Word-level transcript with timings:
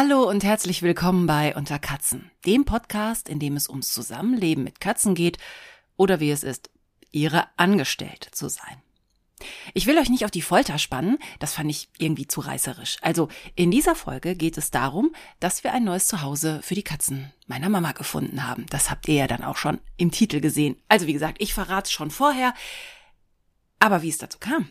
Hallo 0.00 0.28
und 0.28 0.44
herzlich 0.44 0.82
willkommen 0.82 1.26
bei 1.26 1.56
Unter 1.56 1.80
Katzen, 1.80 2.30
dem 2.46 2.64
Podcast, 2.64 3.28
in 3.28 3.40
dem 3.40 3.56
es 3.56 3.68
ums 3.68 3.92
Zusammenleben 3.92 4.62
mit 4.62 4.80
Katzen 4.80 5.16
geht 5.16 5.38
oder 5.96 6.20
wie 6.20 6.30
es 6.30 6.44
ist, 6.44 6.70
ihre 7.10 7.48
Angestellte 7.56 8.30
zu 8.30 8.48
sein. 8.48 8.80
Ich 9.74 9.86
will 9.86 9.98
euch 9.98 10.08
nicht 10.08 10.24
auf 10.24 10.30
die 10.30 10.40
Folter 10.40 10.78
spannen, 10.78 11.18
das 11.40 11.54
fand 11.54 11.68
ich 11.70 11.88
irgendwie 11.98 12.28
zu 12.28 12.40
reißerisch. 12.40 12.98
Also 13.02 13.26
in 13.56 13.72
dieser 13.72 13.96
Folge 13.96 14.36
geht 14.36 14.56
es 14.56 14.70
darum, 14.70 15.12
dass 15.40 15.64
wir 15.64 15.72
ein 15.72 15.82
neues 15.82 16.06
Zuhause 16.06 16.60
für 16.62 16.76
die 16.76 16.84
Katzen 16.84 17.32
meiner 17.48 17.68
Mama 17.68 17.90
gefunden 17.90 18.46
haben. 18.46 18.66
Das 18.70 18.90
habt 18.92 19.08
ihr 19.08 19.16
ja 19.16 19.26
dann 19.26 19.42
auch 19.42 19.56
schon 19.56 19.80
im 19.96 20.12
Titel 20.12 20.40
gesehen. 20.40 20.80
Also 20.86 21.08
wie 21.08 21.12
gesagt, 21.12 21.38
ich 21.40 21.54
verrate 21.54 21.86
es 21.86 21.90
schon 21.90 22.12
vorher. 22.12 22.54
Aber 23.80 24.02
wie 24.02 24.10
es 24.10 24.18
dazu 24.18 24.38
kam 24.38 24.68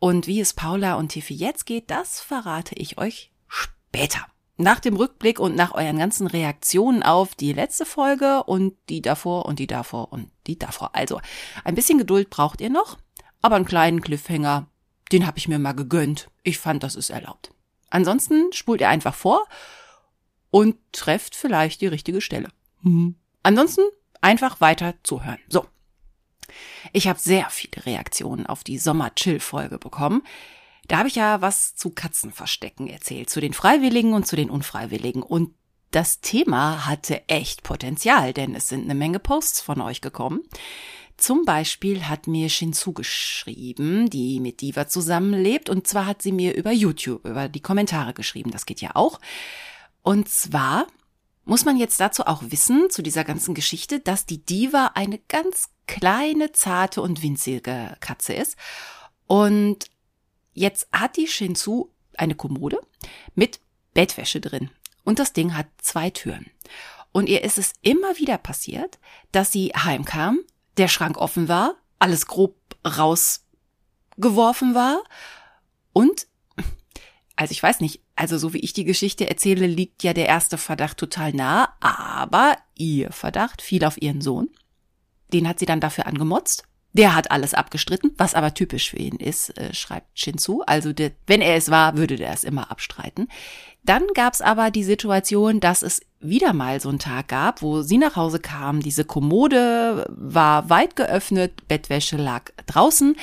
und 0.00 0.26
wie 0.26 0.40
es 0.40 0.52
Paula 0.52 0.94
und 0.94 1.10
Tiffy 1.10 1.34
jetzt 1.34 1.64
geht, 1.64 1.92
das 1.92 2.18
verrate 2.20 2.74
ich 2.74 2.98
euch 2.98 3.30
später. 3.46 4.26
Nach 4.56 4.78
dem 4.78 4.96
Rückblick 4.96 5.40
und 5.40 5.56
nach 5.56 5.72
euren 5.72 5.98
ganzen 5.98 6.26
Reaktionen 6.26 7.02
auf 7.02 7.34
die 7.34 7.52
letzte 7.52 7.84
Folge 7.84 8.44
und 8.44 8.76
die 8.88 9.02
davor 9.02 9.46
und 9.46 9.58
die 9.58 9.66
davor 9.66 10.12
und 10.12 10.30
die 10.46 10.58
davor. 10.58 10.94
Also, 10.94 11.20
ein 11.64 11.74
bisschen 11.74 11.98
Geduld 11.98 12.30
braucht 12.30 12.60
ihr 12.60 12.70
noch, 12.70 12.98
aber 13.42 13.56
einen 13.56 13.64
kleinen 13.64 14.00
Cliffhanger, 14.00 14.66
den 15.10 15.26
habe 15.26 15.38
ich 15.38 15.48
mir 15.48 15.58
mal 15.58 15.72
gegönnt. 15.72 16.30
Ich 16.44 16.58
fand, 16.58 16.82
das 16.82 16.94
ist 16.94 17.10
erlaubt. 17.10 17.50
Ansonsten 17.90 18.52
spult 18.52 18.80
ihr 18.80 18.88
einfach 18.88 19.14
vor 19.14 19.44
und 20.50 20.76
trefft 20.92 21.34
vielleicht 21.34 21.80
die 21.80 21.88
richtige 21.88 22.20
Stelle. 22.20 22.48
Mhm. 22.82 23.16
Ansonsten 23.42 23.82
einfach 24.20 24.60
weiter 24.60 24.94
zuhören. 25.02 25.38
So. 25.48 25.66
Ich 26.92 27.08
habe 27.08 27.18
sehr 27.18 27.50
viele 27.50 27.86
Reaktionen 27.86 28.46
auf 28.46 28.64
die 28.64 28.78
Sommer-Chill-Folge 28.78 29.78
bekommen. 29.78 30.22
Da 30.88 30.98
habe 30.98 31.08
ich 31.08 31.14
ja 31.14 31.40
was 31.40 31.74
zu 31.74 31.90
Katzenverstecken 31.90 32.88
erzählt, 32.88 33.30
zu 33.30 33.40
den 33.40 33.52
Freiwilligen 33.52 34.12
und 34.12 34.26
zu 34.26 34.36
den 34.36 34.50
Unfreiwilligen. 34.50 35.22
Und 35.22 35.54
das 35.90 36.20
Thema 36.20 36.86
hatte 36.86 37.28
echt 37.28 37.62
Potenzial, 37.62 38.32
denn 38.32 38.54
es 38.54 38.68
sind 38.68 38.84
eine 38.84 38.94
Menge 38.94 39.18
Posts 39.18 39.60
von 39.60 39.80
euch 39.80 40.00
gekommen. 40.00 40.42
Zum 41.16 41.44
Beispiel 41.44 42.08
hat 42.08 42.26
mir 42.26 42.48
Shinzu 42.48 42.92
geschrieben, 42.92 44.10
die 44.10 44.40
mit 44.40 44.60
Diva 44.60 44.88
zusammenlebt. 44.88 45.70
Und 45.70 45.86
zwar 45.86 46.06
hat 46.06 46.22
sie 46.22 46.32
mir 46.32 46.54
über 46.54 46.72
YouTube, 46.72 47.24
über 47.24 47.48
die 47.48 47.60
Kommentare 47.60 48.12
geschrieben. 48.12 48.50
Das 48.50 48.66
geht 48.66 48.80
ja 48.80 48.90
auch. 48.94 49.20
Und 50.02 50.28
zwar 50.28 50.88
muss 51.44 51.64
man 51.64 51.76
jetzt 51.76 52.00
dazu 52.00 52.26
auch 52.26 52.42
wissen, 52.46 52.90
zu 52.90 53.02
dieser 53.02 53.22
ganzen 53.22 53.54
Geschichte, 53.54 54.00
dass 54.00 54.26
die 54.26 54.44
Diva 54.44 54.92
eine 54.94 55.18
ganz 55.28 55.68
kleine, 55.86 56.52
zarte 56.52 57.02
und 57.02 57.22
winzige 57.22 57.96
Katze 58.00 58.34
ist. 58.34 58.56
Und 59.26 59.86
Jetzt 60.54 60.88
hat 60.92 61.16
die 61.16 61.26
Shinzu 61.26 61.90
eine 62.16 62.34
Kommode 62.34 62.80
mit 63.34 63.60
Bettwäsche 63.92 64.40
drin. 64.40 64.70
Und 65.04 65.18
das 65.18 65.32
Ding 65.32 65.56
hat 65.56 65.66
zwei 65.78 66.10
Türen. 66.10 66.46
Und 67.12 67.28
ihr 67.28 67.44
ist 67.44 67.58
es 67.58 67.74
immer 67.82 68.18
wieder 68.18 68.38
passiert, 68.38 68.98
dass 69.30 69.52
sie 69.52 69.68
heimkam, 69.68 70.40
der 70.76 70.88
Schrank 70.88 71.18
offen 71.18 71.48
war, 71.48 71.76
alles 71.98 72.26
grob 72.26 72.56
rausgeworfen 72.86 74.74
war 74.74 75.02
und 75.92 76.26
also 77.36 77.52
ich 77.52 77.62
weiß 77.62 77.80
nicht, 77.80 78.00
also 78.14 78.38
so 78.38 78.52
wie 78.52 78.60
ich 78.60 78.72
die 78.72 78.84
Geschichte 78.84 79.28
erzähle, 79.28 79.66
liegt 79.66 80.02
ja 80.02 80.12
der 80.12 80.26
erste 80.26 80.58
Verdacht 80.58 80.98
total 80.98 81.32
nah, 81.32 81.74
aber 81.80 82.56
ihr 82.74 83.10
Verdacht 83.10 83.60
fiel 83.60 83.84
auf 83.84 84.00
ihren 84.00 84.20
Sohn. 84.20 84.50
Den 85.32 85.48
hat 85.48 85.58
sie 85.58 85.66
dann 85.66 85.80
dafür 85.80 86.06
angemotzt 86.06 86.64
der 86.94 87.14
hat 87.14 87.30
alles 87.32 87.54
abgestritten, 87.54 88.12
was 88.16 88.34
aber 88.34 88.54
typisch 88.54 88.90
für 88.90 88.96
ihn 88.96 89.16
ist, 89.16 89.58
äh, 89.58 89.74
schreibt 89.74 90.18
Shinzu. 90.18 90.62
Also 90.64 90.92
der, 90.92 91.10
wenn 91.26 91.42
er 91.42 91.56
es 91.56 91.70
war, 91.70 91.96
würde 91.96 92.16
der 92.16 92.32
es 92.32 92.44
immer 92.44 92.70
abstreiten. 92.70 93.28
Dann 93.82 94.04
gab's 94.14 94.40
aber 94.40 94.70
die 94.70 94.84
Situation, 94.84 95.60
dass 95.60 95.82
es 95.82 96.00
wieder 96.20 96.52
mal 96.52 96.80
so 96.80 96.88
einen 96.88 97.00
Tag 97.00 97.28
gab, 97.28 97.60
wo 97.60 97.82
sie 97.82 97.98
nach 97.98 98.16
Hause 98.16 98.38
kam, 98.38 98.80
diese 98.80 99.04
Kommode 99.04 100.06
war 100.08 100.70
weit 100.70 100.96
geöffnet, 100.96 101.68
Bettwäsche 101.68 102.16
lag 102.16 102.50
draußen, 102.66 103.16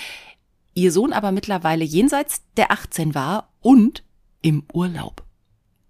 ihr 0.76 0.92
Sohn 0.92 1.14
aber 1.14 1.32
mittlerweile 1.32 1.86
jenseits 1.86 2.44
der 2.58 2.72
18 2.72 3.16
war 3.16 3.50
und 3.62 4.04
im 4.42 4.64
Urlaub. 4.74 5.24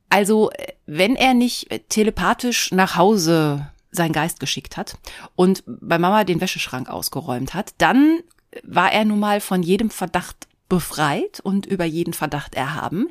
Also, 0.09 0.51
äh, 0.51 0.73
wenn 0.85 1.15
er 1.15 1.33
nicht 1.33 1.67
telepathisch 1.89 2.71
nach 2.71 2.95
Hause 2.95 3.70
sein 3.91 4.13
Geist 4.13 4.39
geschickt 4.39 4.77
hat 4.77 4.97
und 5.35 5.63
bei 5.65 5.99
Mama 5.99 6.23
den 6.23 6.41
Wäscheschrank 6.41 6.89
ausgeräumt 6.89 7.53
hat, 7.53 7.73
dann 7.77 8.19
war 8.63 8.91
er 8.91 9.05
nun 9.05 9.19
mal 9.19 9.41
von 9.41 9.63
jedem 9.63 9.89
Verdacht 9.89 10.47
befreit 10.69 11.39
und 11.41 11.65
über 11.65 11.85
jeden 11.85 12.13
Verdacht 12.13 12.55
erhaben. 12.55 13.09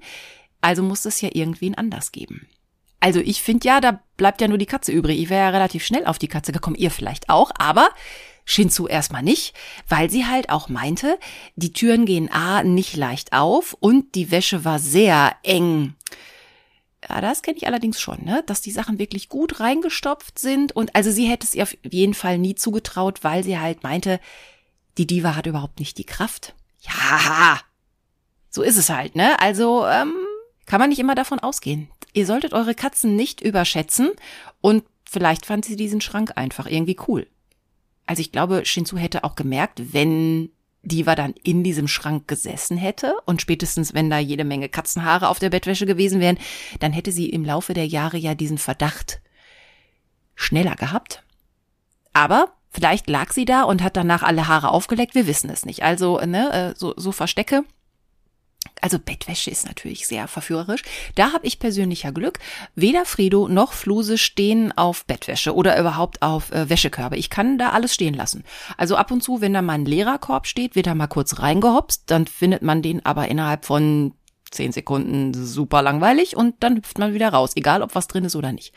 Also 0.60 0.82
muss 0.82 1.04
es 1.04 1.20
ja 1.20 1.30
irgendwen 1.32 1.74
anders 1.74 2.12
geben. 2.12 2.46
Also 3.00 3.20
ich 3.20 3.42
finde 3.42 3.66
ja, 3.66 3.80
da 3.80 4.00
bleibt 4.16 4.40
ja 4.40 4.48
nur 4.48 4.58
die 4.58 4.66
Katze 4.66 4.92
übrig. 4.92 5.19
Ich 5.20 5.30
wäre 5.30 5.44
ja 5.44 5.48
relativ 5.50 5.84
schnell 5.84 6.04
auf 6.04 6.19
die 6.19 6.28
Katze 6.28 6.52
gekommen, 6.52 6.76
ihr 6.76 6.90
vielleicht 6.90 7.30
auch, 7.30 7.50
aber 7.58 7.88
Shinzu 8.44 8.88
erstmal 8.88 9.22
nicht, 9.22 9.54
weil 9.88 10.10
sie 10.10 10.26
halt 10.26 10.50
auch 10.50 10.69
meinte, 10.69 11.19
die 11.56 11.72
Türen 11.72 12.04
gehen 12.04 12.30
A 12.30 12.62
nicht 12.62 12.96
leicht 12.96 13.32
auf 13.32 13.74
und 13.78 14.14
die 14.14 14.30
Wäsche 14.30 14.64
war 14.64 14.78
sehr 14.78 15.36
eng 15.42 15.94
ja, 17.09 17.21
das 17.21 17.43
kenne 17.43 17.56
ich 17.56 17.66
allerdings 17.66 18.00
schon, 18.00 18.25
ne? 18.25 18.43
dass 18.47 18.61
die 18.61 18.71
Sachen 18.71 18.99
wirklich 18.99 19.28
gut 19.28 19.61
reingestopft 19.61 20.38
sind. 20.38 20.72
Und 20.72 20.94
also 20.94 21.11
sie 21.11 21.27
hätte 21.27 21.47
es 21.47 21.55
ihr 21.55 21.62
auf 21.62 21.77
jeden 21.83 22.15
Fall 22.15 22.38
nie 22.38 22.55
zugetraut, 22.55 23.25
weil 23.25 23.43
sie 23.43 23.59
halt 23.59 23.83
meinte, 23.83 24.21
die 24.99 25.06
Diva 25.06 25.34
hat 25.34 25.47
überhaupt 25.47 25.78
nicht 25.78 25.99
die 25.99 26.05
Kraft. 26.05 26.55
Ja, 26.81 27.61
so 28.50 28.62
ist 28.62 28.77
es 28.77 28.91
halt, 28.91 29.16
ne? 29.16 29.38
Also 29.41 29.87
ähm, 29.87 30.12
kann 30.66 30.81
man 30.81 30.91
nicht 30.91 30.99
immer 30.99 31.15
davon 31.15 31.38
ausgehen. 31.38 31.88
Ihr 32.12 32.27
solltet 32.27 32.53
eure 32.53 32.75
Katzen 32.75 33.17
nicht 33.17 33.41
überschätzen 33.41 34.11
und 34.61 34.84
vielleicht 35.05 35.47
fand 35.47 35.65
sie 35.65 35.77
diesen 35.77 36.00
Schrank 36.00 36.32
einfach 36.37 36.67
irgendwie 36.67 36.97
cool. 37.09 37.27
Also 38.06 38.21
ich 38.21 38.32
glaube, 38.32 38.65
Shinzu 38.65 38.99
hätte 38.99 39.25
auch 39.25 39.37
gemerkt, 39.37 39.93
wenn 39.93 40.50
Diva 40.82 41.14
dann 41.14 41.34
in 41.42 41.62
diesem 41.62 41.88
Schrank 41.88 42.26
gesessen 42.26 42.76
hätte 42.76 43.14
und 43.26 43.42
spätestens, 43.42 43.92
wenn 43.92 44.08
da 44.08 44.18
jede 44.18 44.44
Menge 44.44 44.68
Katzenhaare 44.68 45.28
auf 45.28 45.38
der 45.38 45.50
Bettwäsche 45.50 45.86
gewesen 45.86 46.20
wären, 46.20 46.38
dann 46.78 46.92
hätte 46.92 47.12
sie 47.12 47.28
im 47.28 47.44
Laufe 47.44 47.74
der 47.74 47.86
Jahre 47.86 48.16
ja 48.16 48.34
diesen 48.34 48.58
Verdacht 48.58 49.20
schneller 50.34 50.76
gehabt. 50.76 51.22
Aber 52.12 52.52
vielleicht 52.70 53.08
lag 53.10 53.32
sie 53.32 53.44
da 53.44 53.62
und 53.62 53.82
hat 53.82 53.96
danach 53.96 54.22
alle 54.22 54.48
Haare 54.48 54.70
aufgeleckt, 54.70 55.14
wir 55.14 55.26
wissen 55.26 55.50
es 55.50 55.66
nicht. 55.66 55.82
Also, 55.82 56.19
ne, 56.20 56.52
äh, 56.52 56.78
so, 56.78 56.94
so 56.96 57.12
Verstecke 57.12 57.64
also 58.80 58.98
Bettwäsche 58.98 59.50
ist 59.50 59.66
natürlich 59.66 60.06
sehr 60.06 60.28
verführerisch. 60.28 60.82
Da 61.14 61.32
habe 61.32 61.46
ich 61.46 61.58
persönlicher 61.58 62.12
Glück. 62.12 62.38
Weder 62.74 63.04
Fredo 63.04 63.48
noch 63.48 63.72
Fluse 63.72 64.18
stehen 64.18 64.76
auf 64.76 65.04
Bettwäsche 65.04 65.54
oder 65.54 65.78
überhaupt 65.78 66.22
auf 66.22 66.50
äh, 66.52 66.68
Wäschekörbe. 66.68 67.16
Ich 67.16 67.30
kann 67.30 67.58
da 67.58 67.70
alles 67.70 67.94
stehen 67.94 68.14
lassen. 68.14 68.44
Also 68.76 68.96
ab 68.96 69.10
und 69.10 69.22
zu, 69.22 69.40
wenn 69.40 69.54
da 69.54 69.62
mal 69.62 69.74
ein 69.74 69.84
leerer 69.84 70.19
Korb 70.19 70.46
steht, 70.46 70.74
wird 70.76 70.86
da 70.86 70.94
mal 70.94 71.06
kurz 71.06 71.38
reingehopst, 71.38 72.04
dann 72.06 72.26
findet 72.26 72.62
man 72.62 72.82
den 72.82 73.04
aber 73.04 73.28
innerhalb 73.28 73.64
von 73.64 74.14
zehn 74.50 74.72
Sekunden 74.72 75.32
super 75.32 75.80
langweilig 75.82 76.36
und 76.36 76.56
dann 76.60 76.76
hüpft 76.76 76.98
man 76.98 77.14
wieder 77.14 77.28
raus, 77.28 77.52
egal 77.54 77.82
ob 77.82 77.94
was 77.94 78.08
drin 78.08 78.24
ist 78.24 78.34
oder 78.34 78.52
nicht. 78.52 78.74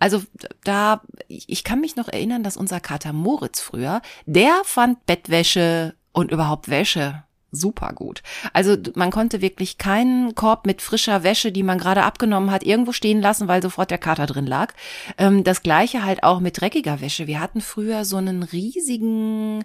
Also 0.00 0.22
da, 0.64 1.02
ich 1.28 1.62
kann 1.62 1.80
mich 1.80 1.96
noch 1.96 2.08
erinnern, 2.08 2.42
dass 2.42 2.56
unser 2.56 2.80
Kater 2.80 3.12
Moritz 3.12 3.60
früher, 3.60 4.02
der 4.26 4.60
fand 4.64 5.06
Bettwäsche 5.06 5.94
und 6.12 6.32
überhaupt 6.32 6.68
Wäsche 6.68 7.23
super 7.54 7.92
gut. 7.92 8.22
Also 8.52 8.76
man 8.94 9.10
konnte 9.10 9.40
wirklich 9.40 9.78
keinen 9.78 10.34
Korb 10.34 10.66
mit 10.66 10.82
frischer 10.82 11.22
Wäsche, 11.22 11.52
die 11.52 11.62
man 11.62 11.78
gerade 11.78 12.02
abgenommen 12.02 12.50
hat, 12.50 12.62
irgendwo 12.62 12.92
stehen 12.92 13.20
lassen, 13.20 13.48
weil 13.48 13.62
sofort 13.62 13.90
der 13.90 13.98
Kater 13.98 14.26
drin 14.26 14.46
lag. 14.46 14.74
Ähm, 15.18 15.44
das 15.44 15.62
gleiche 15.62 16.04
halt 16.04 16.22
auch 16.22 16.40
mit 16.40 16.60
dreckiger 16.60 17.00
Wäsche. 17.00 17.26
Wir 17.26 17.40
hatten 17.40 17.60
früher 17.60 18.04
so 18.04 18.16
einen 18.16 18.42
riesigen 18.42 19.64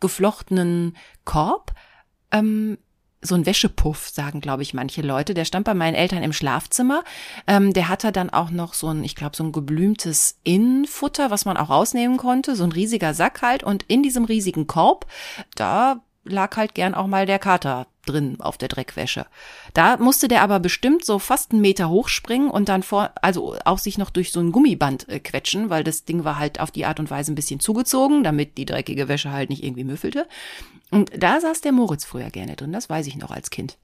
geflochtenen 0.00 0.96
Korb. 1.24 1.72
Ähm, 2.30 2.78
so 3.24 3.34
ein 3.34 3.46
Wäschepuff, 3.46 4.08
sagen, 4.08 4.40
glaube 4.40 4.62
ich, 4.62 4.74
manche 4.74 5.02
Leute. 5.02 5.34
Der 5.34 5.44
stand 5.44 5.64
bei 5.64 5.74
meinen 5.74 5.94
Eltern 5.94 6.22
im 6.22 6.32
Schlafzimmer. 6.32 7.02
Ähm, 7.46 7.72
der 7.72 7.88
hatte 7.88 8.12
dann 8.12 8.30
auch 8.30 8.50
noch 8.50 8.74
so 8.74 8.88
ein, 8.88 9.02
ich 9.02 9.16
glaube, 9.16 9.34
so 9.34 9.44
ein 9.44 9.52
geblümtes 9.52 10.38
Innenfutter, 10.44 11.30
was 11.30 11.44
man 11.44 11.56
auch 11.56 11.70
rausnehmen 11.70 12.18
konnte. 12.18 12.54
So 12.54 12.64
ein 12.64 12.72
riesiger 12.72 13.14
Sack 13.14 13.42
halt. 13.42 13.62
Und 13.62 13.84
in 13.84 14.02
diesem 14.02 14.24
riesigen 14.24 14.66
Korb, 14.66 15.06
da 15.54 16.02
lag 16.24 16.56
halt 16.56 16.74
gern 16.74 16.94
auch 16.94 17.06
mal 17.06 17.26
der 17.26 17.38
Kater 17.38 17.86
drin 18.06 18.36
auf 18.40 18.58
der 18.58 18.68
Dreckwäsche. 18.68 19.26
Da 19.72 19.96
musste 19.96 20.28
der 20.28 20.42
aber 20.42 20.60
bestimmt 20.60 21.04
so 21.04 21.18
fast 21.18 21.52
einen 21.52 21.60
Meter 21.60 21.88
hochspringen 21.88 22.50
und 22.50 22.68
dann 22.68 22.82
vor, 22.82 23.10
also 23.22 23.56
auch 23.64 23.78
sich 23.78 23.98
noch 23.98 24.10
durch 24.10 24.32
so 24.32 24.40
ein 24.40 24.52
Gummiband 24.52 25.08
äh, 25.08 25.20
quetschen, 25.20 25.70
weil 25.70 25.84
das 25.84 26.04
Ding 26.04 26.24
war 26.24 26.38
halt 26.38 26.60
auf 26.60 26.70
die 26.70 26.84
Art 26.84 27.00
und 27.00 27.10
Weise 27.10 27.32
ein 27.32 27.36
bisschen 27.36 27.60
zugezogen, 27.60 28.24
damit 28.24 28.58
die 28.58 28.66
dreckige 28.66 29.08
Wäsche 29.08 29.32
halt 29.32 29.50
nicht 29.50 29.64
irgendwie 29.64 29.84
müffelte. 29.84 30.26
Und 30.90 31.10
da 31.16 31.40
saß 31.40 31.60
der 31.60 31.72
Moritz 31.72 32.04
früher 32.04 32.30
gerne 32.30 32.56
drin, 32.56 32.72
das 32.72 32.90
weiß 32.90 33.06
ich 33.06 33.16
noch 33.16 33.30
als 33.30 33.50
Kind. 33.50 33.78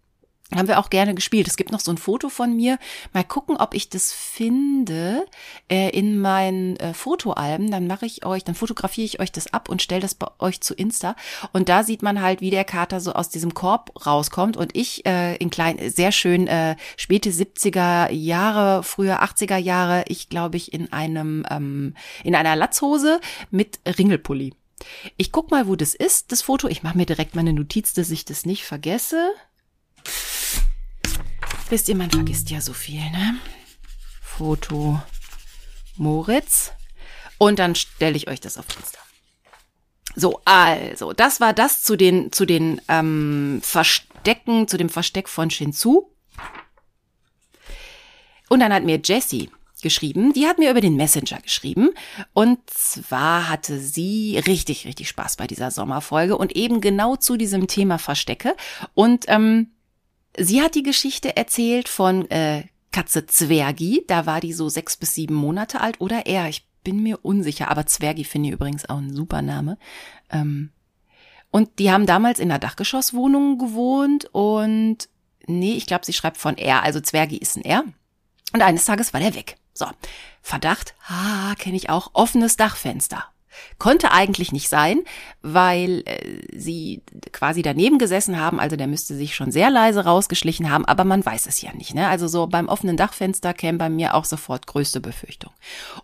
Haben 0.55 0.69
wir 0.69 0.79
auch 0.79 0.91
gerne 0.91 1.15
gespielt. 1.15 1.47
Es 1.47 1.57
gibt 1.57 1.73
noch 1.73 1.81
so 1.81 1.91
ein 1.93 1.99
Foto 1.99 2.29
von 2.29 2.55
mir. 2.57 2.79
Mal 3.13 3.25
gucken, 3.25 3.57
ob 3.57 3.75
ich 3.75 3.89
das 3.89 4.13
finde 4.13 5.25
äh, 5.71 5.91
in 5.91 6.19
meinen 6.19 6.77
äh, 6.77 6.93
Fotoalben. 6.95 7.71
Dann 7.71 7.87
mache 7.87 8.07
ich 8.07 8.27
euch, 8.27 8.45
dann 8.45 8.55
fotografiere 8.55 9.05
ich 9.05 9.21
euch 9.21 9.33
das 9.33 9.53
ab 9.53 9.69
und 9.69 9.83
stelle 9.83 10.01
das 10.01 10.15
bei 10.15 10.27
euch 10.39 10.61
zu 10.61 10.75
Insta. 10.75 11.15
Und 11.53 11.69
da 11.69 11.85
sieht 11.85 12.03
man 12.03 12.21
halt, 12.21 12.41
wie 12.41 12.51
der 12.51 12.65
Kater 12.65 13.01
so 13.01 13.13
aus 13.13 13.29
diesem 13.29 13.55
Korb 13.55 14.07
rauskommt 14.07 14.57
und 14.57 14.77
ich 14.77 15.07
äh, 15.07 15.37
in 15.37 15.51
klein, 15.51 15.79
sehr 15.91 16.13
schön 16.13 16.47
äh, 16.47 16.77
späte 16.97 17.31
70er 17.31 18.11
Jahre, 18.11 18.83
frühe 18.83 19.23
80er 19.23 19.57
Jahre, 19.57 20.05
ich 20.09 20.29
glaube 20.29 20.57
ich 20.57 20.73
in 20.73 20.93
einem 20.93 21.45
ähm, 21.51 21.95
in 22.25 22.35
einer 22.35 22.57
Latzhose 22.57 23.21
mit 23.51 23.79
Ringelpulli. 23.87 24.55
Ich 25.17 25.33
guck 25.33 25.51
mal, 25.51 25.67
wo 25.67 25.77
das 25.77 25.95
ist, 25.95 26.33
das 26.33 26.43
Foto. 26.43 26.69
Ich 26.69 26.83
mache 26.83 26.97
mir 26.97 27.07
direkt 27.07 27.35
meine 27.35 27.53
Notiz, 27.53 27.93
dass 27.93 28.11
ich 28.11 28.25
das 28.25 28.47
nicht 28.47 28.65
vergesse. 28.65 29.33
Wisst 31.71 31.89
ihr, 31.89 31.95
man 31.95 32.11
vergisst 32.11 32.51
ja 32.51 32.61
so 32.61 32.73
viel, 32.73 32.99
ne? 32.99 33.39
Foto 34.21 35.01
Moritz. 35.95 36.73
Und 37.39 37.61
dann 37.61 37.77
stelle 37.77 38.17
ich 38.17 38.29
euch 38.29 38.41
das 38.41 38.59
auf 38.59 38.67
Insta. 38.77 38.99
So, 40.17 40.41
also, 40.45 41.13
das 41.13 41.41
war 41.41 41.53
das 41.53 41.85
zu 41.85 41.95
den, 41.95 42.33
zu 42.33 42.45
den 42.45 42.81
ähm, 42.89 43.61
Verstecken, 43.63 44.67
zu 44.67 44.79
dem 44.79 44.89
Versteck 44.89 45.29
von 45.29 45.49
Shinzu. 45.49 46.13
Und 48.49 48.59
dann 48.59 48.73
hat 48.73 48.83
mir 48.83 49.01
Jessie 49.03 49.49
geschrieben, 49.81 50.33
die 50.33 50.49
hat 50.49 50.59
mir 50.59 50.73
über 50.73 50.81
den 50.81 50.97
Messenger 50.97 51.41
geschrieben. 51.41 51.91
Und 52.33 52.59
zwar 52.69 53.49
hatte 53.49 53.79
sie 53.79 54.43
richtig, 54.45 54.87
richtig 54.87 55.09
Spaß 55.09 55.37
bei 55.37 55.47
dieser 55.47 55.71
Sommerfolge 55.71 56.37
und 56.37 56.57
eben 56.57 56.81
genau 56.81 57.15
zu 57.15 57.37
diesem 57.37 57.69
Thema 57.69 57.99
Verstecke. 57.99 58.57
Und 58.95 59.27
ähm, 59.29 59.71
Sie 60.37 60.63
hat 60.63 60.75
die 60.75 60.83
Geschichte 60.83 61.37
erzählt 61.37 61.89
von 61.89 62.31
äh, 62.31 62.65
Katze 62.93 63.27
Zwergi. 63.27 64.05
Da 64.07 64.27
war 64.27 64.41
die 64.41 64.53
so 64.53 64.69
sechs 64.69 64.97
bis 64.97 65.15
sieben 65.15 65.35
Monate 65.35 65.81
alt 65.81 66.01
oder 66.01 66.27
er. 66.27 66.49
Ich 66.49 66.67
bin 66.85 67.03
mir 67.03 67.25
unsicher, 67.25 67.71
aber 67.71 67.87
Zwergi 67.87 68.25
finde 68.25 68.49
ich 68.49 68.55
übrigens 68.55 68.89
auch 68.89 68.99
ein 68.99 69.15
super 69.15 69.43
Name. 69.43 69.79
Ähm, 70.31 70.71
und 71.51 71.79
die 71.79 71.91
haben 71.91 72.07
damals 72.07 72.39
in 72.39 72.51
einer 72.51 72.61
Dachgeschosswohnung 72.61 73.59
gewohnt 73.59 74.27
und 74.33 75.09
nee, 75.47 75.73
ich 75.73 75.87
glaube, 75.87 76.07
sie 76.07 76.13
schreibt 76.13 76.37
von 76.37 76.57
er. 76.57 76.83
Also 76.83 77.01
Zwergi 77.01 77.37
ist 77.37 77.57
ein 77.57 77.65
er. 77.65 77.85
Und 78.53 78.63
eines 78.63 78.85
Tages 78.85 79.13
war 79.13 79.21
der 79.21 79.35
weg. 79.35 79.57
So, 79.75 79.87
Verdacht, 80.43 80.95
ah, 81.09 81.55
kenne 81.59 81.77
ich 81.77 81.91
auch, 81.91 82.11
offenes 82.15 82.57
Dachfenster. 82.57 83.30
Konnte 83.79 84.13
eigentlich 84.13 84.53
nicht 84.53 84.69
sein, 84.69 85.01
weil 85.43 86.03
äh, 86.07 86.41
sie 86.57 87.03
quasi 87.33 87.63
daneben 87.63 87.99
gesessen 87.99 88.39
haben, 88.39 88.61
also 88.61 88.77
der 88.77 88.87
müsste 88.87 89.15
sich 89.15 89.35
schon 89.35 89.51
sehr 89.51 89.71
leise 89.71 90.05
rausgeschlichen 90.05 90.71
haben, 90.71 90.85
aber 90.85 91.05
man 91.05 91.25
weiß 91.25 91.47
es 91.47 91.61
ja 91.63 91.73
nicht. 91.73 91.95
Ne? 91.95 92.09
Also 92.09 92.29
so 92.29 92.47
beim 92.47 92.69
offenen 92.69 92.97
Dachfenster 92.97 93.55
käme 93.55 93.79
bei 93.79 93.89
mir 93.89 94.15
auch 94.15 94.25
sofort 94.25 94.67
größte 94.67 95.01
Befürchtung. 95.01 95.53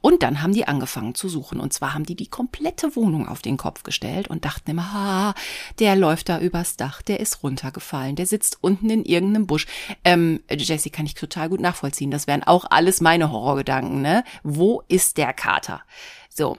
Und 0.00 0.22
dann 0.22 0.42
haben 0.42 0.52
die 0.52 0.66
angefangen 0.66 1.14
zu 1.14 1.28
suchen 1.28 1.60
und 1.60 1.72
zwar 1.72 1.94
haben 1.94 2.04
die 2.04 2.16
die 2.16 2.28
komplette 2.28 2.96
Wohnung 2.96 3.28
auf 3.28 3.42
den 3.42 3.56
Kopf 3.56 3.82
gestellt 3.82 4.28
und 4.28 4.44
dachten 4.44 4.70
immer, 4.70 4.92
ha, 4.92 5.34
der 5.78 5.96
läuft 5.96 6.28
da 6.28 6.38
übers 6.40 6.76
Dach, 6.76 7.02
der 7.02 7.20
ist 7.20 7.42
runtergefallen, 7.42 8.16
der 8.16 8.26
sitzt 8.26 8.58
unten 8.60 8.90
in 8.90 9.04
irgendeinem 9.04 9.46
Busch. 9.46 9.66
Ähm, 10.04 10.40
Jessie 10.50 10.90
kann 10.90 11.06
ich 11.06 11.14
total 11.14 11.48
gut 11.48 11.60
nachvollziehen. 11.60 12.10
Das 12.10 12.26
wären 12.26 12.42
auch 12.42 12.64
alles 12.70 13.00
meine 13.00 13.30
Horrorgedanken. 13.30 14.02
Ne? 14.02 14.24
Wo 14.42 14.82
ist 14.88 15.18
der 15.18 15.32
Kater? 15.32 15.82
So, 16.28 16.58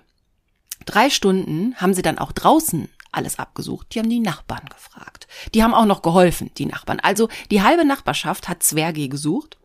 drei 0.88 1.10
Stunden 1.10 1.76
haben 1.76 1.94
sie 1.94 2.02
dann 2.02 2.18
auch 2.18 2.32
draußen 2.32 2.90
alles 3.12 3.40
abgesucht. 3.40 3.94
Die 3.94 4.00
haben 4.00 4.10
die 4.10 4.20
Nachbarn 4.20 4.66
gefragt. 4.70 5.28
Die 5.54 5.64
haben 5.64 5.74
auch 5.74 5.86
noch 5.86 6.02
geholfen, 6.02 6.52
die 6.58 6.66
Nachbarn. 6.66 7.00
Also 7.00 7.30
die 7.52 7.62
halbe 7.62 7.86
Nachbarschaft 7.86 8.50
hat 8.50 8.64
Zwerge 8.64 9.08
gesucht. 9.10 9.58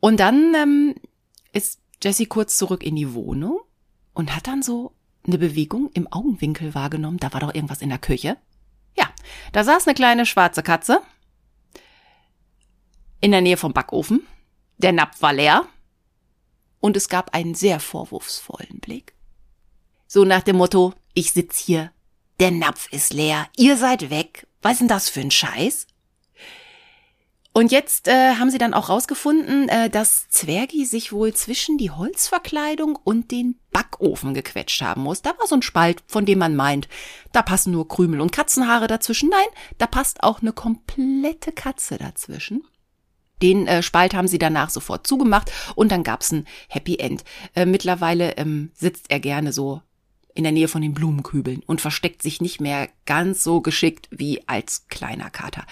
Und 0.00 0.18
dann 0.20 0.54
ähm, 0.54 0.94
ist 1.52 1.80
Jessie 2.02 2.26
kurz 2.26 2.56
zurück 2.56 2.82
in 2.82 2.96
die 2.96 3.14
Wohnung 3.14 3.60
und 4.14 4.34
hat 4.34 4.46
dann 4.46 4.62
so 4.62 4.92
eine 5.26 5.38
Bewegung 5.38 5.90
im 5.94 6.10
Augenwinkel 6.12 6.74
wahrgenommen. 6.74 7.18
Da 7.18 7.32
war 7.32 7.40
doch 7.40 7.54
irgendwas 7.54 7.82
in 7.82 7.88
der 7.88 7.98
Küche. 7.98 8.36
Ja, 8.96 9.06
da 9.52 9.64
saß 9.64 9.86
eine 9.86 9.94
kleine 9.94 10.26
schwarze 10.26 10.62
Katze 10.62 11.00
in 13.20 13.30
der 13.30 13.40
Nähe 13.40 13.56
vom 13.56 13.72
Backofen. 13.72 14.26
Der 14.78 14.92
Napf 14.92 15.22
war 15.22 15.32
leer 15.32 15.66
und 16.80 16.96
es 16.96 17.08
gab 17.08 17.34
einen 17.34 17.54
sehr 17.54 17.78
vorwurfsvollen 17.78 18.80
Blick. 18.80 19.14
So 20.14 20.26
nach 20.26 20.42
dem 20.42 20.56
Motto, 20.56 20.92
ich 21.14 21.32
sitz 21.32 21.56
hier, 21.56 21.90
der 22.38 22.50
Napf 22.50 22.92
ist 22.92 23.14
leer, 23.14 23.48
ihr 23.56 23.78
seid 23.78 24.10
weg. 24.10 24.46
Was 24.60 24.72
ist 24.72 24.80
denn 24.80 24.88
das 24.88 25.08
für 25.08 25.20
ein 25.20 25.30
Scheiß? 25.30 25.86
Und 27.54 27.72
jetzt 27.72 28.08
äh, 28.08 28.34
haben 28.34 28.50
sie 28.50 28.58
dann 28.58 28.74
auch 28.74 28.90
rausgefunden, 28.90 29.70
äh, 29.70 29.88
dass 29.88 30.28
Zwergi 30.28 30.84
sich 30.84 31.14
wohl 31.14 31.32
zwischen 31.32 31.78
die 31.78 31.90
Holzverkleidung 31.90 32.96
und 33.02 33.30
den 33.30 33.58
Backofen 33.70 34.34
gequetscht 34.34 34.82
haben 34.82 35.02
muss. 35.02 35.22
Da 35.22 35.30
war 35.38 35.46
so 35.46 35.54
ein 35.54 35.62
Spalt, 35.62 36.04
von 36.08 36.26
dem 36.26 36.40
man 36.40 36.56
meint, 36.56 36.88
da 37.32 37.40
passen 37.40 37.72
nur 37.72 37.88
Krümel 37.88 38.20
und 38.20 38.32
Katzenhaare 38.32 38.88
dazwischen. 38.88 39.30
Nein, 39.30 39.48
da 39.78 39.86
passt 39.86 40.22
auch 40.22 40.42
eine 40.42 40.52
komplette 40.52 41.52
Katze 41.52 41.96
dazwischen. 41.96 42.64
Den 43.40 43.66
äh, 43.66 43.82
Spalt 43.82 44.12
haben 44.12 44.28
sie 44.28 44.38
danach 44.38 44.68
sofort 44.68 45.06
zugemacht 45.06 45.50
und 45.74 45.90
dann 45.90 46.04
gab's 46.04 46.32
ein 46.32 46.46
Happy 46.68 46.98
End. 46.98 47.24
Äh, 47.54 47.64
mittlerweile 47.64 48.36
ähm, 48.36 48.72
sitzt 48.74 49.10
er 49.10 49.18
gerne 49.18 49.54
so 49.54 49.80
in 50.34 50.44
der 50.44 50.52
Nähe 50.52 50.68
von 50.68 50.82
den 50.82 50.94
Blumenkübeln 50.94 51.62
und 51.66 51.80
versteckt 51.80 52.22
sich 52.22 52.40
nicht 52.40 52.60
mehr 52.60 52.88
ganz 53.06 53.42
so 53.44 53.60
geschickt 53.60 54.08
wie 54.10 54.46
als 54.48 54.86
kleiner 54.88 55.30
Kater. 55.30 55.64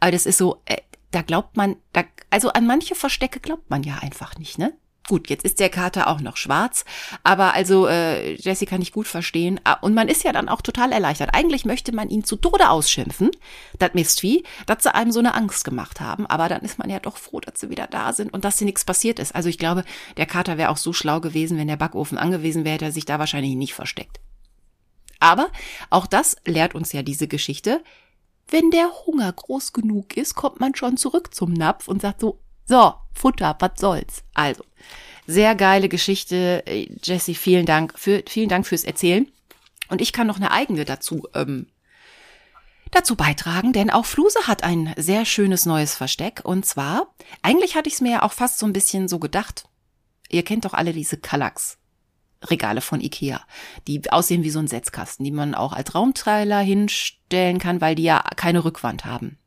Aber 0.00 0.10
das 0.10 0.26
ist 0.26 0.38
so, 0.38 0.60
äh, 0.64 0.78
da 1.10 1.22
glaubt 1.22 1.56
man, 1.56 1.76
da, 1.92 2.04
also 2.30 2.50
an 2.50 2.66
manche 2.66 2.94
Verstecke 2.94 3.40
glaubt 3.40 3.70
man 3.70 3.82
ja 3.82 3.98
einfach 3.98 4.38
nicht, 4.38 4.58
ne? 4.58 4.74
Gut, 5.08 5.30
jetzt 5.30 5.46
ist 5.46 5.58
der 5.58 5.70
Kater 5.70 6.08
auch 6.08 6.20
noch 6.20 6.36
schwarz, 6.36 6.84
aber 7.24 7.54
also 7.54 7.88
äh, 7.88 8.34
Jesse 8.34 8.66
kann 8.66 8.82
ich 8.82 8.92
gut 8.92 9.08
verstehen. 9.08 9.58
Ah, 9.64 9.78
und 9.80 9.94
man 9.94 10.06
ist 10.06 10.22
ja 10.22 10.32
dann 10.32 10.50
auch 10.50 10.60
total 10.60 10.92
erleichtert. 10.92 11.30
Eigentlich 11.32 11.64
möchte 11.64 11.94
man 11.94 12.10
ihn 12.10 12.24
zu 12.24 12.36
Tode 12.36 12.68
ausschimpfen, 12.68 13.30
das 13.78 13.94
Mistvieh, 13.94 14.44
dass 14.66 14.82
sie 14.82 14.94
einem 14.94 15.10
so 15.10 15.20
eine 15.20 15.32
Angst 15.32 15.64
gemacht 15.64 16.02
haben. 16.02 16.26
Aber 16.26 16.50
dann 16.50 16.60
ist 16.60 16.78
man 16.78 16.90
ja 16.90 17.00
doch 17.00 17.16
froh, 17.16 17.40
dass 17.40 17.58
sie 17.58 17.70
wieder 17.70 17.86
da 17.86 18.12
sind 18.12 18.34
und 18.34 18.44
dass 18.44 18.58
sie 18.58 18.66
nichts 18.66 18.84
passiert 18.84 19.18
ist. 19.18 19.34
Also 19.34 19.48
ich 19.48 19.56
glaube, 19.56 19.82
der 20.18 20.26
Kater 20.26 20.58
wäre 20.58 20.68
auch 20.68 20.76
so 20.76 20.92
schlau 20.92 21.20
gewesen, 21.20 21.56
wenn 21.56 21.68
der 21.68 21.78
Backofen 21.78 22.18
angewiesen 22.18 22.66
wäre, 22.66 22.74
hätte 22.74 22.84
er 22.84 22.92
sich 22.92 23.06
da 23.06 23.18
wahrscheinlich 23.18 23.54
nicht 23.54 23.72
versteckt. 23.72 24.20
Aber 25.20 25.48
auch 25.88 26.06
das 26.06 26.36
lehrt 26.44 26.74
uns 26.74 26.92
ja 26.92 27.02
diese 27.02 27.28
Geschichte. 27.28 27.82
Wenn 28.46 28.70
der 28.70 28.90
Hunger 29.06 29.32
groß 29.32 29.72
genug 29.72 30.18
ist, 30.18 30.34
kommt 30.34 30.60
man 30.60 30.74
schon 30.74 30.98
zurück 30.98 31.34
zum 31.34 31.54
Napf 31.54 31.88
und 31.88 32.02
sagt 32.02 32.20
so, 32.20 32.40
so, 32.66 32.92
Futter, 33.14 33.56
was 33.58 33.72
soll's? 33.78 34.22
Also, 34.34 34.62
sehr 35.28 35.54
geile 35.54 35.88
Geschichte. 35.88 36.64
Jesse, 37.04 37.34
vielen 37.34 37.66
Dank 37.66 37.96
für, 37.96 38.24
vielen 38.26 38.48
Dank 38.48 38.66
fürs 38.66 38.82
Erzählen. 38.82 39.30
Und 39.88 40.00
ich 40.00 40.12
kann 40.12 40.26
noch 40.26 40.36
eine 40.36 40.50
eigene 40.50 40.86
dazu, 40.86 41.28
ähm, 41.34 41.66
dazu 42.90 43.14
beitragen, 43.14 43.74
denn 43.74 43.90
auch 43.90 44.06
Fluse 44.06 44.46
hat 44.46 44.64
ein 44.64 44.94
sehr 44.96 45.26
schönes 45.26 45.66
neues 45.66 45.94
Versteck. 45.94 46.40
Und 46.44 46.64
zwar, 46.64 47.14
eigentlich 47.42 47.76
hatte 47.76 47.88
ich 47.88 47.94
es 47.94 48.00
mir 48.00 48.12
ja 48.12 48.22
auch 48.22 48.32
fast 48.32 48.58
so 48.58 48.66
ein 48.66 48.72
bisschen 48.72 49.06
so 49.06 49.18
gedacht. 49.18 49.68
Ihr 50.30 50.42
kennt 50.44 50.64
doch 50.64 50.74
alle 50.74 50.94
diese 50.94 51.18
Kallax. 51.18 51.76
Regale 52.44 52.80
von 52.80 53.00
Ikea, 53.00 53.40
die 53.88 54.12
aussehen 54.12 54.44
wie 54.44 54.50
so 54.50 54.60
ein 54.60 54.68
Setzkasten, 54.68 55.24
die 55.24 55.32
man 55.32 55.56
auch 55.56 55.72
als 55.72 55.94
Raumteiler 55.94 56.60
hinstellen 56.60 57.58
kann, 57.58 57.80
weil 57.80 57.96
die 57.96 58.04
ja 58.04 58.22
keine 58.36 58.64
Rückwand 58.64 59.04
haben. 59.04 59.38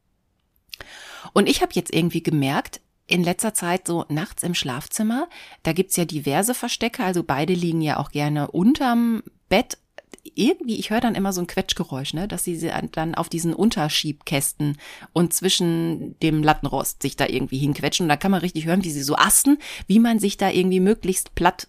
Und 1.31 1.47
ich 1.47 1.61
habe 1.61 1.71
jetzt 1.73 1.93
irgendwie 1.93 2.21
gemerkt, 2.21 2.81
in 3.11 3.23
letzter 3.23 3.53
Zeit 3.53 3.87
so 3.87 4.05
nachts 4.09 4.41
im 4.43 4.55
Schlafzimmer. 4.55 5.27
Da 5.63 5.73
gibt's 5.73 5.97
ja 5.97 6.05
diverse 6.05 6.53
Verstecke, 6.53 7.03
also 7.03 7.23
beide 7.23 7.53
liegen 7.53 7.81
ja 7.81 7.97
auch 7.97 8.11
gerne 8.11 8.49
unterm 8.49 9.21
Bett. 9.49 9.77
Irgendwie, 10.23 10.75
ich 10.75 10.91
höre 10.91 11.01
dann 11.01 11.15
immer 11.15 11.33
so 11.33 11.41
ein 11.41 11.47
Quetschgeräusch, 11.47 12.13
ne, 12.13 12.27
dass 12.27 12.43
sie 12.43 12.71
dann 12.91 13.15
auf 13.15 13.27
diesen 13.27 13.53
Unterschiebkästen 13.53 14.77
und 15.13 15.33
zwischen 15.33 16.17
dem 16.19 16.41
Lattenrost 16.41 17.01
sich 17.01 17.17
da 17.17 17.25
irgendwie 17.27 17.57
hinquetschen. 17.57 18.05
Und 18.05 18.09
da 18.09 18.17
kann 18.17 18.31
man 18.31 18.41
richtig 18.41 18.65
hören, 18.65 18.83
wie 18.83 18.91
sie 18.91 19.03
so 19.03 19.15
asten, 19.15 19.57
wie 19.87 19.99
man 19.99 20.19
sich 20.19 20.37
da 20.37 20.49
irgendwie 20.49 20.79
möglichst 20.79 21.35
platt 21.35 21.67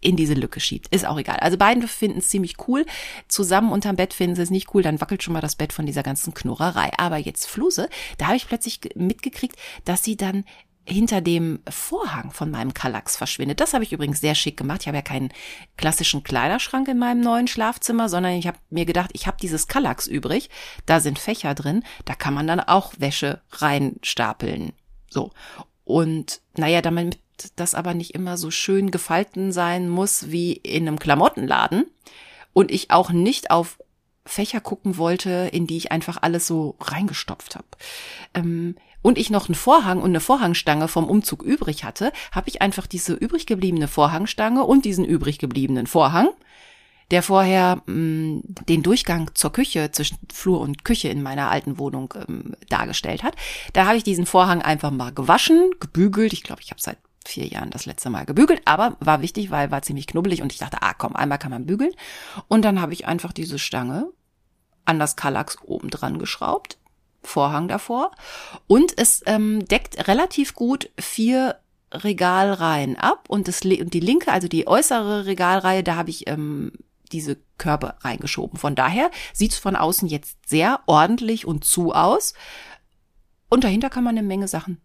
in 0.00 0.16
diese 0.16 0.34
Lücke 0.34 0.60
schiebt. 0.60 0.88
Ist 0.94 1.06
auch 1.06 1.18
egal. 1.18 1.38
Also 1.40 1.56
beiden 1.56 1.86
finden 1.86 2.18
es 2.18 2.28
ziemlich 2.28 2.56
cool. 2.68 2.86
Zusammen 3.28 3.72
unterm 3.72 3.96
Bett 3.96 4.14
finden 4.14 4.36
sie 4.36 4.42
es 4.42 4.50
nicht 4.50 4.74
cool. 4.74 4.82
Dann 4.82 5.00
wackelt 5.00 5.22
schon 5.22 5.32
mal 5.32 5.40
das 5.40 5.56
Bett 5.56 5.72
von 5.72 5.86
dieser 5.86 6.02
ganzen 6.02 6.34
Knurrerei. 6.34 6.90
Aber 6.98 7.16
jetzt 7.16 7.46
Fluse, 7.46 7.88
da 8.16 8.26
habe 8.26 8.36
ich 8.36 8.46
plötzlich 8.46 8.80
mitgekriegt, 8.94 9.56
dass 9.84 10.04
sie 10.04 10.16
dann 10.16 10.44
hinter 10.88 11.20
dem 11.20 11.60
Vorhang 11.68 12.30
von 12.30 12.50
meinem 12.50 12.72
Kallax 12.72 13.16
verschwindet. 13.16 13.60
Das 13.60 13.74
habe 13.74 13.84
ich 13.84 13.92
übrigens 13.92 14.20
sehr 14.20 14.34
schick 14.34 14.56
gemacht. 14.56 14.82
Ich 14.82 14.86
habe 14.88 14.96
ja 14.96 15.02
keinen 15.02 15.30
klassischen 15.76 16.22
Kleiderschrank 16.22 16.88
in 16.88 16.98
meinem 16.98 17.20
neuen 17.20 17.46
Schlafzimmer, 17.46 18.08
sondern 18.08 18.32
ich 18.32 18.46
habe 18.46 18.58
mir 18.70 18.86
gedacht, 18.86 19.10
ich 19.12 19.26
habe 19.26 19.36
dieses 19.40 19.66
Kallax 19.66 20.06
übrig. 20.06 20.48
Da 20.86 21.00
sind 21.00 21.18
Fächer 21.18 21.54
drin. 21.54 21.84
Da 22.04 22.14
kann 22.14 22.34
man 22.34 22.46
dann 22.46 22.60
auch 22.60 22.94
Wäsche 22.98 23.42
reinstapeln. 23.52 24.72
So. 25.10 25.32
Und 25.84 26.40
naja, 26.56 26.80
damit 26.80 27.18
das 27.56 27.74
aber 27.74 27.94
nicht 27.94 28.14
immer 28.14 28.36
so 28.36 28.50
schön 28.50 28.90
gefalten 28.90 29.52
sein 29.52 29.88
muss 29.88 30.30
wie 30.30 30.52
in 30.52 30.88
einem 30.88 30.98
Klamottenladen 30.98 31.86
und 32.52 32.70
ich 32.70 32.90
auch 32.90 33.10
nicht 33.10 33.50
auf 33.50 33.78
Fächer 34.28 34.60
gucken 34.60 34.98
wollte, 34.98 35.48
in 35.52 35.66
die 35.66 35.76
ich 35.76 35.90
einfach 35.90 36.18
alles 36.20 36.46
so 36.46 36.76
reingestopft 36.80 37.56
habe. 37.56 37.66
Ähm, 38.34 38.76
und 39.00 39.16
ich 39.16 39.30
noch 39.30 39.48
einen 39.48 39.54
Vorhang 39.54 39.98
und 39.98 40.10
eine 40.10 40.20
Vorhangstange 40.20 40.88
vom 40.88 41.08
Umzug 41.08 41.42
übrig 41.42 41.84
hatte, 41.84 42.12
habe 42.32 42.48
ich 42.48 42.60
einfach 42.60 42.86
diese 42.86 43.14
übrig 43.14 43.46
gebliebene 43.46 43.88
Vorhangstange 43.88 44.64
und 44.64 44.84
diesen 44.84 45.04
übrig 45.04 45.38
gebliebenen 45.38 45.86
Vorhang, 45.86 46.28
der 47.10 47.22
vorher 47.22 47.82
mh, 47.86 47.92
mm, 47.94 48.42
den 48.68 48.82
Durchgang 48.82 49.30
zur 49.34 49.52
Küche 49.52 49.90
zwischen 49.92 50.18
Flur 50.32 50.60
und 50.60 50.84
Küche 50.84 51.08
in 51.08 51.22
meiner 51.22 51.50
alten 51.50 51.78
Wohnung 51.78 52.12
ähm, 52.28 52.54
dargestellt 52.68 53.22
hat. 53.22 53.36
Da 53.72 53.86
habe 53.86 53.96
ich 53.96 54.04
diesen 54.04 54.26
Vorhang 54.26 54.62
einfach 54.62 54.90
mal 54.90 55.12
gewaschen, 55.12 55.70
gebügelt. 55.80 56.32
Ich 56.32 56.42
glaube, 56.42 56.60
ich 56.60 56.70
habe 56.70 56.80
seit 56.80 56.98
vier 57.28 57.46
Jahren 57.46 57.70
das 57.70 57.86
letzte 57.86 58.10
Mal 58.10 58.26
gebügelt, 58.26 58.62
aber 58.64 58.96
war 59.00 59.20
wichtig, 59.20 59.50
weil 59.50 59.70
war 59.70 59.82
ziemlich 59.82 60.06
knubbelig 60.06 60.42
und 60.42 60.52
ich 60.52 60.58
dachte, 60.58 60.82
ah 60.82 60.94
komm, 60.94 61.14
einmal 61.14 61.38
kann 61.38 61.50
man 61.50 61.66
bügeln. 61.66 61.92
Und 62.48 62.64
dann 62.64 62.80
habe 62.80 62.94
ich 62.94 63.06
einfach 63.06 63.32
diese 63.32 63.58
Stange 63.58 64.10
an 64.84 64.98
das 64.98 65.16
Kallax 65.16 65.58
oben 65.62 65.90
dran 65.90 66.18
geschraubt, 66.18 66.78
Vorhang 67.22 67.68
davor 67.68 68.12
und 68.68 68.96
es 68.96 69.22
ähm, 69.26 69.64
deckt 69.66 70.08
relativ 70.08 70.54
gut 70.54 70.90
vier 70.98 71.56
Regalreihen 71.92 72.96
ab 72.96 73.24
und, 73.28 73.48
das, 73.48 73.62
und 73.62 73.92
die 73.92 74.00
linke, 74.00 74.30
also 74.30 74.46
die 74.46 74.66
äußere 74.66 75.26
Regalreihe, 75.26 75.82
da 75.82 75.96
habe 75.96 76.10
ich 76.10 76.28
ähm, 76.28 76.72
diese 77.10 77.38
Körbe 77.58 77.94
reingeschoben. 78.00 78.58
Von 78.58 78.74
daher 78.74 79.10
sieht 79.32 79.52
es 79.52 79.58
von 79.58 79.76
außen 79.76 80.08
jetzt 80.08 80.38
sehr 80.46 80.80
ordentlich 80.86 81.46
und 81.46 81.64
zu 81.64 81.92
aus. 81.92 82.34
Und 83.50 83.64
dahinter 83.64 83.90
kann 83.90 84.04
man 84.04 84.16
eine 84.16 84.26
Menge 84.26 84.46
Sachen 84.46 84.80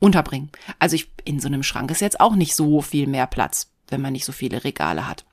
unterbringen. 0.00 0.50
Also 0.78 0.96
ich, 0.96 1.10
in 1.24 1.38
so 1.38 1.46
einem 1.46 1.62
Schrank 1.62 1.90
ist 1.90 2.00
jetzt 2.00 2.20
auch 2.20 2.34
nicht 2.34 2.56
so 2.56 2.82
viel 2.82 3.06
mehr 3.06 3.26
Platz, 3.26 3.70
wenn 3.88 4.00
man 4.00 4.12
nicht 4.12 4.24
so 4.24 4.32
viele 4.32 4.64
Regale 4.64 5.06
hat 5.06 5.24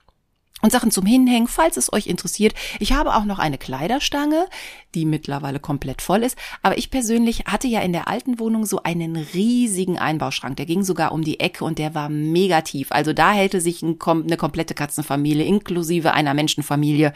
und 0.60 0.72
Sachen 0.72 0.90
zum 0.90 1.06
Hinhängen, 1.06 1.46
falls 1.46 1.76
es 1.76 1.92
euch 1.92 2.06
interessiert. 2.06 2.54
Ich 2.80 2.92
habe 2.92 3.14
auch 3.14 3.24
noch 3.24 3.38
eine 3.38 3.58
Kleiderstange, 3.58 4.46
die 4.94 5.04
mittlerweile 5.04 5.60
komplett 5.60 6.02
voll 6.02 6.24
ist. 6.24 6.36
Aber 6.62 6.76
ich 6.76 6.90
persönlich 6.90 7.44
hatte 7.46 7.68
ja 7.68 7.80
in 7.80 7.92
der 7.92 8.08
alten 8.08 8.40
Wohnung 8.40 8.66
so 8.66 8.82
einen 8.82 9.16
riesigen 9.16 9.98
Einbauschrank. 9.98 10.56
Der 10.56 10.66
ging 10.66 10.82
sogar 10.82 11.12
um 11.12 11.22
die 11.22 11.38
Ecke 11.38 11.64
und 11.64 11.78
der 11.78 11.94
war 11.94 12.08
mega 12.08 12.62
tief. 12.62 12.90
Also 12.90 13.12
da 13.12 13.32
hätte 13.32 13.60
sich 13.60 13.82
ein, 13.82 13.98
eine 14.04 14.36
komplette 14.36 14.74
Katzenfamilie 14.74 15.44
inklusive 15.44 16.12
einer 16.12 16.34
Menschenfamilie 16.34 17.12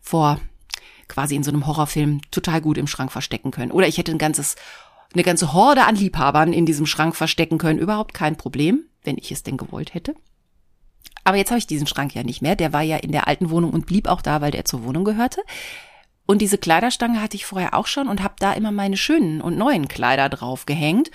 vor 0.00 0.40
quasi 1.06 1.36
in 1.36 1.44
so 1.44 1.50
einem 1.50 1.66
Horrorfilm 1.66 2.20
total 2.30 2.60
gut 2.60 2.78
im 2.78 2.86
Schrank 2.86 3.12
verstecken 3.12 3.50
können. 3.50 3.70
Oder 3.70 3.86
ich 3.86 3.98
hätte 3.98 4.12
ein 4.12 4.18
ganzes, 4.18 4.56
eine 5.14 5.22
ganze 5.22 5.52
Horde 5.52 5.84
an 5.84 5.96
Liebhabern 5.96 6.52
in 6.52 6.66
diesem 6.66 6.86
Schrank 6.86 7.16
verstecken 7.16 7.58
können. 7.58 7.78
Überhaupt 7.78 8.14
kein 8.14 8.36
Problem, 8.36 8.84
wenn 9.04 9.18
ich 9.18 9.32
es 9.32 9.42
denn 9.42 9.56
gewollt 9.56 9.94
hätte. 9.94 10.14
Aber 11.24 11.36
jetzt 11.36 11.50
habe 11.50 11.58
ich 11.58 11.66
diesen 11.66 11.86
Schrank 11.86 12.14
ja 12.14 12.22
nicht 12.22 12.42
mehr. 12.42 12.56
Der 12.56 12.72
war 12.72 12.82
ja 12.82 12.96
in 12.96 13.12
der 13.12 13.28
alten 13.28 13.50
Wohnung 13.50 13.72
und 13.72 13.86
blieb 13.86 14.08
auch 14.08 14.22
da, 14.22 14.40
weil 14.40 14.50
der 14.50 14.64
zur 14.64 14.84
Wohnung 14.84 15.04
gehörte. 15.04 15.42
Und 16.26 16.40
diese 16.40 16.58
Kleiderstange 16.58 17.20
hatte 17.20 17.36
ich 17.36 17.46
vorher 17.46 17.74
auch 17.74 17.86
schon 17.86 18.08
und 18.08 18.22
habe 18.22 18.34
da 18.38 18.52
immer 18.52 18.72
meine 18.72 18.96
schönen 18.96 19.40
und 19.40 19.56
neuen 19.56 19.88
Kleider 19.88 20.28
drauf 20.28 20.66
gehängt. 20.66 21.10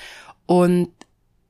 Und 0.46 0.90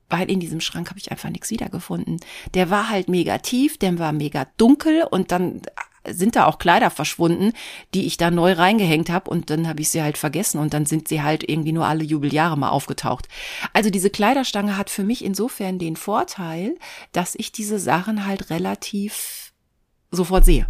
weil 0.09 0.31
in 0.31 0.39
diesem 0.39 0.61
Schrank 0.61 0.89
habe 0.89 0.99
ich 0.99 1.11
einfach 1.11 1.29
nichts 1.29 1.49
wiedergefunden. 1.49 2.19
Der 2.53 2.69
war 2.69 2.89
halt 2.89 3.09
mega 3.09 3.39
tief, 3.39 3.77
der 3.77 3.99
war 3.99 4.13
mega 4.13 4.47
dunkel 4.57 5.03
und 5.03 5.31
dann 5.31 5.61
sind 6.09 6.35
da 6.35 6.45
auch 6.45 6.59
Kleider 6.59 6.89
verschwunden, 6.89 7.53
die 7.93 8.05
ich 8.05 8.17
da 8.17 8.31
neu 8.31 8.53
reingehängt 8.53 9.09
habe 9.09 9.29
und 9.29 9.49
dann 9.49 9.67
habe 9.67 9.81
ich 9.81 9.89
sie 9.89 10.01
halt 10.01 10.17
vergessen 10.17 10.59
und 10.59 10.73
dann 10.73 10.85
sind 10.85 11.07
sie 11.07 11.21
halt 11.21 11.47
irgendwie 11.47 11.71
nur 11.71 11.85
alle 11.85 12.03
Jubeljahre 12.03 12.57
mal 12.57 12.69
aufgetaucht. 12.69 13.27
Also 13.73 13.89
diese 13.89 14.09
Kleiderstange 14.09 14.77
hat 14.77 14.89
für 14.89 15.03
mich 15.03 15.23
insofern 15.23 15.79
den 15.79 15.95
Vorteil, 15.95 16.77
dass 17.11 17.35
ich 17.35 17.51
diese 17.51 17.79
Sachen 17.79 18.25
halt 18.25 18.49
relativ 18.49 19.53
sofort 20.11 20.45
sehe. 20.45 20.67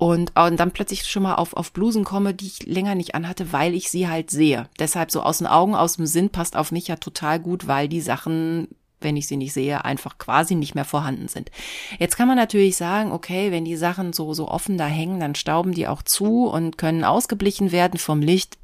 Und, 0.00 0.34
und 0.34 0.58
dann 0.58 0.70
plötzlich 0.70 1.04
schon 1.06 1.24
mal 1.24 1.34
auf, 1.34 1.52
auf 1.52 1.72
Blusen 1.72 2.04
komme, 2.04 2.32
die 2.32 2.46
ich 2.46 2.64
länger 2.64 2.94
nicht 2.94 3.14
anhatte, 3.14 3.52
weil 3.52 3.74
ich 3.74 3.90
sie 3.90 4.08
halt 4.08 4.30
sehe. 4.30 4.66
Deshalb 4.78 5.10
so 5.10 5.22
aus 5.22 5.38
den 5.38 5.46
Augen, 5.46 5.74
aus 5.74 5.96
dem 5.96 6.06
Sinn 6.06 6.30
passt 6.30 6.56
auf 6.56 6.72
mich 6.72 6.88
ja 6.88 6.96
total 6.96 7.38
gut, 7.38 7.66
weil 7.66 7.86
die 7.86 8.00
Sachen 8.00 8.68
wenn 9.00 9.16
ich 9.16 9.26
sie 9.26 9.36
nicht 9.36 9.52
sehe, 9.52 9.84
einfach 9.84 10.18
quasi 10.18 10.54
nicht 10.54 10.74
mehr 10.74 10.84
vorhanden 10.84 11.28
sind. 11.28 11.50
Jetzt 11.98 12.16
kann 12.16 12.28
man 12.28 12.36
natürlich 12.36 12.76
sagen, 12.76 13.12
okay, 13.12 13.50
wenn 13.50 13.64
die 13.64 13.76
Sachen 13.76 14.12
so, 14.12 14.34
so 14.34 14.48
offen 14.48 14.78
da 14.78 14.86
hängen, 14.86 15.20
dann 15.20 15.34
stauben 15.34 15.72
die 15.72 15.86
auch 15.86 16.02
zu 16.02 16.46
und 16.46 16.78
können 16.78 17.04
ausgeblichen 17.04 17.72
werden 17.72 17.98
vom 17.98 18.20
Licht. 18.20 18.58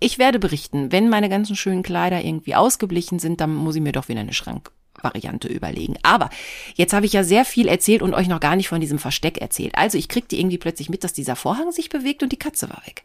Ich 0.00 0.18
werde 0.18 0.38
berichten, 0.38 0.90
wenn 0.90 1.08
meine 1.08 1.28
ganzen 1.28 1.54
schönen 1.54 1.82
Kleider 1.82 2.24
irgendwie 2.24 2.54
ausgeblichen 2.54 3.18
sind, 3.18 3.40
dann 3.40 3.54
muss 3.54 3.76
ich 3.76 3.82
mir 3.82 3.92
doch 3.92 4.08
wieder 4.08 4.20
eine 4.20 4.32
Schrankvariante 4.32 5.46
überlegen. 5.46 5.96
Aber 6.02 6.28
jetzt 6.74 6.92
habe 6.92 7.06
ich 7.06 7.12
ja 7.12 7.22
sehr 7.22 7.44
viel 7.44 7.68
erzählt 7.68 8.02
und 8.02 8.14
euch 8.14 8.26
noch 8.26 8.40
gar 8.40 8.56
nicht 8.56 8.68
von 8.68 8.80
diesem 8.80 8.98
Versteck 8.98 9.38
erzählt. 9.38 9.76
Also 9.76 9.98
ich 9.98 10.08
kriegte 10.08 10.34
irgendwie 10.36 10.58
plötzlich 10.58 10.88
mit, 10.88 11.04
dass 11.04 11.12
dieser 11.12 11.36
Vorhang 11.36 11.70
sich 11.70 11.88
bewegt 11.88 12.22
und 12.24 12.32
die 12.32 12.38
Katze 12.38 12.68
war 12.68 12.82
weg. 12.84 13.04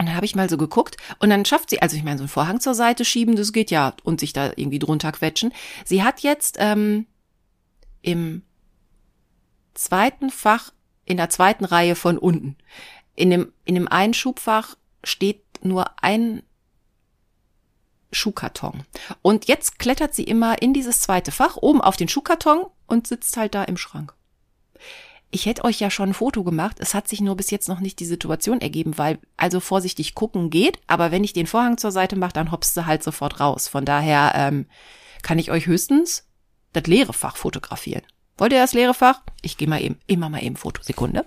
Und 0.00 0.06
dann 0.06 0.16
habe 0.16 0.24
ich 0.24 0.34
mal 0.34 0.48
so 0.48 0.56
geguckt 0.56 0.96
und 1.18 1.28
dann 1.28 1.44
schafft 1.44 1.68
sie, 1.68 1.82
also 1.82 1.94
ich 1.94 2.02
meine, 2.02 2.16
so 2.16 2.22
einen 2.22 2.30
Vorhang 2.30 2.58
zur 2.58 2.74
Seite 2.74 3.04
schieben, 3.04 3.36
das 3.36 3.52
geht 3.52 3.70
ja 3.70 3.92
und 4.02 4.18
sich 4.18 4.32
da 4.32 4.46
irgendwie 4.56 4.78
drunter 4.78 5.12
quetschen. 5.12 5.52
Sie 5.84 6.02
hat 6.02 6.20
jetzt 6.20 6.56
ähm, 6.58 7.06
im 8.00 8.40
zweiten 9.74 10.30
Fach, 10.30 10.72
in 11.04 11.18
der 11.18 11.28
zweiten 11.28 11.66
Reihe 11.66 11.96
von 11.96 12.16
unten, 12.16 12.56
in 13.14 13.28
dem, 13.28 13.52
in 13.66 13.74
dem 13.74 13.88
einen 13.88 14.14
Schubfach 14.14 14.74
steht 15.04 15.42
nur 15.62 16.02
ein 16.02 16.44
Schuhkarton. 18.10 18.84
Und 19.20 19.48
jetzt 19.48 19.78
klettert 19.78 20.14
sie 20.14 20.24
immer 20.24 20.62
in 20.62 20.72
dieses 20.72 21.02
zweite 21.02 21.30
Fach, 21.30 21.58
oben 21.58 21.82
auf 21.82 21.98
den 21.98 22.08
Schuhkarton 22.08 22.64
und 22.86 23.06
sitzt 23.06 23.36
halt 23.36 23.54
da 23.54 23.64
im 23.64 23.76
Schrank 23.76 24.14
ich 25.30 25.46
hätte 25.46 25.64
euch 25.64 25.80
ja 25.80 25.90
schon 25.90 26.10
ein 26.10 26.14
Foto 26.14 26.42
gemacht. 26.42 26.76
Es 26.80 26.94
hat 26.94 27.08
sich 27.08 27.20
nur 27.20 27.36
bis 27.36 27.50
jetzt 27.50 27.68
noch 27.68 27.80
nicht 27.80 28.00
die 28.00 28.06
Situation 28.06 28.60
ergeben, 28.60 28.98
weil 28.98 29.18
also 29.36 29.60
vorsichtig 29.60 30.14
gucken 30.14 30.50
geht, 30.50 30.78
aber 30.86 31.10
wenn 31.12 31.24
ich 31.24 31.32
den 31.32 31.46
Vorhang 31.46 31.78
zur 31.78 31.92
Seite 31.92 32.16
mache, 32.16 32.32
dann 32.32 32.50
hoppst 32.50 32.76
du 32.76 32.86
halt 32.86 33.02
sofort 33.02 33.40
raus. 33.40 33.68
Von 33.68 33.84
daher 33.84 34.32
ähm, 34.34 34.66
kann 35.22 35.38
ich 35.38 35.50
euch 35.50 35.66
höchstens 35.66 36.26
das 36.72 36.84
leere 36.84 37.12
Fach 37.12 37.36
fotografieren. 37.36 38.02
Wollt 38.38 38.52
ihr 38.52 38.60
das 38.60 38.72
leere 38.72 38.94
Fach? 38.94 39.22
Ich 39.42 39.56
gehe 39.56 39.68
mal 39.68 39.82
eben, 39.82 39.98
immer 40.06 40.28
mal 40.28 40.42
eben 40.42 40.56
Fotosekunde. 40.56 41.26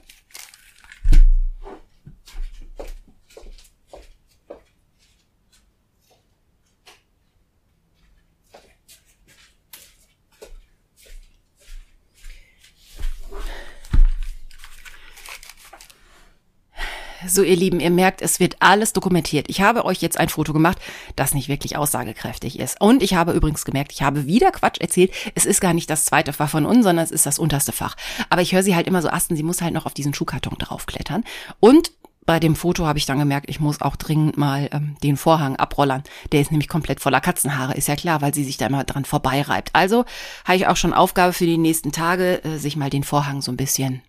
So, 17.28 17.42
ihr 17.42 17.56
Lieben, 17.56 17.80
ihr 17.80 17.90
merkt, 17.90 18.22
es 18.22 18.40
wird 18.40 18.58
alles 18.60 18.94
dokumentiert. 18.94 19.46
Ich 19.50 19.62
habe 19.62 19.86
euch 19.86 20.02
jetzt 20.02 20.18
ein 20.20 20.30
Foto 20.30 20.54
gemacht, 20.54 20.78
das 21.16 21.34
nicht 21.34 21.48
wirklich 21.48 21.78
aussagekräftig 21.78 22.60
ist. 22.60 22.82
Und 22.82 23.02
ich 23.02 23.14
habe 23.14 23.32
übrigens 23.32 23.66
gemerkt, 23.66 23.92
ich 23.94 24.02
habe 24.02 24.26
wieder 24.26 24.52
Quatsch 24.52 24.82
erzählt. 24.82 25.12
Es 25.36 25.46
ist 25.46 25.62
gar 25.62 25.74
nicht 25.74 25.90
das 25.90 26.06
zweite 26.06 26.34
Fach 26.34 26.50
von 26.50 26.66
uns, 26.66 26.84
sondern 26.84 27.04
es 27.04 27.12
ist 27.12 27.26
das 27.26 27.40
unterste 27.40 27.72
Fach. 27.72 27.96
Aber 28.30 28.42
ich 28.42 28.54
höre 28.54 28.64
sie 28.64 28.76
halt 28.76 28.88
immer 28.88 29.02
so 29.02 29.10
asten, 29.10 29.36
sie 29.36 29.44
muss 29.44 29.62
halt 29.62 29.74
noch 29.74 29.86
auf 29.86 29.94
diesen 29.94 30.14
Schuhkarton 30.14 30.58
draufklettern. 30.58 31.24
Und 31.60 31.92
bei 32.26 32.40
dem 32.40 32.56
Foto 32.56 32.86
habe 32.86 33.00
ich 33.00 33.06
dann 33.06 33.20
gemerkt, 33.20 33.50
ich 33.50 33.60
muss 33.60 33.82
auch 33.82 33.96
dringend 33.96 34.38
mal 34.38 34.70
ähm, 34.72 34.96
den 35.04 35.18
Vorhang 35.18 35.56
abrollern. 35.56 36.04
Der 36.32 36.42
ist 36.42 36.52
nämlich 36.52 36.70
komplett 36.70 37.00
voller 37.00 37.22
Katzenhaare, 37.22 37.74
ist 37.74 37.88
ja 37.88 37.96
klar, 37.96 38.22
weil 38.22 38.34
sie 38.34 38.44
sich 38.44 38.58
da 38.58 38.68
immer 38.68 38.84
dran 38.84 39.06
vorbeireibt. 39.06 39.72
Also 39.74 40.06
habe 40.46 40.56
ich 40.56 40.68
auch 40.68 40.78
schon 40.78 40.94
Aufgabe 40.94 41.34
für 41.34 41.46
die 41.46 41.58
nächsten 41.58 41.92
Tage, 41.92 42.44
äh, 42.44 42.58
sich 42.58 42.76
mal 42.76 42.90
den 42.90 43.04
Vorhang 43.04 43.42
so 43.42 43.52
ein 43.52 43.58
bisschen 43.58 44.02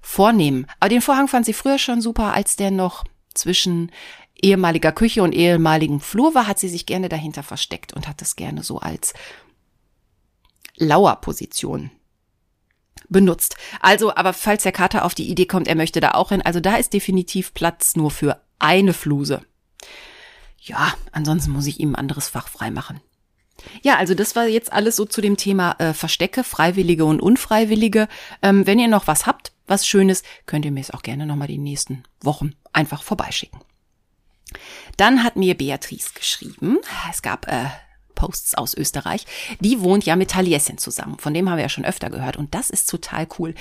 vornehmen. 0.00 0.66
Aber 0.78 0.88
den 0.88 1.02
Vorhang 1.02 1.28
fand 1.28 1.46
sie 1.46 1.52
früher 1.52 1.78
schon 1.78 2.00
super, 2.00 2.32
als 2.34 2.56
der 2.56 2.70
noch 2.70 3.04
zwischen 3.34 3.92
ehemaliger 4.42 4.92
Küche 4.92 5.22
und 5.22 5.34
ehemaligem 5.34 6.00
Flur 6.00 6.34
war, 6.34 6.46
hat 6.46 6.58
sie 6.58 6.68
sich 6.68 6.86
gerne 6.86 7.08
dahinter 7.08 7.42
versteckt 7.42 7.92
und 7.92 8.08
hat 8.08 8.20
das 8.20 8.36
gerne 8.36 8.62
so 8.62 8.78
als 8.78 9.12
Lauerposition 10.76 11.90
benutzt. 13.08 13.56
Also, 13.80 14.14
aber 14.14 14.32
falls 14.32 14.62
der 14.62 14.72
Kater 14.72 15.04
auf 15.04 15.14
die 15.14 15.28
Idee 15.28 15.46
kommt, 15.46 15.68
er 15.68 15.74
möchte 15.74 16.00
da 16.00 16.12
auch 16.12 16.30
hin, 16.30 16.42
also 16.42 16.60
da 16.60 16.76
ist 16.76 16.92
definitiv 16.92 17.52
Platz 17.54 17.96
nur 17.96 18.10
für 18.10 18.40
eine 18.58 18.92
Fluse. 18.92 19.42
Ja, 20.58 20.94
ansonsten 21.12 21.50
muss 21.50 21.66
ich 21.66 21.80
ihm 21.80 21.92
ein 21.92 21.96
anderes 21.96 22.28
Fach 22.28 22.48
freimachen. 22.48 23.00
Ja, 23.82 23.96
also 23.96 24.14
das 24.14 24.36
war 24.36 24.46
jetzt 24.46 24.72
alles 24.72 24.96
so 24.96 25.04
zu 25.04 25.20
dem 25.20 25.36
Thema 25.36 25.72
äh, 25.78 25.92
Verstecke, 25.92 26.44
Freiwillige 26.44 27.04
und 27.04 27.20
Unfreiwillige. 27.20 28.08
Ähm, 28.42 28.66
wenn 28.66 28.78
ihr 28.78 28.88
noch 28.88 29.06
was 29.06 29.26
habt, 29.26 29.52
was 29.70 29.86
Schönes, 29.86 30.22
könnt 30.46 30.64
ihr 30.64 30.72
mir 30.72 30.80
es 30.80 30.90
auch 30.90 31.02
gerne 31.02 31.26
nochmal 31.26 31.48
die 31.48 31.58
nächsten 31.58 32.02
Wochen 32.20 32.54
einfach 32.72 33.02
vorbeischicken. 33.02 33.60
Dann 34.96 35.22
hat 35.22 35.36
mir 35.36 35.56
Beatrice 35.56 36.12
geschrieben, 36.14 36.78
es 37.10 37.22
gab 37.22 37.46
äh, 37.46 37.66
Posts 38.20 38.56
aus 38.56 38.74
Österreich. 38.74 39.24
Die 39.60 39.80
wohnt 39.80 40.04
ja 40.04 40.14
mit 40.14 40.32
Taliesin 40.32 40.76
zusammen. 40.76 41.18
Von 41.18 41.32
dem 41.32 41.48
haben 41.48 41.56
wir 41.56 41.62
ja 41.62 41.68
schon 41.70 41.86
öfter 41.86 42.10
gehört. 42.10 42.36
Und 42.36 42.54
das 42.54 42.68
ist 42.68 42.90
total 42.90 43.26
cool. 43.38 43.54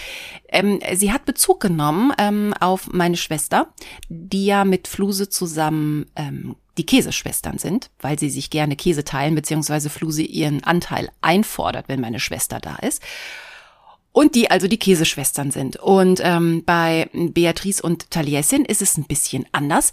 Ähm, 0.50 0.82
sie 0.96 1.14
hat 1.14 1.24
Bezug 1.24 1.62
genommen 1.62 2.12
ähm, 2.18 2.54
auf 2.60 2.92
meine 2.92 3.16
Schwester, 3.16 3.74
die 4.10 4.46
ja 4.46 4.66
mit 4.66 4.90
Fluse 4.90 5.30
zusammen 5.30 6.08
ähm, 6.18 6.58
die 6.78 6.86
Käseschwestern 6.86 7.58
sind, 7.58 7.90
weil 8.00 8.20
sie 8.20 8.30
sich 8.30 8.50
gerne 8.50 8.76
Käse 8.76 9.06
teilen, 9.06 9.36
beziehungsweise 9.36 9.90
Fluse 9.90 10.24
ihren 10.24 10.64
Anteil 10.64 11.10
einfordert, 11.22 11.88
wenn 11.88 12.02
meine 12.02 12.20
Schwester 12.20 12.60
da 12.60 12.76
ist. 12.78 13.02
Und 14.12 14.36
die 14.36 14.50
also 14.50 14.68
die 14.68 14.80
Käseschwestern 14.80 15.52
sind. 15.52 15.78
Und 15.78 16.20
ähm, 16.24 16.64
bei 16.66 17.10
Beatrice 17.14 17.82
und 17.82 18.10
Taliesin 18.10 18.66
ist 18.66 18.82
es 18.82 18.98
ein 18.98 19.06
bisschen 19.06 19.46
anders. 19.52 19.92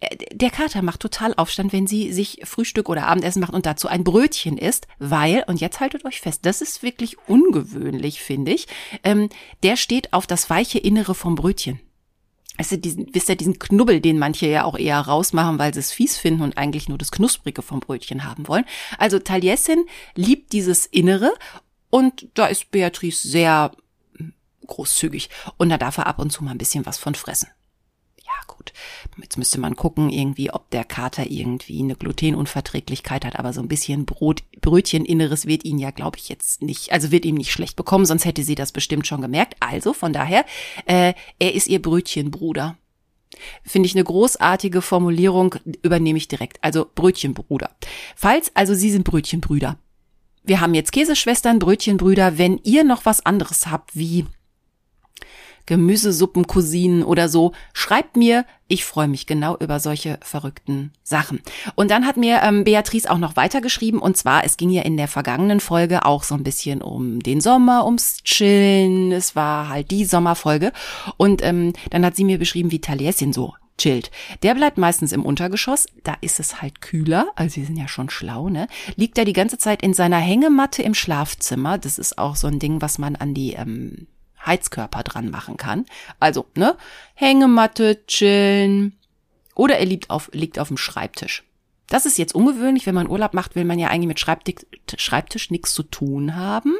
äh, 0.00 0.16
der 0.32 0.50
Kater 0.50 0.82
macht 0.82 1.00
total 1.00 1.34
Aufstand, 1.34 1.72
wenn 1.72 1.86
sie 1.86 2.12
sich 2.12 2.40
Frühstück 2.44 2.88
oder 2.88 3.06
Abendessen 3.06 3.40
macht 3.40 3.54
und 3.54 3.66
dazu 3.66 3.88
ein 3.88 4.04
Brötchen 4.04 4.58
isst, 4.58 4.86
weil, 4.98 5.44
und 5.46 5.60
jetzt 5.60 5.80
haltet 5.80 6.04
euch 6.04 6.20
fest, 6.20 6.40
das 6.46 6.60
ist 6.60 6.82
wirklich 6.82 7.16
ungewöhnlich, 7.28 8.20
finde 8.20 8.52
ich, 8.52 8.66
ähm, 9.02 9.28
der 9.62 9.76
steht 9.76 10.12
auf 10.12 10.26
das 10.26 10.48
weiche 10.50 10.78
Innere 10.78 11.14
vom 11.14 11.34
Brötchen. 11.34 11.80
Also 12.58 12.76
diesen, 12.76 13.14
wisst 13.14 13.28
ihr, 13.28 13.36
diesen 13.36 13.58
Knubbel, 13.58 14.00
den 14.00 14.18
manche 14.18 14.46
ja 14.46 14.64
auch 14.64 14.78
eher 14.78 14.98
rausmachen, 14.98 15.58
weil 15.58 15.74
sie 15.74 15.80
es 15.80 15.92
fies 15.92 16.16
finden 16.16 16.42
und 16.42 16.56
eigentlich 16.56 16.88
nur 16.88 16.98
das 16.98 17.12
Knusprige 17.12 17.60
vom 17.62 17.80
Brötchen 17.80 18.24
haben 18.24 18.48
wollen. 18.48 18.64
Also 18.98 19.18
Taliesin 19.18 19.84
liebt 20.14 20.52
dieses 20.52 20.86
Innere 20.86 21.32
und 21.90 22.28
da 22.34 22.46
ist 22.46 22.70
Beatrice 22.70 23.28
sehr 23.28 23.72
großzügig 24.66 25.30
und 25.56 25.68
da 25.68 25.78
darf 25.78 25.98
er 25.98 26.06
ab 26.06 26.18
und 26.18 26.30
zu 26.30 26.42
mal 26.42 26.50
ein 26.50 26.58
bisschen 26.58 26.86
was 26.86 26.98
von 26.98 27.14
fressen 27.14 27.48
gut. 28.56 28.72
Jetzt 29.22 29.38
müsste 29.38 29.60
man 29.60 29.76
gucken, 29.76 30.10
irgendwie, 30.10 30.50
ob 30.52 30.70
der 30.70 30.84
Kater 30.84 31.30
irgendwie 31.30 31.80
eine 31.80 31.96
Glutenunverträglichkeit 31.96 33.24
hat, 33.24 33.38
aber 33.38 33.52
so 33.52 33.60
ein 33.60 33.68
bisschen 33.68 34.04
Brot, 34.04 34.42
Brötcheninneres 34.60 35.46
wird 35.46 35.64
ihn 35.64 35.78
ja, 35.78 35.90
glaube 35.90 36.18
ich, 36.18 36.28
jetzt 36.28 36.62
nicht, 36.62 36.92
also 36.92 37.10
wird 37.10 37.24
ihm 37.24 37.36
nicht 37.36 37.52
schlecht 37.52 37.76
bekommen, 37.76 38.06
sonst 38.06 38.24
hätte 38.24 38.42
sie 38.42 38.54
das 38.54 38.72
bestimmt 38.72 39.06
schon 39.06 39.20
gemerkt. 39.20 39.56
Also 39.60 39.92
von 39.92 40.12
daher, 40.12 40.44
äh, 40.86 41.14
er 41.38 41.54
ist 41.54 41.68
ihr 41.68 41.80
Brötchenbruder. 41.80 42.76
Finde 43.64 43.86
ich 43.86 43.94
eine 43.94 44.04
großartige 44.04 44.80
Formulierung, 44.80 45.56
übernehme 45.82 46.16
ich 46.16 46.28
direkt. 46.28 46.62
Also 46.62 46.86
Brötchenbruder. 46.94 47.70
Falls, 48.14 48.54
also 48.54 48.74
Sie 48.74 48.90
sind 48.90 49.04
Brötchenbrüder. 49.04 49.78
Wir 50.46 50.60
haben 50.60 50.74
jetzt 50.74 50.92
Käseschwestern, 50.92 51.58
Brötchenbrüder. 51.58 52.38
Wenn 52.38 52.60
ihr 52.62 52.84
noch 52.84 53.04
was 53.04 53.26
anderes 53.26 53.66
habt, 53.66 53.96
wie 53.96 54.24
Gemüsesuppencousinen 55.66 57.02
oder 57.02 57.28
so. 57.28 57.52
Schreibt 57.72 58.16
mir, 58.16 58.46
ich 58.68 58.84
freue 58.84 59.08
mich 59.08 59.26
genau 59.26 59.56
über 59.58 59.80
solche 59.80 60.18
verrückten 60.22 60.92
Sachen. 61.02 61.42
Und 61.74 61.90
dann 61.90 62.06
hat 62.06 62.16
mir 62.16 62.40
ähm, 62.42 62.64
Beatrice 62.64 63.10
auch 63.10 63.18
noch 63.18 63.36
weitergeschrieben 63.36 64.00
und 64.00 64.16
zwar, 64.16 64.44
es 64.44 64.56
ging 64.56 64.70
ja 64.70 64.82
in 64.82 64.96
der 64.96 65.08
vergangenen 65.08 65.60
Folge 65.60 66.04
auch 66.04 66.22
so 66.22 66.34
ein 66.34 66.44
bisschen 66.44 66.82
um 66.82 67.20
den 67.20 67.40
Sommer, 67.40 67.84
ums 67.84 68.22
Chillen. 68.22 69.12
Es 69.12 69.36
war 69.36 69.68
halt 69.68 69.90
die 69.90 70.04
Sommerfolge 70.04 70.72
und 71.16 71.42
ähm, 71.42 71.72
dann 71.90 72.04
hat 72.04 72.16
sie 72.16 72.24
mir 72.24 72.38
beschrieben, 72.38 72.70
wie 72.70 72.80
Taliesin 72.80 73.32
so 73.32 73.54
chillt. 73.78 74.10
Der 74.42 74.54
bleibt 74.54 74.78
meistens 74.78 75.12
im 75.12 75.24
Untergeschoss, 75.24 75.86
da 76.04 76.14
ist 76.20 76.40
es 76.40 76.62
halt 76.62 76.80
kühler, 76.80 77.28
also 77.36 77.54
sie 77.54 77.64
sind 77.64 77.76
ja 77.76 77.88
schon 77.88 78.10
schlau, 78.10 78.48
ne? 78.48 78.68
Liegt 78.96 79.18
er 79.18 79.24
die 79.24 79.32
ganze 79.32 79.58
Zeit 79.58 79.82
in 79.82 79.94
seiner 79.94 80.18
Hängematte 80.18 80.82
im 80.82 80.94
Schlafzimmer. 80.94 81.78
Das 81.78 81.98
ist 81.98 82.18
auch 82.18 82.36
so 82.36 82.46
ein 82.46 82.58
Ding, 82.58 82.80
was 82.80 82.98
man 82.98 83.16
an 83.16 83.34
die 83.34 83.52
ähm, 83.52 84.06
Heizkörper 84.44 85.02
dran 85.02 85.30
machen 85.30 85.56
kann. 85.56 85.86
Also, 86.20 86.46
ne? 86.54 86.76
Hängematte, 87.14 88.04
chillen. 88.06 88.96
Oder 89.54 89.78
er 89.78 89.86
liegt 89.86 90.10
auf, 90.10 90.30
liegt 90.32 90.58
auf 90.58 90.68
dem 90.68 90.76
Schreibtisch. 90.76 91.44
Das 91.88 92.06
ist 92.06 92.18
jetzt 92.18 92.34
ungewöhnlich, 92.34 92.86
wenn 92.86 92.94
man 92.94 93.08
Urlaub 93.08 93.32
macht, 93.32 93.54
will 93.54 93.64
man 93.64 93.78
ja 93.78 93.88
eigentlich 93.88 94.08
mit 94.08 94.20
Schreibtisch, 94.20 94.66
Schreibtisch 94.96 95.50
nichts 95.50 95.72
zu 95.72 95.82
tun 95.82 96.34
haben. 96.34 96.74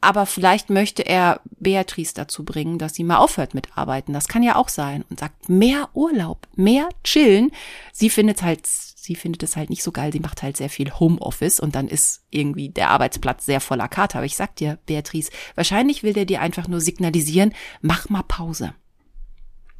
Aber 0.00 0.26
vielleicht 0.26 0.70
möchte 0.70 1.04
er 1.04 1.40
Beatrice 1.58 2.14
dazu 2.14 2.44
bringen, 2.44 2.78
dass 2.78 2.94
sie 2.94 3.04
mal 3.04 3.16
aufhört 3.16 3.54
mit 3.54 3.76
Arbeiten. 3.76 4.12
Das 4.12 4.28
kann 4.28 4.44
ja 4.44 4.54
auch 4.56 4.68
sein. 4.68 5.04
Und 5.10 5.18
sagt, 5.18 5.48
mehr 5.48 5.88
Urlaub, 5.92 6.46
mehr 6.54 6.88
chillen. 7.02 7.50
Sie 7.92 8.08
findet 8.10 8.42
halt 8.42 8.66
sie 9.08 9.16
findet 9.16 9.42
es 9.42 9.56
halt 9.56 9.70
nicht 9.70 9.82
so 9.82 9.90
geil. 9.90 10.12
Sie 10.12 10.20
macht 10.20 10.42
halt 10.42 10.58
sehr 10.58 10.68
viel 10.68 10.92
Homeoffice 10.92 11.60
und 11.60 11.74
dann 11.74 11.88
ist 11.88 12.22
irgendwie 12.30 12.68
der 12.68 12.90
Arbeitsplatz 12.90 13.46
sehr 13.46 13.60
voller 13.60 13.88
Kater. 13.88 14.18
Aber 14.18 14.26
ich 14.26 14.36
sag 14.36 14.54
dir, 14.56 14.78
Beatrice, 14.84 15.30
wahrscheinlich 15.54 16.02
will 16.02 16.12
der 16.12 16.26
dir 16.26 16.42
einfach 16.42 16.68
nur 16.68 16.82
signalisieren, 16.82 17.54
mach 17.80 18.10
mal 18.10 18.22
Pause. 18.22 18.74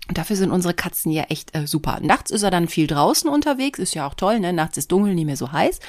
Und 0.08 0.16
dafür 0.16 0.36
sind 0.36 0.50
unsere 0.50 0.72
Katzen 0.72 1.12
ja 1.12 1.24
echt 1.24 1.54
äh, 1.54 1.66
super. 1.66 2.00
Nachts 2.00 2.30
ist 2.30 2.42
er 2.42 2.50
dann 2.50 2.68
viel 2.68 2.86
draußen 2.86 3.28
unterwegs, 3.28 3.78
ist 3.78 3.94
ja 3.94 4.08
auch 4.08 4.14
toll, 4.14 4.40
ne? 4.40 4.54
Nachts 4.54 4.78
ist 4.78 4.90
dunkel, 4.90 5.14
nicht 5.14 5.26
mehr 5.26 5.36
so 5.36 5.52
heiß. 5.52 5.80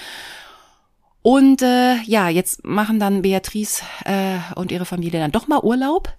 Und 1.21 1.61
äh, 1.61 2.01
ja, 2.03 2.29
jetzt 2.29 2.63
machen 2.65 2.99
dann 2.99 3.21
Beatrice 3.21 3.83
äh, 4.05 4.37
und 4.55 4.71
ihre 4.71 4.85
Familie 4.85 5.19
dann 5.19 5.31
doch 5.31 5.47
mal 5.47 5.61
Urlaub. 5.61 6.13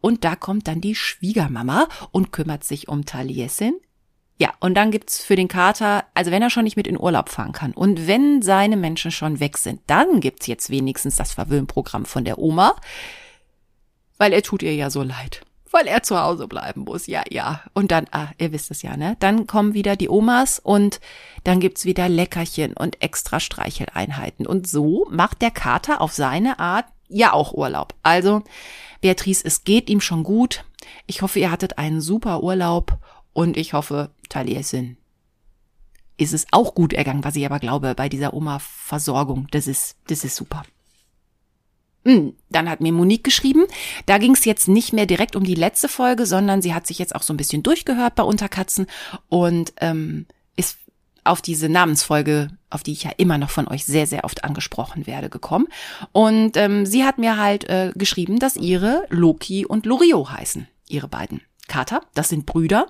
Und 0.00 0.24
da 0.24 0.36
kommt 0.36 0.68
dann 0.68 0.80
die 0.80 0.94
Schwiegermama 0.94 1.88
und 2.10 2.32
kümmert 2.32 2.64
sich 2.64 2.88
um 2.88 3.04
Taliesin, 3.06 3.74
ja, 4.42 4.52
und 4.58 4.74
dann 4.74 4.90
gibt's 4.90 5.22
für 5.22 5.36
den 5.36 5.46
Kater, 5.46 6.04
also 6.14 6.32
wenn 6.32 6.42
er 6.42 6.50
schon 6.50 6.64
nicht 6.64 6.76
mit 6.76 6.88
in 6.88 6.98
Urlaub 6.98 7.28
fahren 7.28 7.52
kann 7.52 7.72
und 7.72 8.08
wenn 8.08 8.42
seine 8.42 8.76
Menschen 8.76 9.12
schon 9.12 9.38
weg 9.38 9.56
sind, 9.56 9.80
dann 9.86 10.18
gibt's 10.18 10.48
jetzt 10.48 10.68
wenigstens 10.68 11.14
das 11.14 11.32
Verwöhnprogramm 11.32 12.06
von 12.06 12.24
der 12.24 12.38
Oma, 12.38 12.74
weil 14.18 14.32
er 14.32 14.42
tut 14.42 14.64
ihr 14.64 14.74
ja 14.74 14.90
so 14.90 15.04
leid. 15.04 15.42
Weil 15.72 15.86
er 15.86 16.02
zu 16.02 16.20
Hause 16.20 16.46
bleiben 16.46 16.82
muss, 16.82 17.06
ja, 17.06 17.22
ja. 17.30 17.62
Und 17.72 17.90
dann, 17.90 18.06
ah, 18.12 18.28
ihr 18.38 18.52
wisst 18.52 18.70
es 18.70 18.82
ja, 18.82 18.96
ne? 18.96 19.16
Dann 19.20 19.46
kommen 19.46 19.74
wieder 19.74 19.96
die 19.96 20.08
Omas 20.08 20.58
und 20.58 21.00
dann 21.44 21.60
gibt's 21.60 21.84
wieder 21.84 22.08
Leckerchen 22.08 22.74
und 22.74 23.02
extra 23.02 23.40
Streicheleinheiten. 23.40 24.46
Und 24.46 24.66
so 24.68 25.06
macht 25.10 25.40
der 25.40 25.50
Kater 25.50 26.00
auf 26.00 26.12
seine 26.12 26.58
Art 26.58 26.84
ja 27.08 27.32
auch 27.32 27.54
Urlaub. 27.54 27.94
Also, 28.02 28.42
Beatrice, 29.00 29.44
es 29.44 29.64
geht 29.64 29.88
ihm 29.88 30.00
schon 30.00 30.24
gut. 30.24 30.64
Ich 31.06 31.22
hoffe, 31.22 31.38
ihr 31.38 31.50
hattet 31.50 31.78
einen 31.78 32.00
super 32.00 32.42
Urlaub 32.42 32.98
und 33.32 33.56
ich 33.56 33.72
hoffe, 33.72 34.10
Taliesin 34.28 34.96
ist 36.18 36.32
es 36.32 36.46
auch 36.52 36.74
gut 36.74 36.92
ergangen, 36.92 37.24
was 37.24 37.36
ich 37.36 37.44
aber 37.44 37.58
glaube 37.58 37.94
bei 37.94 38.08
dieser 38.08 38.34
Oma-Versorgung. 38.34 39.48
Das 39.50 39.66
ist, 39.66 39.96
das 40.06 40.24
ist 40.24 40.36
super. 40.36 40.62
Hm, 42.04 42.34
dann 42.50 42.68
hat 42.68 42.80
mir 42.80 42.92
Monique 42.92 43.22
geschrieben, 43.22 43.64
da 44.06 44.18
ging 44.18 44.34
es 44.34 44.44
jetzt 44.44 44.66
nicht 44.66 44.92
mehr 44.92 45.06
direkt 45.06 45.36
um 45.36 45.44
die 45.44 45.54
letzte 45.54 45.88
Folge, 45.88 46.26
sondern 46.26 46.60
sie 46.60 46.74
hat 46.74 46.86
sich 46.86 46.98
jetzt 46.98 47.14
auch 47.14 47.22
so 47.22 47.32
ein 47.32 47.36
bisschen 47.36 47.62
durchgehört 47.62 48.16
bei 48.16 48.24
Unterkatzen 48.24 48.86
und 49.28 49.72
ähm, 49.80 50.26
ist 50.56 50.78
auf 51.24 51.40
diese 51.40 51.68
Namensfolge, 51.68 52.48
auf 52.70 52.82
die 52.82 52.92
ich 52.92 53.04
ja 53.04 53.12
immer 53.16 53.38
noch 53.38 53.50
von 53.50 53.68
euch 53.68 53.84
sehr, 53.84 54.08
sehr 54.08 54.24
oft 54.24 54.42
angesprochen 54.42 55.06
werde, 55.06 55.30
gekommen. 55.30 55.68
Und 56.10 56.56
ähm, 56.56 56.84
sie 56.84 57.04
hat 57.04 57.18
mir 57.18 57.36
halt 57.36 57.68
äh, 57.68 57.92
geschrieben, 57.94 58.40
dass 58.40 58.56
ihre 58.56 59.06
Loki 59.08 59.64
und 59.64 59.86
Lorio 59.86 60.28
heißen, 60.28 60.66
ihre 60.88 61.06
beiden 61.06 61.42
Kater. 61.68 62.00
Das 62.14 62.28
sind 62.28 62.46
Brüder 62.46 62.86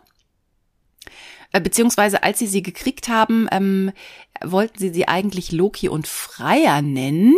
äh, 1.52 1.60
beziehungsweise 1.60 2.22
als 2.22 2.38
sie 2.38 2.46
sie 2.46 2.62
gekriegt 2.62 3.08
haben, 3.08 3.48
ähm, 3.52 3.92
wollten 4.42 4.78
sie 4.78 4.90
sie 4.90 5.08
eigentlich 5.08 5.52
Loki 5.52 5.88
und 5.88 6.06
Freier 6.06 6.80
nennen, 6.80 7.34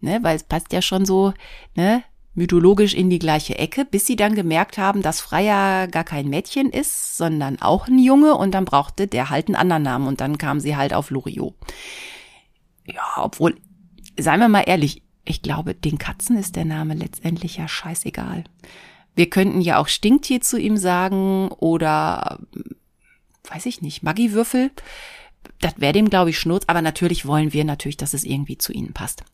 ne, 0.00 0.18
weil 0.22 0.36
es 0.36 0.44
passt 0.44 0.72
ja 0.72 0.82
schon 0.82 1.06
so, 1.06 1.32
ne, 1.74 2.02
mythologisch 2.38 2.94
in 2.94 3.10
die 3.10 3.18
gleiche 3.18 3.58
Ecke, 3.58 3.84
bis 3.84 4.06
sie 4.06 4.16
dann 4.16 4.34
gemerkt 4.34 4.78
haben, 4.78 5.02
dass 5.02 5.20
Freier 5.20 5.88
gar 5.88 6.04
kein 6.04 6.28
Mädchen 6.28 6.70
ist, 6.70 7.16
sondern 7.16 7.60
auch 7.60 7.88
ein 7.88 7.98
Junge 7.98 8.36
und 8.36 8.52
dann 8.52 8.64
brauchte 8.64 9.06
der 9.06 9.28
halt 9.28 9.48
einen 9.48 9.56
anderen 9.56 9.82
Namen 9.82 10.06
und 10.06 10.20
dann 10.20 10.38
kam 10.38 10.60
sie 10.60 10.76
halt 10.76 10.94
auf 10.94 11.10
Loriot. 11.10 11.54
Ja, 12.86 13.02
obwohl, 13.16 13.56
seien 14.18 14.40
wir 14.40 14.48
mal 14.48 14.64
ehrlich, 14.66 15.02
ich 15.24 15.42
glaube, 15.42 15.74
den 15.74 15.98
Katzen 15.98 16.38
ist 16.38 16.56
der 16.56 16.64
Name 16.64 16.94
letztendlich 16.94 17.56
ja 17.56 17.68
scheißegal. 17.68 18.44
Wir 19.14 19.28
könnten 19.28 19.60
ja 19.60 19.78
auch 19.78 19.88
Stinktier 19.88 20.40
zu 20.40 20.58
ihm 20.58 20.76
sagen 20.76 21.48
oder 21.48 22.38
weiß 23.50 23.66
ich 23.66 23.82
nicht, 23.82 24.02
Maggi-Würfel. 24.02 24.70
Das 25.60 25.74
wäre 25.78 25.92
dem, 25.92 26.08
glaube 26.08 26.30
ich, 26.30 26.38
Schnurz, 26.38 26.64
aber 26.66 26.82
natürlich 26.82 27.26
wollen 27.26 27.52
wir 27.52 27.64
natürlich, 27.64 27.96
dass 27.96 28.14
es 28.14 28.24
irgendwie 28.24 28.58
zu 28.58 28.72
ihnen 28.72 28.92
passt. 28.92 29.24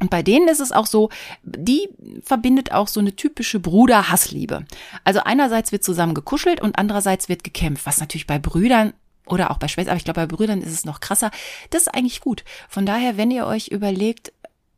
Und 0.00 0.10
bei 0.10 0.22
denen 0.22 0.48
ist 0.48 0.60
es 0.60 0.72
auch 0.72 0.86
so, 0.86 1.10
die 1.42 1.88
verbindet 2.22 2.72
auch 2.72 2.88
so 2.88 2.98
eine 3.00 3.14
typische 3.14 3.60
Bruder-Hassliebe. 3.60 4.64
Also 5.04 5.20
einerseits 5.20 5.70
wird 5.70 5.84
zusammen 5.84 6.14
gekuschelt 6.14 6.60
und 6.60 6.78
andererseits 6.78 7.28
wird 7.28 7.44
gekämpft, 7.44 7.86
was 7.86 8.00
natürlich 8.00 8.26
bei 8.26 8.38
Brüdern 8.38 8.92
oder 9.26 9.50
auch 9.50 9.58
bei 9.58 9.68
Schwestern, 9.68 9.92
aber 9.92 9.98
ich 9.98 10.04
glaube, 10.04 10.20
bei 10.20 10.26
Brüdern 10.26 10.62
ist 10.62 10.72
es 10.72 10.84
noch 10.84 11.00
krasser. 11.00 11.30
Das 11.70 11.82
ist 11.82 11.94
eigentlich 11.94 12.20
gut. 12.20 12.44
Von 12.68 12.86
daher, 12.86 13.16
wenn 13.16 13.30
ihr 13.30 13.46
euch 13.46 13.68
überlegt, 13.68 14.32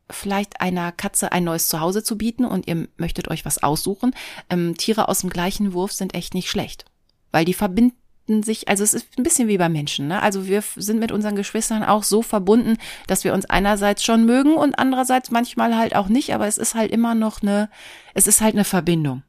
vielleicht 0.09 0.61
einer 0.61 0.91
Katze 0.91 1.31
ein 1.31 1.43
neues 1.43 1.67
Zuhause 1.67 2.03
zu 2.03 2.17
bieten 2.17 2.45
und 2.45 2.67
ihr 2.67 2.87
möchtet 2.97 3.27
euch 3.27 3.43
was 3.43 3.61
aussuchen, 3.61 4.15
ähm, 4.49 4.77
Tiere 4.77 5.09
aus 5.09 5.19
dem 5.21 5.29
gleichen 5.29 5.73
Wurf 5.73 5.91
sind 5.91 6.15
echt 6.15 6.33
nicht 6.33 6.49
schlecht. 6.49 6.85
Weil 7.31 7.43
die 7.43 7.53
verbinden 7.53 7.97
sich, 8.27 8.67
also 8.67 8.83
es 8.83 8.93
ist 8.93 9.07
ein 9.17 9.23
bisschen 9.23 9.47
wie 9.47 9.57
bei 9.57 9.69
Menschen, 9.69 10.07
ne? 10.07 10.21
Also 10.21 10.47
wir 10.47 10.63
sind 10.75 10.99
mit 10.99 11.11
unseren 11.11 11.35
Geschwistern 11.35 11.83
auch 11.83 12.03
so 12.03 12.21
verbunden, 12.21 12.77
dass 13.07 13.23
wir 13.23 13.33
uns 13.33 13.45
einerseits 13.45 14.03
schon 14.03 14.25
mögen 14.25 14.55
und 14.55 14.77
andererseits 14.77 15.31
manchmal 15.31 15.77
halt 15.77 15.95
auch 15.95 16.09
nicht, 16.09 16.33
aber 16.33 16.47
es 16.47 16.57
ist 16.57 16.75
halt 16.75 16.91
immer 16.91 17.15
noch 17.15 17.41
eine, 17.41 17.69
es 18.13 18.27
ist 18.27 18.41
halt 18.41 18.55
eine 18.55 18.65
Verbindung. 18.65 19.23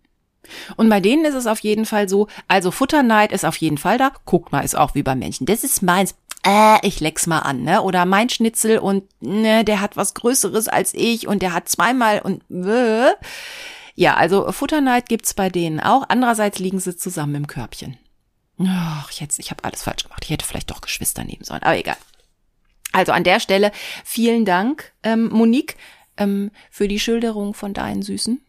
Und 0.77 0.89
bei 0.89 1.01
denen 1.01 1.25
ist 1.25 1.35
es 1.35 1.47
auf 1.47 1.61
jeden 1.61 1.85
Fall 1.85 2.09
so, 2.09 2.29
also 2.47 2.71
Futterneid 2.71 3.33
ist 3.33 3.45
auf 3.45 3.57
jeden 3.57 3.79
Fall 3.79 3.99
da. 3.99 4.13
Guck 4.25 4.53
mal, 4.53 4.61
ist 4.61 4.77
auch 4.77 4.95
wie 4.95 5.03
bei 5.03 5.15
Menschen. 5.15 5.47
Das 5.47 5.65
ist 5.65 5.83
meins. 5.83 6.15
Äh, 6.47 6.87
ich 6.87 7.01
leck's 7.01 7.27
mal 7.27 7.41
an, 7.41 7.63
ne? 7.63 7.83
Oder 7.83 8.05
mein 8.07 8.29
Schnitzel 8.29 8.79
und 8.79 9.05
ne, 9.21 9.65
der 9.65 9.81
hat 9.81 9.97
was 9.97 10.15
Größeres 10.15 10.69
als 10.69 10.95
ich 10.95 11.27
und 11.27 11.43
der 11.43 11.53
hat 11.53 11.69
zweimal 11.69 12.21
und 12.21 12.43
äh. 12.51 13.11
ja, 13.95 14.15
also 14.15 14.51
Futterneid 14.53 15.09
gibt's 15.09 15.35
bei 15.35 15.51
denen 15.51 15.81
auch. 15.81 16.05
Andererseits 16.09 16.59
liegen 16.59 16.81
sie 16.81 16.97
zusammen 16.97 17.35
im 17.35 17.47
Körbchen. 17.47 17.99
Ach, 18.67 19.11
jetzt, 19.13 19.39
ich 19.39 19.51
habe 19.51 19.65
alles 19.65 19.83
falsch 19.83 20.05
gemacht. 20.05 20.25
Ich 20.25 20.31
hätte 20.31 20.45
vielleicht 20.45 20.71
doch 20.71 20.81
Geschwister 20.81 21.25
nehmen 21.25 21.45
sollen, 21.45 21.63
aber 21.63 21.79
egal. 21.79 21.97
Also 22.93 23.13
an 23.13 23.25
der 23.25 23.41
Stelle 23.41 23.71
vielen 24.05 24.45
Dank, 24.45 24.93
ähm, 25.03 25.29
Monique, 25.29 25.77
ähm, 26.17 26.51
für 26.71 26.89
die 26.89 26.99
Schilderung 26.99 27.55
von 27.55 27.75
deinen 27.75 28.03
Süßen. 28.03 28.41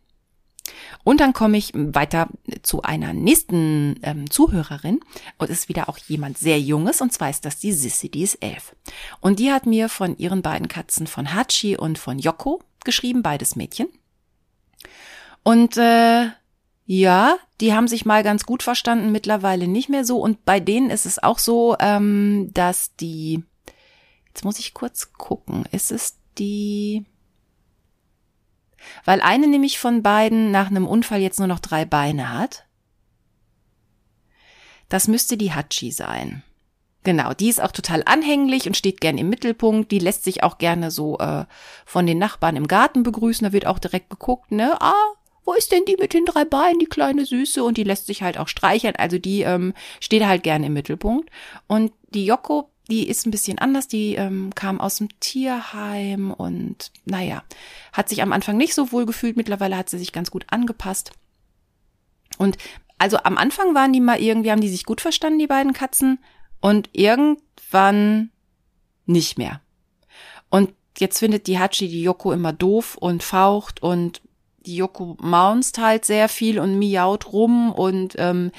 Und 1.03 1.19
dann 1.19 1.33
komme 1.33 1.57
ich 1.57 1.71
weiter 1.73 2.27
zu 2.61 2.81
einer 2.83 3.13
nächsten 3.13 3.99
ähm, 4.03 4.29
Zuhörerin 4.29 4.99
und 5.37 5.49
ist 5.49 5.69
wieder 5.69 5.89
auch 5.89 5.97
jemand 5.97 6.37
sehr 6.37 6.59
Junges 6.59 7.01
und 7.01 7.11
zwar 7.11 7.29
ist 7.29 7.45
das 7.45 7.59
die 7.59 7.71
Sissy, 7.71 8.09
die 8.09 8.23
ist 8.23 8.35
elf. 8.35 8.75
Und 9.19 9.39
die 9.39 9.51
hat 9.51 9.65
mir 9.65 9.89
von 9.89 10.17
ihren 10.17 10.41
beiden 10.41 10.67
Katzen 10.67 11.07
von 11.07 11.33
Hachi 11.33 11.77
und 11.77 11.97
von 11.97 12.19
Yoko 12.19 12.61
geschrieben, 12.83 13.23
beides 13.23 13.55
Mädchen. 13.55 13.87
Und 15.43 15.77
äh, 15.77 16.27
ja, 16.91 17.37
die 17.61 17.75
haben 17.75 17.87
sich 17.87 18.03
mal 18.07 18.23
ganz 18.23 18.47
gut 18.47 18.63
verstanden, 18.63 19.11
mittlerweile 19.11 19.67
nicht 19.67 19.89
mehr 19.89 20.03
so. 20.03 20.17
Und 20.17 20.43
bei 20.43 20.59
denen 20.59 20.89
ist 20.89 21.05
es 21.05 21.21
auch 21.21 21.37
so, 21.37 21.75
ähm, 21.79 22.49
dass 22.55 22.95
die, 22.95 23.43
jetzt 24.25 24.43
muss 24.43 24.57
ich 24.57 24.73
kurz 24.73 25.13
gucken, 25.13 25.65
ist 25.71 25.91
es 25.91 26.17
die, 26.39 27.05
weil 29.05 29.21
eine 29.21 29.45
nämlich 29.45 29.77
von 29.77 30.01
beiden 30.01 30.49
nach 30.49 30.71
einem 30.71 30.87
Unfall 30.87 31.21
jetzt 31.21 31.37
nur 31.37 31.47
noch 31.47 31.59
drei 31.59 31.85
Beine 31.85 32.33
hat. 32.33 32.65
Das 34.87 35.07
müsste 35.07 35.37
die 35.37 35.53
Hachi 35.53 35.91
sein. 35.91 36.41
Genau, 37.03 37.35
die 37.35 37.49
ist 37.49 37.61
auch 37.61 37.71
total 37.71 38.01
anhänglich 38.07 38.65
und 38.65 38.75
steht 38.75 38.99
gern 38.99 39.19
im 39.19 39.29
Mittelpunkt. 39.29 39.91
Die 39.91 39.99
lässt 39.99 40.23
sich 40.23 40.41
auch 40.41 40.57
gerne 40.57 40.89
so 40.89 41.19
äh, 41.19 41.45
von 41.85 42.07
den 42.07 42.17
Nachbarn 42.17 42.55
im 42.55 42.67
Garten 42.67 43.03
begrüßen. 43.03 43.45
Da 43.45 43.53
wird 43.53 43.67
auch 43.67 43.77
direkt 43.77 44.09
geguckt, 44.09 44.51
ne? 44.51 44.75
Ah, 44.81 45.13
wo 45.49 45.53
ist 45.55 45.71
denn 45.71 45.83
die 45.85 45.97
mit 45.99 46.13
den 46.13 46.25
drei 46.25 46.45
Beinen, 46.45 46.77
die 46.77 46.85
kleine 46.85 47.25
Süße? 47.25 47.63
Und 47.63 47.77
die 47.77 47.83
lässt 47.83 48.05
sich 48.05 48.21
halt 48.21 48.37
auch 48.37 48.47
streicheln. 48.47 48.95
Also 48.97 49.17
die 49.17 49.41
ähm, 49.41 49.73
steht 49.99 50.23
halt 50.23 50.43
gerne 50.43 50.67
im 50.67 50.73
Mittelpunkt. 50.73 51.31
Und 51.65 51.91
die 52.09 52.23
Joko, 52.23 52.69
die 52.87 53.09
ist 53.09 53.25
ein 53.25 53.31
bisschen 53.31 53.57
anders. 53.57 53.87
Die 53.87 54.13
ähm, 54.13 54.53
kam 54.53 54.79
aus 54.79 54.97
dem 54.97 55.09
Tierheim 55.19 56.31
und 56.31 56.91
naja, 57.05 57.41
hat 57.93 58.09
sich 58.09 58.21
am 58.21 58.31
Anfang 58.31 58.57
nicht 58.57 58.75
so 58.75 58.91
wohl 58.91 59.07
gefühlt. 59.07 59.37
Mittlerweile 59.37 59.75
hat 59.75 59.89
sie 59.89 59.97
sich 59.97 60.11
ganz 60.11 60.29
gut 60.29 60.45
angepasst. 60.51 61.13
Und 62.37 62.59
also 62.99 63.17
am 63.17 63.35
Anfang 63.35 63.73
waren 63.73 63.91
die 63.91 64.01
mal 64.01 64.21
irgendwie, 64.21 64.51
haben 64.51 64.61
die 64.61 64.69
sich 64.69 64.85
gut 64.85 65.01
verstanden, 65.01 65.39
die 65.39 65.47
beiden 65.47 65.73
Katzen 65.73 66.19
und 66.61 66.91
irgendwann 66.93 68.29
nicht 69.07 69.39
mehr. 69.39 69.61
Und 70.51 70.75
jetzt 70.99 71.17
findet 71.17 71.47
die 71.47 71.57
Hachi 71.57 71.87
die 71.87 72.03
Yoko 72.03 72.33
immer 72.33 72.53
doof 72.53 72.97
und 72.97 73.23
faucht 73.23 73.81
und 73.81 74.21
die 74.69 74.75
Yoko 74.75 75.17
maunzt 75.19 75.79
halt 75.79 76.05
sehr 76.05 76.29
viel 76.29 76.59
und 76.59 76.77
miaut 76.77 77.33
rum 77.33 77.71
und 77.71 78.15
ähm, 78.17 78.51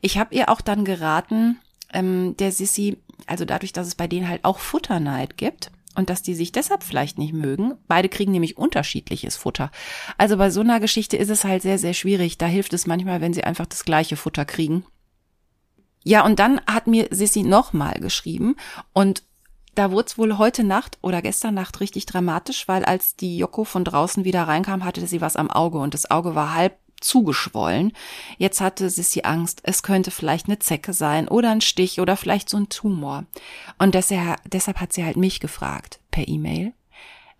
ich 0.00 0.18
habe 0.18 0.34
ihr 0.34 0.48
auch 0.48 0.60
dann 0.60 0.84
geraten, 0.84 1.58
ähm, 1.92 2.34
der 2.38 2.50
Sissi, 2.50 2.96
also 3.26 3.44
dadurch, 3.44 3.72
dass 3.72 3.86
es 3.86 3.94
bei 3.94 4.06
denen 4.06 4.28
halt 4.28 4.44
auch 4.44 4.58
Futterneid 4.58 5.36
gibt 5.36 5.70
und 5.94 6.08
dass 6.08 6.22
die 6.22 6.34
sich 6.34 6.52
deshalb 6.52 6.82
vielleicht 6.82 7.18
nicht 7.18 7.34
mögen, 7.34 7.74
beide 7.88 8.08
kriegen 8.08 8.32
nämlich 8.32 8.56
unterschiedliches 8.56 9.36
Futter. 9.36 9.70
Also 10.16 10.36
bei 10.36 10.50
so 10.50 10.60
einer 10.60 10.80
Geschichte 10.80 11.16
ist 11.16 11.30
es 11.30 11.44
halt 11.44 11.62
sehr, 11.62 11.78
sehr 11.78 11.94
schwierig. 11.94 12.38
Da 12.38 12.46
hilft 12.46 12.72
es 12.72 12.86
manchmal, 12.86 13.20
wenn 13.20 13.34
sie 13.34 13.44
einfach 13.44 13.66
das 13.66 13.84
gleiche 13.84 14.16
Futter 14.16 14.44
kriegen 14.44 14.84
ja, 16.02 16.24
und 16.24 16.38
dann 16.38 16.60
hat 16.66 16.86
mir 16.86 17.08
Sissy 17.10 17.42
nochmal 17.42 18.00
geschrieben 18.00 18.56
und 18.92 19.22
da 19.74 19.90
wurde 19.90 20.06
es 20.06 20.18
wohl 20.18 20.38
heute 20.38 20.64
Nacht 20.64 20.98
oder 21.02 21.22
gestern 21.22 21.54
Nacht 21.54 21.80
richtig 21.80 22.06
dramatisch, 22.06 22.68
weil 22.68 22.84
als 22.84 23.16
die 23.16 23.38
Joko 23.38 23.64
von 23.64 23.84
draußen 23.84 24.24
wieder 24.24 24.44
reinkam, 24.44 24.84
hatte 24.84 25.06
sie 25.06 25.20
was 25.20 25.36
am 25.36 25.50
Auge 25.50 25.78
und 25.78 25.94
das 25.94 26.10
Auge 26.10 26.34
war 26.34 26.54
halb 26.54 26.76
zugeschwollen. 27.00 27.92
Jetzt 28.38 28.60
hatte 28.60 28.90
Sissy 28.90 29.22
Angst, 29.22 29.60
es 29.64 29.82
könnte 29.82 30.10
vielleicht 30.10 30.46
eine 30.46 30.58
Zecke 30.58 30.92
sein 30.92 31.28
oder 31.28 31.50
ein 31.50 31.62
Stich 31.62 32.00
oder 32.00 32.16
vielleicht 32.16 32.48
so 32.48 32.58
ein 32.58 32.68
Tumor. 32.68 33.24
Und 33.78 33.94
deshalb, 33.94 34.38
deshalb 34.50 34.80
hat 34.80 34.92
sie 34.92 35.04
halt 35.04 35.16
mich 35.16 35.40
gefragt 35.40 36.00
per 36.10 36.28
E-Mail. 36.28 36.72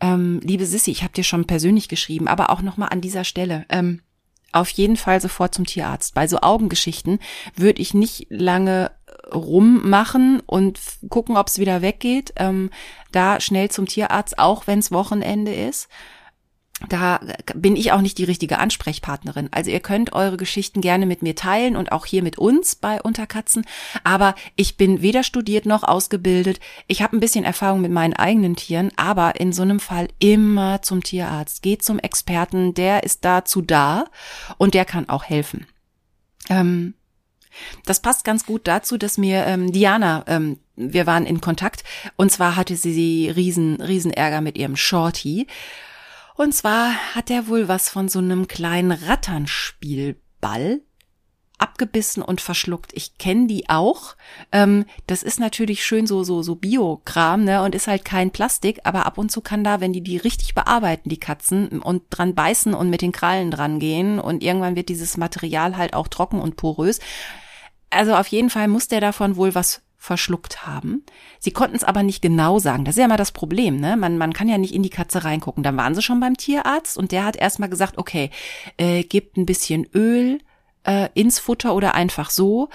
Ähm, 0.00 0.40
liebe 0.42 0.64
Sissy, 0.64 0.90
ich 0.90 1.02
habe 1.02 1.12
dir 1.12 1.24
schon 1.24 1.46
persönlich 1.46 1.88
geschrieben, 1.88 2.26
aber 2.26 2.50
auch 2.50 2.62
nochmal 2.62 2.88
an 2.90 3.02
dieser 3.02 3.24
Stelle. 3.24 3.66
Ähm, 3.68 4.00
auf 4.52 4.70
jeden 4.70 4.96
Fall 4.96 5.20
sofort 5.20 5.54
zum 5.54 5.64
Tierarzt. 5.64 6.14
Bei 6.14 6.26
so 6.26 6.40
Augengeschichten 6.40 7.20
würde 7.54 7.80
ich 7.80 7.94
nicht 7.94 8.26
lange 8.30 8.90
rummachen 9.32 10.40
und 10.46 10.80
gucken, 11.08 11.36
ob 11.36 11.48
es 11.48 11.58
wieder 11.58 11.82
weggeht. 11.82 12.32
Ähm, 12.36 12.70
da 13.12 13.40
schnell 13.40 13.70
zum 13.70 13.86
Tierarzt, 13.86 14.38
auch 14.38 14.66
wenn 14.66 14.78
es 14.78 14.92
Wochenende 14.92 15.52
ist 15.52 15.88
da 16.88 17.20
bin 17.54 17.76
ich 17.76 17.92
auch 17.92 18.00
nicht 18.00 18.16
die 18.18 18.24
richtige 18.24 18.58
Ansprechpartnerin. 18.58 19.48
Also 19.52 19.70
ihr 19.70 19.80
könnt 19.80 20.12
eure 20.14 20.36
Geschichten 20.36 20.80
gerne 20.80 21.04
mit 21.04 21.22
mir 21.22 21.34
teilen 21.34 21.76
und 21.76 21.92
auch 21.92 22.06
hier 22.06 22.22
mit 22.22 22.38
uns 22.38 22.74
bei 22.74 23.02
Unterkatzen. 23.02 23.66
Aber 24.02 24.34
ich 24.56 24.76
bin 24.76 25.02
weder 25.02 25.22
studiert 25.22 25.66
noch 25.66 25.82
ausgebildet. 25.82 26.58
Ich 26.86 27.02
habe 27.02 27.16
ein 27.16 27.20
bisschen 27.20 27.44
Erfahrung 27.44 27.82
mit 27.82 27.92
meinen 27.92 28.14
eigenen 28.14 28.56
Tieren, 28.56 28.90
aber 28.96 29.38
in 29.38 29.52
so 29.52 29.62
einem 29.62 29.80
Fall 29.80 30.08
immer 30.18 30.80
zum 30.80 31.02
Tierarzt. 31.02 31.62
Geht 31.62 31.82
zum 31.82 31.98
Experten, 31.98 32.72
der 32.72 33.02
ist 33.02 33.24
dazu 33.24 33.60
da 33.60 34.06
und 34.56 34.72
der 34.72 34.86
kann 34.86 35.08
auch 35.08 35.24
helfen. 35.24 35.66
Ähm, 36.48 36.94
das 37.84 38.00
passt 38.00 38.24
ganz 38.24 38.46
gut 38.46 38.66
dazu, 38.66 38.96
dass 38.96 39.18
mir 39.18 39.46
ähm, 39.46 39.72
Diana, 39.72 40.24
ähm, 40.26 40.58
wir 40.76 41.06
waren 41.06 41.26
in 41.26 41.40
Kontakt 41.40 41.84
und 42.16 42.30
zwar 42.30 42.56
hatte 42.56 42.76
sie 42.76 43.30
riesen, 43.30 43.80
riesen 43.80 44.12
Ärger 44.12 44.40
mit 44.40 44.56
ihrem 44.56 44.76
Shorty. 44.76 45.46
Und 46.36 46.54
zwar 46.54 46.94
hat 47.14 47.30
er 47.30 47.48
wohl 47.48 47.68
was 47.68 47.90
von 47.90 48.08
so 48.08 48.18
einem 48.18 48.48
kleinen 48.48 48.92
Ratternspielball 48.92 50.80
abgebissen 51.60 52.22
und 52.22 52.40
verschluckt. 52.40 52.92
Ich 52.94 53.18
kenne 53.18 53.46
die 53.46 53.68
auch. 53.68 54.16
Ähm, 54.50 54.86
das 55.06 55.22
ist 55.22 55.38
natürlich 55.38 55.84
schön 55.84 56.06
so 56.06 56.24
so 56.24 56.42
so 56.42 56.54
Biokram, 56.54 57.44
ne, 57.44 57.62
und 57.62 57.74
ist 57.74 57.86
halt 57.86 58.04
kein 58.04 58.30
Plastik, 58.30 58.80
aber 58.84 59.06
ab 59.06 59.18
und 59.18 59.30
zu 59.30 59.40
kann 59.40 59.62
da, 59.62 59.80
wenn 59.80 59.92
die 59.92 60.00
die 60.00 60.16
richtig 60.16 60.54
bearbeiten, 60.54 61.08
die 61.08 61.20
Katzen 61.20 61.80
und 61.80 62.02
dran 62.10 62.34
beißen 62.34 62.74
und 62.74 62.90
mit 62.90 63.02
den 63.02 63.12
Krallen 63.12 63.50
dran 63.50 63.78
gehen 63.78 64.18
und 64.18 64.42
irgendwann 64.42 64.76
wird 64.76 64.88
dieses 64.88 65.16
Material 65.16 65.76
halt 65.76 65.94
auch 65.94 66.08
trocken 66.08 66.40
und 66.40 66.56
porös. 66.56 67.00
Also 67.90 68.14
auf 68.14 68.28
jeden 68.28 68.50
Fall 68.50 68.68
muss 68.68 68.88
der 68.88 69.00
davon 69.00 69.36
wohl 69.36 69.54
was 69.54 69.82
verschluckt 69.96 70.66
haben. 70.66 71.04
Sie 71.40 71.50
konnten 71.50 71.76
es 71.76 71.84
aber 71.84 72.02
nicht 72.02 72.22
genau 72.22 72.58
sagen. 72.58 72.86
Das 72.86 72.94
ist 72.94 73.00
ja 73.00 73.04
immer 73.04 73.18
das 73.18 73.32
Problem, 73.32 73.78
ne? 73.78 73.98
Man, 73.98 74.16
man 74.16 74.32
kann 74.32 74.48
ja 74.48 74.56
nicht 74.56 74.74
in 74.74 74.82
die 74.82 74.88
Katze 74.88 75.24
reingucken. 75.24 75.62
Dann 75.62 75.76
waren 75.76 75.94
sie 75.94 76.00
schon 76.00 76.20
beim 76.20 76.38
Tierarzt 76.38 76.96
und 76.96 77.12
der 77.12 77.26
hat 77.26 77.36
erstmal 77.36 77.68
gesagt, 77.68 77.98
okay, 77.98 78.30
äh, 78.78 79.02
gebt 79.02 79.36
ein 79.36 79.44
bisschen 79.44 79.86
Öl 79.94 80.40
äh, 80.84 81.10
ins 81.12 81.38
Futter 81.38 81.74
oder 81.74 81.94
einfach 81.94 82.30
so. 82.30 82.70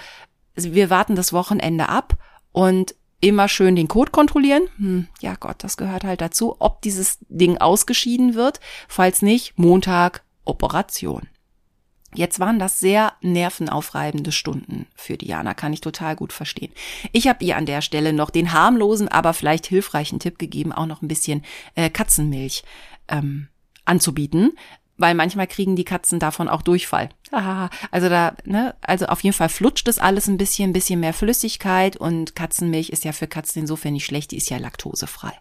Also 0.54 0.72
wir 0.72 0.88
warten 0.88 1.16
das 1.16 1.32
Wochenende 1.32 1.88
ab 1.88 2.16
und 2.52 2.94
immer 3.20 3.48
schön 3.48 3.74
den 3.74 3.88
Code 3.88 4.12
kontrollieren. 4.12 4.62
Hm, 4.76 5.08
ja 5.20 5.34
Gott, 5.34 5.56
das 5.58 5.76
gehört 5.76 6.04
halt 6.04 6.20
dazu, 6.20 6.56
ob 6.60 6.80
dieses 6.82 7.18
Ding 7.28 7.58
ausgeschieden 7.58 8.34
wird. 8.34 8.60
Falls 8.86 9.20
nicht, 9.20 9.58
Montag 9.58 10.22
Operation. 10.44 11.28
Jetzt 12.16 12.40
waren 12.40 12.58
das 12.58 12.80
sehr 12.80 13.12
nervenaufreibende 13.20 14.32
Stunden 14.32 14.86
für 14.94 15.18
Diana, 15.18 15.52
kann 15.52 15.74
ich 15.74 15.82
total 15.82 16.16
gut 16.16 16.32
verstehen. 16.32 16.72
Ich 17.12 17.28
habe 17.28 17.44
ihr 17.44 17.56
an 17.56 17.66
der 17.66 17.82
Stelle 17.82 18.14
noch 18.14 18.30
den 18.30 18.52
harmlosen, 18.52 19.08
aber 19.08 19.34
vielleicht 19.34 19.66
hilfreichen 19.66 20.18
Tipp 20.18 20.38
gegeben, 20.38 20.72
auch 20.72 20.86
noch 20.86 21.02
ein 21.02 21.08
bisschen 21.08 21.44
äh, 21.74 21.90
Katzenmilch 21.90 22.64
ähm, 23.08 23.48
anzubieten, 23.84 24.52
weil 24.96 25.14
manchmal 25.14 25.46
kriegen 25.46 25.76
die 25.76 25.84
Katzen 25.84 26.18
davon 26.18 26.48
auch 26.48 26.62
Durchfall. 26.62 27.10
also 27.90 28.08
da, 28.08 28.34
ne, 28.44 28.74
also 28.80 29.06
auf 29.06 29.22
jeden 29.22 29.36
Fall 29.36 29.50
flutscht 29.50 29.86
es 29.86 29.98
alles 29.98 30.26
ein 30.26 30.38
bisschen, 30.38 30.70
ein 30.70 30.72
bisschen 30.72 31.00
mehr 31.00 31.12
Flüssigkeit 31.12 31.98
und 31.98 32.34
Katzenmilch 32.34 32.88
ist 32.88 33.04
ja 33.04 33.12
für 33.12 33.26
Katzen 33.26 33.60
insofern 33.60 33.92
nicht 33.92 34.06
schlecht, 34.06 34.30
die 34.30 34.38
ist 34.38 34.48
ja 34.48 34.56
laktosefrei. 34.56 35.32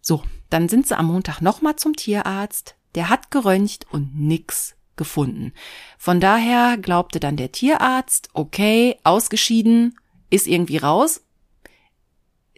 So, 0.00 0.24
dann 0.50 0.68
sind 0.68 0.88
sie 0.88 0.98
am 0.98 1.06
Montag 1.06 1.40
nochmal 1.40 1.76
zum 1.76 1.94
Tierarzt. 1.94 2.74
Der 2.94 3.10
hat 3.10 3.30
geröntgt 3.30 3.86
und 3.92 4.18
nix 4.18 4.74
gefunden. 4.98 5.54
Von 5.96 6.20
daher 6.20 6.76
glaubte 6.76 7.20
dann 7.20 7.36
der 7.36 7.52
Tierarzt, 7.52 8.28
okay, 8.34 8.98
ausgeschieden, 9.04 9.98
ist 10.28 10.46
irgendwie 10.46 10.76
raus. 10.76 11.22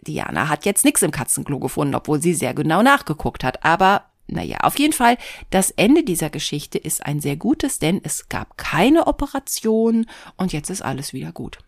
Diana 0.05 0.49
hat 0.49 0.65
jetzt 0.65 0.83
nichts 0.83 1.01
im 1.01 1.11
Katzenklo 1.11 1.59
gefunden, 1.59 1.95
obwohl 1.95 2.21
sie 2.21 2.33
sehr 2.33 2.53
genau 2.53 2.81
nachgeguckt 2.81 3.45
hat. 3.45 3.63
Aber 3.63 4.10
naja, 4.27 4.59
auf 4.61 4.79
jeden 4.79 4.93
Fall, 4.93 5.17
das 5.49 5.71
Ende 5.71 6.03
dieser 6.03 6.29
Geschichte 6.29 6.77
ist 6.77 7.05
ein 7.05 7.19
sehr 7.19 7.35
gutes, 7.35 7.79
denn 7.79 7.99
es 8.03 8.29
gab 8.29 8.57
keine 8.57 9.07
Operation 9.07 10.05
und 10.37 10.53
jetzt 10.53 10.69
ist 10.69 10.81
alles 10.81 11.11
wieder 11.11 11.31
gut. 11.31 11.59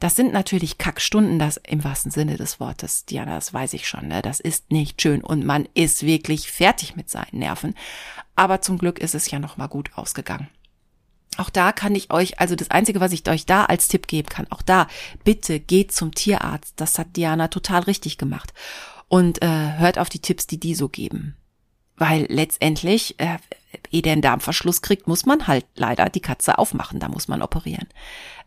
Das 0.00 0.16
sind 0.16 0.32
natürlich 0.32 0.78
Kackstunden, 0.78 1.38
das 1.38 1.56
im 1.56 1.82
wahrsten 1.82 2.10
Sinne 2.10 2.36
des 2.36 2.60
Wortes, 2.60 3.06
Diana, 3.06 3.34
das 3.34 3.52
weiß 3.52 3.72
ich 3.72 3.88
schon, 3.88 4.08
ne? 4.08 4.22
das 4.22 4.38
ist 4.38 4.70
nicht 4.70 5.00
schön 5.02 5.24
und 5.24 5.44
man 5.44 5.66
ist 5.74 6.04
wirklich 6.04 6.50
fertig 6.50 6.94
mit 6.94 7.10
seinen 7.10 7.38
Nerven. 7.38 7.74
Aber 8.36 8.60
zum 8.60 8.78
Glück 8.78 8.98
ist 8.98 9.14
es 9.14 9.30
ja 9.30 9.38
nochmal 9.38 9.68
gut 9.68 9.90
ausgegangen. 9.94 10.48
Auch 11.38 11.50
da 11.50 11.72
kann 11.72 11.94
ich 11.94 12.12
euch, 12.12 12.38
also 12.40 12.54
das 12.54 12.70
Einzige, 12.70 13.00
was 13.00 13.12
ich 13.12 13.26
euch 13.28 13.46
da 13.46 13.64
als 13.64 13.88
Tipp 13.88 14.06
geben 14.06 14.28
kann, 14.28 14.46
auch 14.50 14.62
da, 14.62 14.86
bitte 15.24 15.60
geht 15.60 15.92
zum 15.92 16.14
Tierarzt. 16.14 16.74
Das 16.76 16.98
hat 16.98 17.16
Diana 17.16 17.48
total 17.48 17.82
richtig 17.82 18.18
gemacht. 18.18 18.52
Und 19.08 19.42
äh, 19.42 19.78
hört 19.78 19.98
auf 19.98 20.08
die 20.08 20.20
Tipps, 20.20 20.46
die 20.46 20.60
die 20.60 20.74
so 20.74 20.88
geben. 20.88 21.36
Weil 21.96 22.26
letztendlich, 22.28 23.18
äh, 23.18 23.38
ehe 23.90 24.02
der 24.02 24.12
einen 24.12 24.22
Darmverschluss 24.22 24.82
kriegt, 24.82 25.06
muss 25.06 25.26
man 25.26 25.46
halt 25.46 25.66
leider 25.74 26.08
die 26.08 26.20
Katze 26.20 26.58
aufmachen, 26.58 27.00
da 27.00 27.08
muss 27.08 27.28
man 27.28 27.42
operieren. 27.42 27.88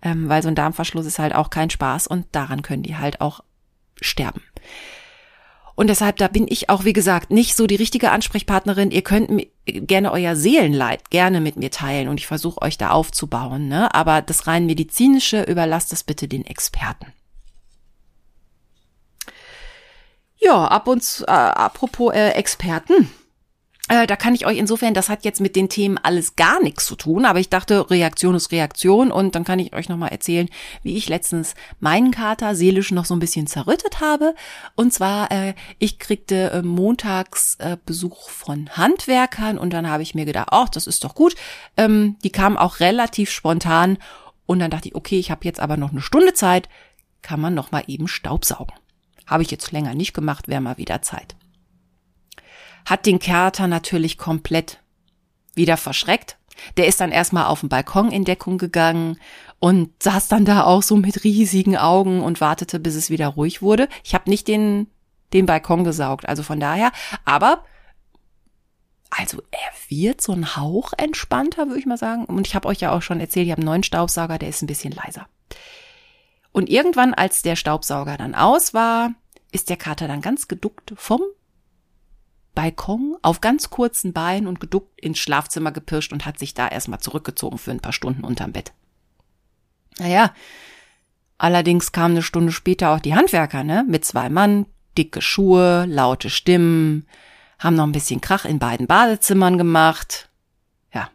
Ähm, 0.02 0.30
weil 0.30 0.42
so 0.42 0.50
ein 0.50 0.56
Darmverschluss 0.56 1.06
ist 1.06 1.20
halt 1.20 1.36
auch 1.36 1.50
kein 1.50 1.70
Spaß 1.70 2.08
und 2.08 2.28
daran 2.32 2.62
können 2.62 2.84
die 2.84 2.98
halt 2.98 3.22
auch 3.22 3.42
sterben. 4.02 4.42
Und 5.76 5.88
deshalb, 5.88 6.16
da 6.18 6.30
bin 6.30 6.48
ich 6.48 6.70
auch, 6.70 6.86
wie 6.86 6.94
gesagt, 6.94 7.32
nicht 7.32 7.56
so 7.56 7.68
die 7.68 7.76
richtige 7.76 8.12
Ansprechpartnerin. 8.12 8.92
Ihr 8.92 9.02
könnt 9.02 9.30
gerne 9.66 10.12
euer 10.12 10.36
Seelenleid 10.38 11.10
gerne 11.10 11.42
mit 11.42 11.58
mir 11.58 11.70
teilen 11.70 12.08
und 12.08 12.18
ich 12.18 12.28
versuche 12.28 12.62
euch 12.62 12.78
da 12.78 12.92
aufzubauen. 12.92 13.68
Ne? 13.68 13.94
Aber 13.94 14.22
das 14.22 14.48
rein 14.48 14.66
medizinische 14.66 15.44
überlasst 15.44 15.92
es 15.92 16.04
bitte 16.04 16.30
den 16.30 16.46
Experten. 16.46 17.12
Ja, 20.38 20.66
ab 20.66 20.88
und 20.88 21.04
zu, 21.04 21.26
äh, 21.26 21.32
apropos 21.32 22.14
äh, 22.14 22.30
Experten. 22.30 23.12
Äh, 23.88 24.08
da 24.08 24.16
kann 24.16 24.34
ich 24.34 24.48
euch 24.48 24.58
insofern, 24.58 24.96
das 24.96 25.10
hat 25.10 25.26
jetzt 25.26 25.40
mit 25.40 25.56
den 25.56 25.70
Themen 25.70 26.00
alles 26.00 26.36
gar 26.36 26.60
nichts 26.62 26.88
zu 26.88 26.96
tun, 26.96 27.24
aber 27.24 27.40
ich 27.40 27.50
dachte, 27.50 27.88
Reaktion 27.92 28.34
ist 28.34 28.52
Reaktion 28.52 29.12
und 29.12 29.36
dann 29.36 29.44
kann 29.44 29.60
ich 29.60 29.76
euch 29.76 29.90
nochmal 29.90 30.10
erzählen, 30.10 30.50
wie 30.82 30.98
ich 30.98 31.08
letztens 31.08 31.54
meinen 31.80 32.10
Kater 32.10 32.56
seelisch 32.56 32.92
noch 32.92 33.06
so 33.06 33.16
ein 33.16 33.20
bisschen 33.20 33.46
zerrüttet 33.46 34.02
habe. 34.02 34.34
Und 34.76 34.92
zwar, 34.92 35.32
äh, 35.32 35.54
ich 35.78 36.00
kriegte 36.00 36.50
äh, 36.52 36.62
montags 36.64 37.58
äh, 37.60 37.78
Besuch 37.86 38.30
von 38.30 38.70
Handwerkern 38.70 39.60
und 39.60 39.72
dann 39.72 39.88
habe 39.88 40.02
ich 40.02 40.16
mir 40.16 40.26
gedacht, 40.26 40.48
ach, 40.50 40.70
das 40.70 40.88
ist 40.88 41.04
doch 41.04 41.14
gut. 41.14 41.36
Ähm, 41.78 42.16
die 42.24 42.32
kamen 42.32 42.58
auch 42.58 42.80
relativ 42.80 43.30
spontan 43.30 44.00
und 44.48 44.58
dann 44.60 44.72
dachte 44.72 44.90
ich, 44.90 44.96
okay, 44.96 45.20
ich 45.20 45.30
habe 45.30 45.46
jetzt 45.46 45.60
aber 45.60 45.78
noch 45.78 45.92
eine 45.92 46.02
Stunde 46.02 46.34
Zeit, 46.34 46.70
kann 47.22 47.40
man 47.40 47.54
noch 47.54 47.72
mal 47.72 47.84
eben 47.86 48.08
Staubsaugen. 48.08 48.74
Habe 49.28 49.44
ich 49.44 49.52
jetzt 49.52 49.72
länger 49.72 49.94
nicht 49.94 50.14
gemacht, 50.14 50.48
wäre 50.48 50.62
mal 50.62 50.78
wieder 50.78 51.04
Zeit 51.04 51.36
hat 52.86 53.06
den 53.06 53.20
Kater 53.20 53.68
natürlich 53.68 54.18
komplett 54.18 54.80
wieder 55.56 55.78
verschreckt. 55.78 56.38
Der 56.78 56.88
ist 56.88 57.02
dann 57.02 57.12
erstmal 57.12 57.46
auf 57.46 57.60
den 57.60 57.70
Balkon 57.70 58.12
in 58.12 58.24
Deckung 58.24 58.58
gegangen 58.58 59.20
und 59.60 59.92
saß 60.02 60.28
dann 60.28 60.46
da 60.46 60.64
auch 60.64 60.84
so 60.84 60.96
mit 60.96 61.24
riesigen 61.24 61.78
Augen 61.78 62.22
und 62.22 62.40
wartete, 62.40 62.80
bis 62.80 62.96
es 62.96 63.10
wieder 63.10 63.28
ruhig 63.28 63.62
wurde. 63.62 63.90
Ich 64.04 64.14
habe 64.14 64.30
nicht 64.30 64.48
den, 64.48 64.88
den 65.34 65.46
Balkon 65.46 65.84
gesaugt, 65.84 66.28
also 66.28 66.44
von 66.44 66.60
daher, 66.60 66.92
aber 67.26 67.66
also 69.10 69.42
er 69.52 69.72
wird 69.90 70.22
so 70.22 70.34
ein 70.34 70.56
Hauch 70.56 70.92
entspannter, 70.98 71.68
würde 71.68 71.80
ich 71.80 71.86
mal 71.86 71.98
sagen. 71.98 72.26
Und 72.26 72.48
ich 72.48 72.56
habe 72.56 72.68
euch 72.68 72.80
ja 72.80 72.92
auch 72.92 73.02
schon 73.02 73.20
erzählt, 73.20 73.46
ich 73.46 73.52
habe 73.52 73.62
einen 73.62 73.68
neuen 73.68 73.84
Staubsauger, 73.84 74.38
der 74.38 74.50
ist 74.50 74.62
ein 74.62 74.68
bisschen 74.68 74.94
leiser. 74.94 75.28
Und 76.52 76.70
irgendwann, 76.70 77.14
als 77.14 77.42
der 77.42 77.56
Staubsauger 77.56 78.18
dann 78.18 78.36
aus 78.36 78.74
war, 78.74 79.12
ist 79.52 79.70
der 79.70 79.78
Kater 79.78 80.08
dann 80.08 80.22
ganz 80.22 80.48
geduckt 80.48 80.94
vom 80.96 81.22
Balkon 82.56 83.18
auf 83.22 83.42
ganz 83.42 83.70
kurzen 83.70 84.14
Beinen 84.14 84.48
und 84.48 84.60
geduckt 84.60 85.00
ins 85.00 85.20
Schlafzimmer 85.20 85.72
gepirscht 85.72 86.14
und 86.14 86.26
hat 86.26 86.40
sich 86.40 86.54
da 86.54 86.68
erstmal 86.68 87.00
zurückgezogen 87.00 87.58
für 87.58 87.72
ein 87.72 87.82
paar 87.82 87.94
Stunden 87.94 88.24
unterm 88.24 88.54
Bett. 88.54 88.74
Naja, 90.00 90.34
allerdings 91.38 91.92
kamen 91.92 92.16
eine 92.16 92.24
Stunde 92.24 92.52
später 92.52 92.92
auch 92.92 93.00
die 93.00 93.16
Handwerker, 93.16 93.64
ne, 93.64 93.86
mit 93.88 94.06
zwei 94.06 94.30
Mann, 94.30 94.66
dicke 94.98 95.22
Schuhe, 95.22 95.86
laute 95.88 96.30
Stimmen, 96.30 97.06
haben 97.60 97.76
noch 97.76 97.86
ein 97.86 97.92
bisschen 97.92 98.22
Krach 98.22 98.46
in 98.46 98.60
beiden 98.60 98.88
Badezimmern 98.88 99.58
gemacht. 99.58 100.30
Ja. 100.94 101.10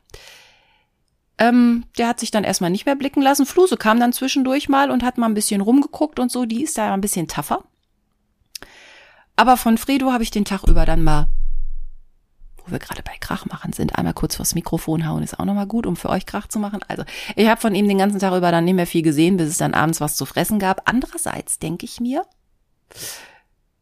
Ähm, 1.39 1.85
der 1.99 2.09
hat 2.09 2.21
sich 2.21 2.31
dann 2.31 2.45
erstmal 2.45 2.71
nicht 2.71 2.87
mehr 2.87 2.97
blicken 2.97 3.23
lassen. 3.23 3.47
Fluse 3.47 3.77
kam 3.77 4.01
dann 4.01 4.13
zwischendurch 4.13 4.69
mal 4.69 4.91
und 4.91 5.03
hat 5.03 5.19
mal 5.19 5.27
ein 5.27 5.35
bisschen 5.35 5.61
rumgeguckt 5.61 6.19
und 6.19 6.31
so. 6.31 6.45
Die 6.45 6.63
ist 6.63 6.79
da 6.79 6.93
ein 6.93 7.01
bisschen 7.01 7.29
tougher. 7.29 7.65
Aber 9.41 9.57
von 9.57 9.79
Fredo 9.79 10.13
habe 10.13 10.23
ich 10.23 10.31
den 10.31 10.45
Tag 10.45 10.65
über 10.65 10.85
dann 10.85 11.03
mal, 11.03 11.27
wo 12.59 12.73
wir 12.73 12.79
gerade 12.79 13.03
bei 13.03 13.17
Krach 13.21 13.47
machen 13.47 13.73
sind, 13.73 13.97
einmal 13.97 14.13
kurz 14.13 14.37
vors 14.37 14.55
Mikrofon 14.55 15.09
hauen, 15.09 15.23
ist 15.23 15.41
auch 15.41 15.47
nochmal 15.47 15.67
gut, 15.67 15.87
um 15.87 15.97
für 15.97 16.11
euch 16.11 16.27
Krach 16.27 16.47
zu 16.47 16.59
machen. 16.59 16.81
Also 16.89 17.05
ich 17.37 17.49
habe 17.49 17.59
von 17.59 17.75
ihm 17.75 17.89
den 17.89 17.97
ganzen 17.97 18.19
Tag 18.19 18.37
über 18.37 18.51
dann 18.51 18.67
nicht 18.67 18.75
mehr 18.75 18.87
viel 18.87 19.01
gesehen, 19.01 19.39
bis 19.39 19.49
es 19.49 19.57
dann 19.57 19.73
abends 19.73 19.99
was 20.03 20.17
zu 20.17 20.27
fressen 20.27 20.59
gab. 20.59 20.83
Andererseits 20.85 21.59
denke 21.59 21.87
ich 21.87 22.01
mir, 22.01 22.27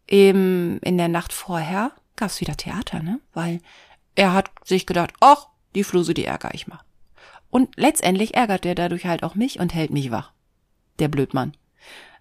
eben 0.06 0.78
in 0.78 0.96
der 0.96 1.08
Nacht 1.08 1.32
vorher 1.32 1.90
gab 2.14 2.28
es 2.30 2.40
wieder 2.40 2.56
Theater, 2.56 3.02
ne? 3.02 3.18
Weil 3.34 3.60
er 4.14 4.34
hat 4.34 4.52
sich 4.64 4.86
gedacht, 4.86 5.12
ach, 5.18 5.48
die 5.74 5.82
Fluse, 5.82 6.14
die 6.14 6.24
ärgere 6.24 6.54
ich 6.54 6.68
mal. 6.68 6.82
Und 7.50 7.74
letztendlich 7.74 8.36
ärgert 8.36 8.64
er 8.64 8.76
dadurch 8.76 9.06
halt 9.06 9.24
auch 9.24 9.34
mich 9.34 9.58
und 9.58 9.74
hält 9.74 9.90
mich 9.90 10.12
wach. 10.12 10.30
Der 11.00 11.08
Blödmann. 11.08 11.56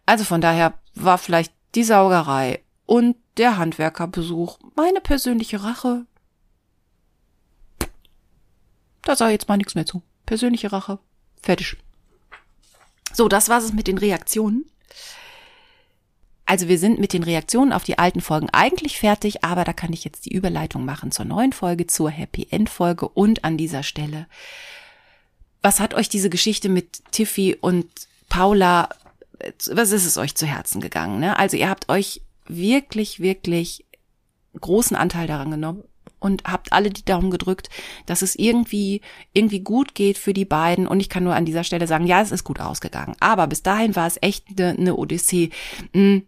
Also 0.07 0.23
von 0.23 0.41
daher 0.41 0.73
war 0.95 1.19
vielleicht 1.19 1.53
die 1.75 1.83
Saugerei 1.83 2.63
und 2.87 3.15
der 3.37 3.57
Handwerkerbesuch, 3.57 4.59
meine 4.75 5.01
persönliche 5.01 5.63
Rache. 5.63 6.05
Da 9.03 9.15
sah 9.15 9.29
jetzt 9.29 9.47
mal 9.47 9.57
nichts 9.57 9.75
mehr 9.75 9.85
zu. 9.85 10.03
Persönliche 10.25 10.71
Rache. 10.71 10.99
Fertig. 11.41 11.77
So, 13.13 13.27
das 13.27 13.49
war 13.49 13.59
es 13.59 13.73
mit 13.73 13.87
den 13.87 13.97
Reaktionen. 13.97 14.65
Also 16.45 16.69
wir 16.69 16.79
sind 16.79 16.99
mit 16.99 17.11
den 17.13 17.23
Reaktionen 17.23 17.73
auf 17.73 17.83
die 17.83 17.99
alten 17.99 18.21
Folgen 18.21 18.49
eigentlich 18.51 18.97
fertig, 18.97 19.43
aber 19.43 19.65
da 19.65 19.73
kann 19.73 19.91
ich 19.91 20.05
jetzt 20.05 20.25
die 20.25 20.33
Überleitung 20.33 20.85
machen 20.85 21.11
zur 21.11 21.25
neuen 21.25 21.51
Folge, 21.51 21.87
zur 21.87 22.09
Happy 22.09 22.47
End 22.51 22.69
Folge 22.69 23.07
und 23.09 23.43
an 23.43 23.57
dieser 23.57 23.83
Stelle. 23.83 24.27
Was 25.61 25.81
hat 25.81 25.93
euch 25.93 26.07
diese 26.07 26.29
Geschichte 26.29 26.69
mit 26.69 27.03
Tiffy 27.11 27.57
und 27.59 27.87
Paula, 28.29 28.89
was 29.71 29.91
ist 29.91 30.05
es 30.05 30.17
euch 30.17 30.35
zu 30.35 30.45
Herzen 30.45 30.79
gegangen? 30.79 31.19
Ne? 31.19 31.37
Also 31.37 31.57
ihr 31.57 31.69
habt 31.69 31.89
euch 31.89 32.21
wirklich, 32.49 33.19
wirklich 33.19 33.85
großen 34.59 34.95
Anteil 34.95 35.27
daran 35.27 35.51
genommen 35.51 35.83
und 36.19 36.43
habt 36.45 36.73
alle 36.73 36.89
die 36.89 37.05
Daumen 37.05 37.31
gedrückt, 37.31 37.69
dass 38.05 38.21
es 38.21 38.35
irgendwie 38.35 39.01
irgendwie 39.33 39.59
gut 39.59 39.95
geht 39.95 40.17
für 40.17 40.33
die 40.33 40.45
beiden. 40.45 40.87
Und 40.87 40.99
ich 40.99 41.09
kann 41.09 41.23
nur 41.23 41.35
an 41.35 41.45
dieser 41.45 41.63
Stelle 41.63 41.87
sagen, 41.87 42.07
ja, 42.07 42.21
es 42.21 42.31
ist 42.31 42.43
gut 42.43 42.59
ausgegangen, 42.59 43.15
aber 43.19 43.47
bis 43.47 43.63
dahin 43.63 43.95
war 43.95 44.07
es 44.07 44.17
echt 44.21 44.45
eine, 44.57 44.69
eine 44.69 44.95
Odyssee. 44.95 45.51
Hm, 45.93 46.25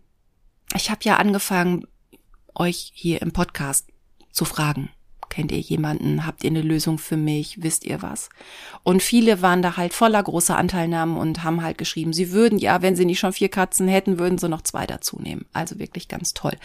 ich 0.75 0.91
habe 0.91 1.01
ja 1.03 1.17
angefangen 1.17 1.87
euch 2.55 2.91
hier 2.93 3.21
im 3.21 3.31
Podcast 3.31 3.87
zu 4.31 4.45
fragen, 4.45 4.89
Kennt 5.29 5.51
ihr 5.51 5.59
jemanden? 5.59 6.25
Habt 6.25 6.43
ihr 6.43 6.49
eine 6.49 6.61
Lösung 6.61 6.97
für 6.97 7.17
mich? 7.17 7.61
Wisst 7.61 7.85
ihr 7.85 8.01
was? 8.01 8.29
Und 8.83 9.03
viele 9.03 9.41
waren 9.41 9.61
da 9.61 9.77
halt 9.77 9.93
voller 9.93 10.21
großer 10.21 10.57
Anteilnahmen 10.57 11.17
und 11.17 11.43
haben 11.43 11.61
halt 11.63 11.77
geschrieben, 11.77 12.13
sie 12.13 12.31
würden 12.31 12.57
ja, 12.57 12.81
wenn 12.81 12.95
sie 12.95 13.05
nicht 13.05 13.19
schon 13.19 13.33
vier 13.33 13.49
Katzen 13.49 13.87
hätten, 13.87 14.19
würden 14.19 14.37
sie 14.37 14.49
noch 14.49 14.63
zwei 14.63 14.87
dazu 14.87 15.19
nehmen. 15.21 15.45
Also 15.53 15.79
wirklich 15.79 16.07
ganz 16.07 16.33
toll. 16.33 16.57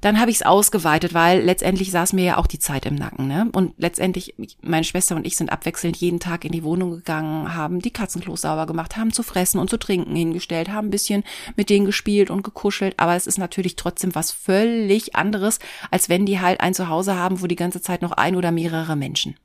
Dann 0.00 0.20
habe 0.20 0.30
ich 0.30 0.36
es 0.36 0.46
ausgeweitet, 0.46 1.14
weil 1.14 1.42
letztendlich 1.42 1.90
saß 1.90 2.12
mir 2.12 2.24
ja 2.24 2.36
auch 2.38 2.46
die 2.46 2.58
Zeit 2.58 2.86
im 2.86 2.94
Nacken. 2.94 3.28
Ne? 3.28 3.48
Und 3.52 3.74
letztendlich, 3.78 4.34
meine 4.62 4.84
Schwester 4.84 5.16
und 5.16 5.26
ich 5.26 5.36
sind 5.36 5.50
abwechselnd 5.50 5.96
jeden 5.96 6.20
Tag 6.20 6.44
in 6.44 6.52
die 6.52 6.64
Wohnung 6.64 6.90
gegangen, 6.90 7.54
haben 7.54 7.80
die 7.80 7.92
Katzenklos 7.92 8.42
sauber 8.42 8.66
gemacht, 8.66 8.96
haben 8.96 9.12
zu 9.12 9.22
fressen 9.22 9.58
und 9.58 9.70
zu 9.70 9.78
trinken 9.78 10.14
hingestellt, 10.14 10.68
haben 10.68 10.88
ein 10.88 10.90
bisschen 10.90 11.24
mit 11.56 11.70
denen 11.70 11.86
gespielt 11.86 12.30
und 12.30 12.42
gekuschelt. 12.42 12.94
Aber 12.98 13.16
es 13.16 13.26
ist 13.26 13.38
natürlich 13.38 13.76
trotzdem 13.76 14.14
was 14.14 14.32
völlig 14.32 15.14
anderes, 15.14 15.58
als 15.90 16.08
wenn 16.08 16.26
die 16.26 16.40
halt 16.40 16.60
ein 16.60 16.74
Zuhause 16.74 17.16
haben, 17.16 17.42
wo 17.42 17.46
die 17.46 17.56
ganze 17.56 17.80
Zeit 17.80 18.02
noch 18.02 18.12
ein 18.12 18.36
oder 18.36 18.52
mehrere 18.52 18.96
Menschen 18.96 19.36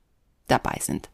dabei 0.48 0.78
sind. 0.80 1.08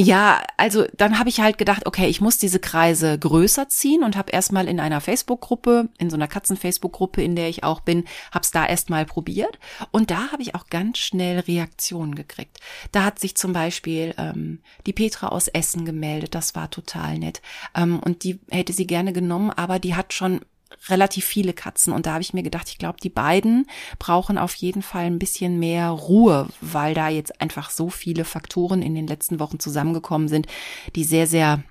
Ja, 0.00 0.42
also 0.56 0.86
dann 0.96 1.18
habe 1.18 1.28
ich 1.28 1.40
halt 1.40 1.58
gedacht, 1.58 1.86
okay, 1.86 2.06
ich 2.06 2.20
muss 2.20 2.38
diese 2.38 2.60
Kreise 2.60 3.18
größer 3.18 3.68
ziehen 3.68 4.04
und 4.04 4.16
habe 4.16 4.30
erstmal 4.30 4.68
in 4.68 4.78
einer 4.78 5.00
Facebook-Gruppe, 5.00 5.88
in 5.98 6.08
so 6.08 6.16
einer 6.16 6.28
Katzen-Facebook-Gruppe, 6.28 7.20
in 7.20 7.34
der 7.34 7.48
ich 7.48 7.64
auch 7.64 7.80
bin, 7.80 8.04
hab's 8.32 8.52
da 8.52 8.64
erstmal 8.64 9.04
probiert. 9.04 9.58
Und 9.90 10.12
da 10.12 10.30
habe 10.30 10.42
ich 10.42 10.54
auch 10.54 10.68
ganz 10.68 10.98
schnell 10.98 11.40
Reaktionen 11.40 12.14
gekriegt. 12.14 12.58
Da 12.92 13.02
hat 13.04 13.18
sich 13.18 13.36
zum 13.36 13.52
Beispiel 13.52 14.14
ähm, 14.18 14.60
die 14.86 14.92
Petra 14.92 15.28
aus 15.28 15.48
Essen 15.48 15.84
gemeldet, 15.84 16.34
das 16.34 16.54
war 16.54 16.70
total 16.70 17.18
nett. 17.18 17.42
Ähm, 17.74 17.98
und 17.98 18.22
die 18.22 18.38
hätte 18.50 18.72
sie 18.72 18.86
gerne 18.86 19.12
genommen, 19.12 19.50
aber 19.50 19.80
die 19.80 19.96
hat 19.96 20.12
schon 20.12 20.40
relativ 20.88 21.24
viele 21.24 21.52
Katzen. 21.52 21.92
Und 21.92 22.06
da 22.06 22.12
habe 22.12 22.22
ich 22.22 22.34
mir 22.34 22.42
gedacht, 22.42 22.68
ich 22.68 22.78
glaube, 22.78 22.98
die 23.02 23.10
beiden 23.10 23.66
brauchen 23.98 24.38
auf 24.38 24.54
jeden 24.54 24.82
Fall 24.82 25.04
ein 25.04 25.18
bisschen 25.18 25.58
mehr 25.58 25.90
Ruhe, 25.90 26.48
weil 26.60 26.94
da 26.94 27.08
jetzt 27.08 27.40
einfach 27.40 27.70
so 27.70 27.88
viele 27.90 28.24
Faktoren 28.24 28.82
in 28.82 28.94
den 28.94 29.06
letzten 29.06 29.40
Wochen 29.40 29.58
zusammengekommen 29.58 30.28
sind, 30.28 30.46
die 30.94 31.04
sehr, 31.04 31.26
sehr 31.26 31.62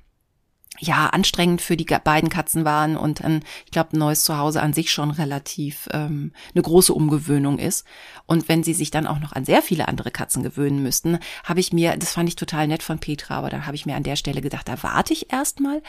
ja, 0.79 1.07
anstrengend 1.07 1.61
für 1.61 1.75
die 1.75 1.85
beiden 1.85 2.29
Katzen 2.29 2.63
waren 2.63 2.97
und 2.97 3.23
ein, 3.23 3.43
ich 3.65 3.71
glaube, 3.71 3.95
ein 3.95 3.99
neues 3.99 4.23
Zuhause 4.23 4.61
an 4.61 4.73
sich 4.73 4.91
schon 4.91 5.11
relativ 5.11 5.89
ähm, 5.91 6.31
eine 6.53 6.61
große 6.61 6.93
Umgewöhnung 6.93 7.57
ist. 7.57 7.85
Und 8.27 8.47
wenn 8.47 8.63
sie 8.63 8.73
sich 8.73 8.91
dann 8.91 9.07
auch 9.07 9.19
noch 9.19 9.31
an 9.31 9.45
sehr 9.45 9.61
viele 9.61 9.87
andere 9.87 10.11
Katzen 10.11 10.43
gewöhnen 10.43 10.83
müssten, 10.83 11.17
habe 11.45 11.59
ich 11.59 11.73
mir, 11.73 11.97
das 11.97 12.11
fand 12.11 12.29
ich 12.29 12.35
total 12.35 12.67
nett 12.67 12.83
von 12.83 12.99
Petra, 12.99 13.37
aber 13.37 13.49
da 13.49 13.65
habe 13.65 13.75
ich 13.75 13.85
mir 13.85 13.95
an 13.95 14.03
der 14.03 14.17
Stelle 14.17 14.41
gedacht, 14.41 14.67
da 14.67 14.83
warte 14.83 15.13
ich 15.13 15.31
erstmal. 15.31 15.81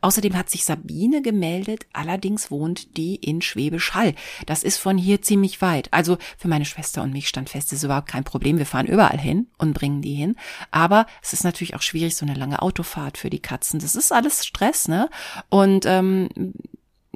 Außerdem 0.00 0.36
hat 0.36 0.50
sich 0.50 0.64
Sabine 0.64 1.22
gemeldet, 1.22 1.86
allerdings 1.92 2.50
wohnt 2.50 2.96
die 2.96 3.16
in 3.16 3.42
Schwäbisch 3.42 3.94
Hall. 3.94 4.14
Das 4.44 4.62
ist 4.62 4.78
von 4.78 4.98
hier 4.98 5.22
ziemlich 5.22 5.62
weit. 5.62 5.92
Also 5.92 6.18
für 6.38 6.48
meine 6.48 6.66
Schwester 6.66 7.02
und 7.02 7.12
mich 7.12 7.28
stand 7.28 7.48
fest, 7.48 7.72
ist 7.72 7.82
überhaupt 7.82 8.08
kein 8.08 8.24
Problem. 8.24 8.58
Wir 8.58 8.66
fahren 8.66 8.86
überall 8.86 9.18
hin 9.18 9.48
und 9.58 9.72
bringen 9.72 10.02
die 10.02 10.14
hin. 10.14 10.36
Aber 10.70 11.06
es 11.22 11.32
ist 11.32 11.44
natürlich 11.44 11.74
auch 11.74 11.82
schwierig, 11.82 12.14
so 12.14 12.26
eine 12.26 12.34
lange 12.34 12.62
Autofahrt 12.62 13.18
für 13.18 13.30
die 13.30 13.40
Katzen. 13.40 13.80
Das 13.80 13.96
ist 13.96 14.12
alles 14.12 14.25
Stress, 14.30 14.88
ne? 14.88 15.08
Und 15.48 15.86
ähm, 15.86 16.28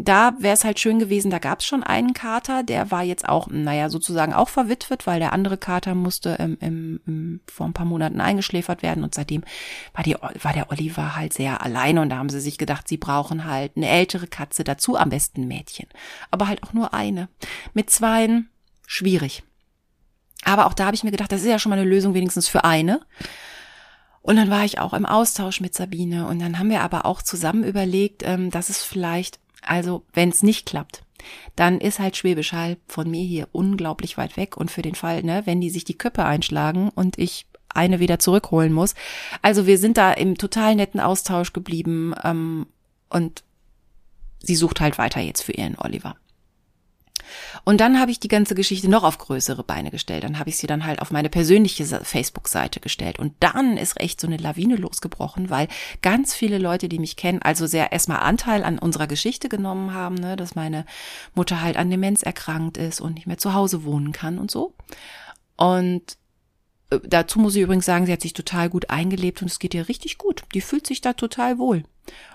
da 0.05 0.35
wäre 0.39 0.55
es 0.55 0.65
halt 0.65 0.81
schön 0.81 0.99
gewesen, 0.99 1.31
da 1.31 1.39
gab 1.39 1.61
es 1.61 1.67
schon 1.67 1.83
einen 1.83 2.15
Kater, 2.15 2.63
der 2.63 2.91
war 2.91 3.03
jetzt 3.03 3.29
auch, 3.29 3.49
naja, 3.51 3.89
sozusagen 3.89 4.33
auch 4.33 4.49
verwitwet, 4.49 5.07
weil 5.07 5.21
der 5.21 5.33
andere 5.33 5.59
Kater 5.59 5.95
musste 5.95 6.31
im, 6.39 6.57
im, 6.61 7.01
im, 7.07 7.41
vor 7.51 7.67
ein 7.67 7.73
paar 7.73 7.87
Monaten 7.87 8.21
eingeschläfert 8.21 8.83
werden 8.83 9.05
und 9.05 9.15
seitdem 9.15 9.43
war, 9.93 10.05
die, 10.05 10.15
war 10.15 10.53
der 10.53 10.71
Oliver 10.71 11.17
halt 11.17 11.33
sehr 11.33 11.63
alleine 11.63 12.01
und 12.01 12.11
da 12.11 12.17
haben 12.17 12.29
sie 12.29 12.41
sich 12.41 12.59
gedacht, 12.59 12.89
sie 12.89 12.97
brauchen 12.97 13.45
halt 13.45 13.77
eine 13.77 13.89
ältere 13.89 14.27
Katze 14.27 14.65
dazu, 14.65 14.97
am 14.97 15.11
besten 15.11 15.47
Mädchen. 15.47 15.87
Aber 16.31 16.49
halt 16.49 16.63
auch 16.63 16.73
nur 16.73 16.95
eine. 16.95 17.29
Mit 17.75 17.91
zweien 17.91 18.49
schwierig. 18.87 19.43
Aber 20.45 20.67
auch 20.67 20.75
da 20.75 20.87
habe 20.87 20.97
ich 20.97 21.05
mir 21.05 21.11
gedacht, 21.11 21.33
das 21.33 21.43
ist 21.43 21.49
ja 21.49 21.59
schon 21.59 21.71
mal 21.71 21.79
eine 21.79 21.89
Lösung 21.89 22.15
wenigstens 22.15 22.49
für 22.49 22.65
eine. 22.65 23.01
Und 24.23 24.37
dann 24.37 24.51
war 24.51 24.65
ich 24.65 24.79
auch 24.79 24.93
im 24.93 25.07
Austausch 25.07 25.61
mit 25.61 25.75
Sabine 25.75 26.27
und 26.27 26.41
dann 26.41 26.59
haben 26.59 26.71
wir 26.71 26.83
aber 26.83 27.07
auch 27.07 27.23
zusammen 27.23 27.65
überlegt, 27.65 28.23
ähm, 28.25 28.51
dass 28.51 28.69
es 28.69 28.83
vielleicht, 28.83 29.41
also 29.63 30.05
wenn 30.13 30.29
es 30.29 30.43
nicht 30.43 30.67
klappt, 30.67 31.03
dann 31.57 31.81
ist 31.81 31.99
halt 31.99 32.17
Schwäbisch 32.17 32.53
Hall 32.53 32.77
von 32.87 33.11
mir 33.11 33.25
hier 33.25 33.49
unglaublich 33.53 34.19
weit 34.19 34.37
weg 34.37 34.57
und 34.57 34.71
für 34.71 34.83
den 34.83 34.95
Fall, 34.95 35.23
ne, 35.23 35.43
wenn 35.47 35.61
die 35.61 35.71
sich 35.71 35.85
die 35.85 35.97
Köpfe 35.97 36.25
einschlagen 36.25 36.91
und 36.95 37.19
ich 37.19 37.47
eine 37.69 38.01
wieder 38.01 38.19
zurückholen 38.19 38.73
muss. 38.73 38.95
Also 39.43 39.67
wir 39.67 39.79
sind 39.79 39.97
da 39.97 40.13
im 40.13 40.37
total 40.37 40.75
netten 40.75 41.01
Austausch 41.01 41.53
geblieben 41.53 42.15
ähm, 42.25 42.67
und 43.09 43.45
sie 44.43 44.57
sucht 44.57 44.81
halt 44.81 44.99
weiter 44.99 45.21
jetzt 45.21 45.43
für 45.43 45.53
ihren 45.53 45.79
Oliver. 45.79 46.17
Und 47.65 47.81
dann 47.81 48.01
habe 48.01 48.11
ich 48.11 48.21
die 48.21 48.29
ganze 48.29 48.55
Geschichte 48.55 48.89
noch 48.89 49.05
auf 49.05 49.19
größere 49.19 49.65
Beine 49.65 49.91
gestellt. 49.91 50.25
Dann 50.25 50.39
habe 50.39 50.51
ich 50.51 50.57
sie 50.57 50.67
dann 50.67 50.85
halt 50.85 51.01
auf 51.01 51.11
meine 51.11 51.29
persönliche 51.29 51.85
Facebook-Seite 51.85 52.81
gestellt. 52.81 53.19
Und 53.19 53.35
dann 53.41 53.77
ist 53.77 54.01
echt 54.01 54.21
so 54.21 54.27
eine 54.27 54.37
Lawine 54.37 54.77
losgebrochen, 54.77 55.51
weil 55.51 55.69
ganz 56.03 56.35
viele 56.35 56.59
Leute, 56.59 56.89
die 56.89 56.99
mich 56.99 57.17
kennen, 57.17 57.43
also 57.43 57.67
sehr 57.67 57.93
erstmal 57.93 58.21
Anteil 58.21 58.65
an 58.65 58.79
unserer 58.79 59.07
Geschichte 59.07 59.49
genommen 59.49 59.95
haben, 59.95 60.15
ne, 60.17 60.37
dass 60.37 60.55
meine 60.55 60.85
Mutter 61.35 61.61
halt 61.61 61.77
an 61.77 61.91
Demenz 61.91 62.23
erkrankt 62.23 62.77
ist 62.77 63.01
und 63.01 63.15
nicht 63.15 63.27
mehr 63.27 63.39
zu 63.39 63.55
Hause 63.55 63.85
wohnen 63.85 64.13
kann 64.13 64.39
und 64.39 64.51
so. 64.51 64.75
Und 65.57 66.17
äh, 66.91 66.99
dazu 67.05 67.39
muss 67.39 67.55
ich 67.55 67.63
übrigens 67.63 67.87
sagen, 67.87 68.07
sie 68.07 68.13
hat 68.13 68.21
sich 68.21 68.33
total 68.33 68.69
gut 68.69 68.91
eingelebt 68.91 69.43
und 69.43 69.51
es 69.51 69.59
geht 69.59 69.75
ihr 69.75 69.89
richtig 69.89 70.19
gut. 70.19 70.43
Die 70.55 70.61
fühlt 70.61 70.87
sich 70.87 71.01
da 71.01 71.13
total 71.13 71.59
wohl 71.59 71.85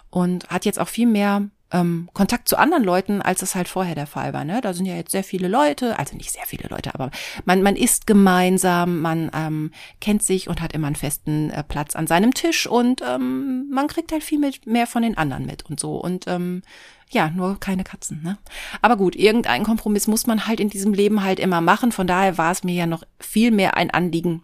und 0.10 0.48
hat 0.50 0.65
jetzt 0.65 0.80
auch 0.80 0.88
viel 0.88 1.08
mehr 1.08 1.50
ähm, 1.71 2.10
Kontakt 2.13 2.47
zu 2.47 2.58
anderen 2.58 2.84
Leuten, 2.84 3.21
als 3.21 3.41
es 3.41 3.56
halt 3.56 3.67
vorher 3.67 3.95
der 3.95 4.08
Fall 4.08 4.34
war. 4.34 4.45
Ne? 4.45 4.62
Da 4.62 4.73
sind 4.73 4.86
ja 4.86 4.95
jetzt 4.95 5.12
sehr 5.12 5.23
viele 5.23 5.47
Leute, 5.47 5.97
also 5.97 6.15
nicht 6.15 6.32
sehr 6.32 6.45
viele 6.45 6.69
Leute, 6.69 6.93
aber 6.93 7.12
man, 7.45 7.63
man 7.63 7.75
isst 7.75 8.08
gemeinsam, 8.08 9.01
man 9.01 9.32
ähm, 9.34 9.71
kennt 9.99 10.23
sich 10.23 10.47
und 10.47 10.62
hat 10.62 10.73
immer 10.73 10.88
einen 10.88 10.95
festen 10.95 11.49
äh, 11.49 11.63
Platz 11.63 11.95
an 11.95 12.08
seinem 12.08 12.34
Tisch 12.34 12.67
und 12.67 13.01
ähm, 13.01 13.69
man 13.71 13.88
kriegt 13.88 14.12
halt 14.12 14.23
viel 14.23 14.39
mit, 14.39 14.65
mehr 14.67 14.88
von 14.88 15.01
den 15.01 15.17
anderen 15.17 15.45
mit 15.45 15.65
und 15.65 15.80
so. 15.80 15.95
Und 15.95 16.28
ähm, 16.28 16.62
ja, 17.10 17.30
nur 17.30 17.60
keine 17.60 17.84
Katzen, 17.84 18.21
ne? 18.23 18.38
Aber 18.82 18.97
gut, 18.97 19.15
irgendeinen 19.15 19.63
Kompromiss 19.63 20.08
muss 20.08 20.28
man 20.28 20.47
halt 20.47 20.60
in 20.60 20.69
diesem 20.69 20.93
Leben 20.93 21.23
halt 21.23 21.39
immer 21.39 21.62
machen. 21.62 21.91
Von 21.91 22.08
daher 22.08 22.38
war 22.38 22.51
es 22.51 22.63
mir 22.63 22.73
ja 22.73 22.88
noch 22.88 23.04
viel 23.19 23.51
mehr 23.51 23.78
ein 23.78 23.91
Anliegen, 23.91 24.43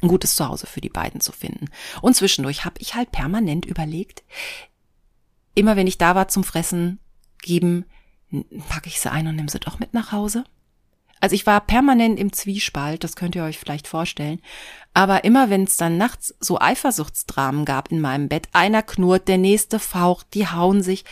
ein 0.00 0.08
gutes 0.08 0.36
Zuhause 0.36 0.66
für 0.66 0.80
die 0.80 0.88
beiden 0.88 1.20
zu 1.20 1.32
finden. 1.32 1.66
Und 2.00 2.14
zwischendurch 2.14 2.64
habe 2.64 2.76
ich 2.78 2.94
halt 2.94 3.10
permanent 3.10 3.66
überlegt, 3.66 4.22
immer 5.54 5.76
wenn 5.76 5.86
ich 5.86 5.98
da 5.98 6.14
war 6.14 6.28
zum 6.28 6.44
Fressen 6.44 6.98
geben, 7.42 7.84
packe 8.68 8.88
ich 8.88 9.00
sie 9.00 9.10
ein 9.10 9.26
und 9.26 9.36
nehme 9.36 9.50
sie 9.50 9.60
doch 9.60 9.78
mit 9.78 9.94
nach 9.94 10.12
Hause. 10.12 10.44
Also 11.20 11.34
ich 11.34 11.46
war 11.46 11.60
permanent 11.62 12.18
im 12.18 12.34
Zwiespalt, 12.34 13.02
das 13.02 13.16
könnt 13.16 13.34
ihr 13.34 13.44
euch 13.44 13.58
vielleicht 13.58 13.88
vorstellen. 13.88 14.42
Aber 14.92 15.24
immer 15.24 15.48
wenn 15.48 15.64
es 15.64 15.78
dann 15.78 15.96
nachts 15.96 16.34
so 16.38 16.60
Eifersuchtsdramen 16.60 17.64
gab 17.64 17.90
in 17.90 18.00
meinem 18.00 18.28
Bett, 18.28 18.48
einer 18.52 18.82
knurrt, 18.82 19.26
der 19.26 19.38
nächste 19.38 19.78
faucht, 19.78 20.26
die 20.34 20.48
hauen 20.48 20.82
sich, 20.82 21.04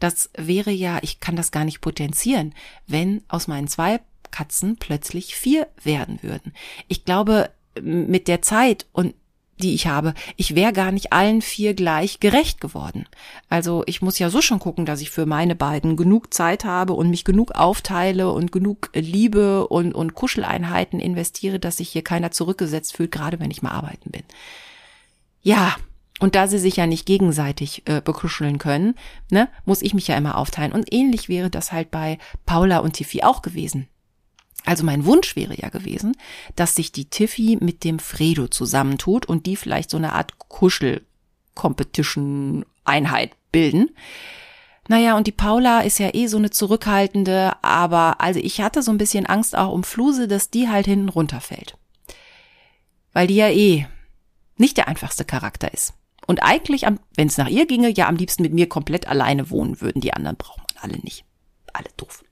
das 0.00 0.30
wäre 0.36 0.72
ja, 0.72 0.98
ich 1.02 1.20
kann 1.20 1.36
das 1.36 1.52
gar 1.52 1.64
nicht 1.64 1.80
potenzieren, 1.80 2.52
wenn 2.88 3.22
aus 3.28 3.46
meinen 3.46 3.68
zwei 3.68 4.00
Katzen 4.32 4.76
plötzlich 4.76 5.36
vier 5.36 5.68
werden 5.84 6.18
würden. 6.22 6.52
Ich 6.88 7.04
glaube, 7.04 7.50
mit 7.80 8.26
der 8.26 8.42
Zeit 8.42 8.86
und 8.92 9.14
die 9.60 9.74
ich 9.74 9.86
habe. 9.86 10.14
Ich 10.36 10.54
wäre 10.54 10.72
gar 10.72 10.90
nicht 10.90 11.12
allen 11.12 11.42
vier 11.42 11.74
gleich 11.74 12.20
gerecht 12.20 12.60
geworden. 12.60 13.06
Also 13.48 13.84
ich 13.86 14.02
muss 14.02 14.18
ja 14.18 14.30
so 14.30 14.42
schon 14.42 14.58
gucken, 14.58 14.86
dass 14.86 15.00
ich 15.00 15.10
für 15.10 15.26
meine 15.26 15.54
beiden 15.54 15.96
genug 15.96 16.34
Zeit 16.34 16.64
habe 16.64 16.94
und 16.94 17.10
mich 17.10 17.24
genug 17.24 17.52
aufteile 17.52 18.32
und 18.32 18.50
genug 18.50 18.90
Liebe 18.94 19.68
und, 19.68 19.94
und 19.94 20.14
Kuscheleinheiten 20.14 20.98
investiere, 20.98 21.58
dass 21.58 21.76
sich 21.76 21.90
hier 21.90 22.02
keiner 22.02 22.30
zurückgesetzt 22.30 22.96
fühlt, 22.96 23.12
gerade 23.12 23.38
wenn 23.38 23.50
ich 23.50 23.62
mal 23.62 23.70
arbeiten 23.70 24.10
bin. 24.10 24.22
Ja, 25.42 25.76
und 26.20 26.34
da 26.34 26.46
sie 26.46 26.58
sich 26.58 26.76
ja 26.76 26.86
nicht 26.86 27.06
gegenseitig 27.06 27.82
äh, 27.86 28.02
bekuscheln 28.02 28.58
können, 28.58 28.94
ne, 29.30 29.48
muss 29.64 29.82
ich 29.82 29.94
mich 29.94 30.06
ja 30.06 30.16
immer 30.16 30.36
aufteilen. 30.36 30.72
Und 30.72 30.92
ähnlich 30.92 31.28
wäre 31.28 31.50
das 31.50 31.72
halt 31.72 31.90
bei 31.90 32.18
Paula 32.44 32.78
und 32.78 32.92
Tiffy 32.92 33.22
auch 33.22 33.40
gewesen. 33.40 33.88
Also 34.64 34.84
mein 34.84 35.04
Wunsch 35.06 35.36
wäre 35.36 35.54
ja 35.56 35.70
gewesen, 35.70 36.16
dass 36.54 36.74
sich 36.74 36.92
die 36.92 37.06
Tiffy 37.06 37.56
mit 37.60 37.82
dem 37.84 37.98
Fredo 37.98 38.48
zusammentut 38.48 39.24
und 39.26 39.46
die 39.46 39.56
vielleicht 39.56 39.88
so 39.90 39.96
eine 39.96 40.12
Art 40.12 40.38
Kuschel-Competition-Einheit 40.38 43.32
bilden. 43.52 43.88
Naja, 44.88 45.16
und 45.16 45.26
die 45.26 45.32
Paula 45.32 45.80
ist 45.80 45.98
ja 45.98 46.14
eh 46.14 46.26
so 46.26 46.36
eine 46.36 46.50
zurückhaltende, 46.50 47.54
aber 47.62 48.20
also 48.20 48.38
ich 48.40 48.60
hatte 48.60 48.82
so 48.82 48.90
ein 48.90 48.98
bisschen 48.98 49.24
Angst 49.26 49.56
auch 49.56 49.72
um 49.72 49.84
Fluse, 49.84 50.28
dass 50.28 50.50
die 50.50 50.68
halt 50.68 50.84
hinten 50.86 51.08
runterfällt. 51.08 51.78
Weil 53.12 53.28
die 53.28 53.36
ja 53.36 53.48
eh 53.48 53.86
nicht 54.56 54.76
der 54.76 54.88
einfachste 54.88 55.24
Charakter 55.24 55.72
ist. 55.72 55.94
Und 56.26 56.42
eigentlich, 56.42 56.84
wenn 57.16 57.28
es 57.28 57.38
nach 57.38 57.48
ihr 57.48 57.66
ginge, 57.66 57.90
ja 57.90 58.08
am 58.08 58.16
liebsten 58.16 58.42
mit 58.42 58.52
mir 58.52 58.68
komplett 58.68 59.08
alleine 59.08 59.50
wohnen 59.50 59.80
würden. 59.80 60.00
Die 60.00 60.12
anderen 60.12 60.36
braucht 60.36 60.58
man 60.58 60.82
alle 60.82 60.98
nicht. 61.00 61.24
Alle 61.72 61.88
doof. 61.96 62.24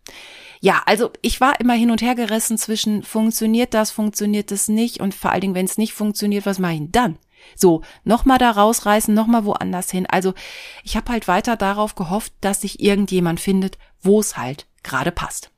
Ja, 0.60 0.82
also 0.86 1.10
ich 1.22 1.40
war 1.40 1.60
immer 1.60 1.74
hin 1.74 1.90
und 1.90 2.02
her 2.02 2.14
gerissen 2.14 2.58
zwischen 2.58 3.02
funktioniert 3.02 3.74
das, 3.74 3.90
funktioniert 3.90 4.50
das 4.50 4.68
nicht 4.68 5.00
und 5.00 5.14
vor 5.14 5.30
allen 5.30 5.40
Dingen, 5.40 5.54
wenn 5.54 5.66
es 5.66 5.78
nicht 5.78 5.92
funktioniert, 5.92 6.46
was 6.46 6.58
mache 6.58 6.72
ich 6.72 6.78
denn 6.78 6.92
dann? 6.92 7.18
So, 7.54 7.82
nochmal 8.04 8.38
da 8.38 8.50
rausreißen, 8.50 9.14
nochmal 9.14 9.44
woanders 9.44 9.90
hin. 9.90 10.06
Also 10.06 10.34
ich 10.82 10.96
habe 10.96 11.12
halt 11.12 11.28
weiter 11.28 11.56
darauf 11.56 11.94
gehofft, 11.94 12.32
dass 12.40 12.62
sich 12.62 12.80
irgendjemand 12.80 13.40
findet, 13.40 13.78
wo 14.00 14.20
es 14.20 14.36
halt 14.36 14.66
gerade 14.82 15.12
passt. 15.12 15.50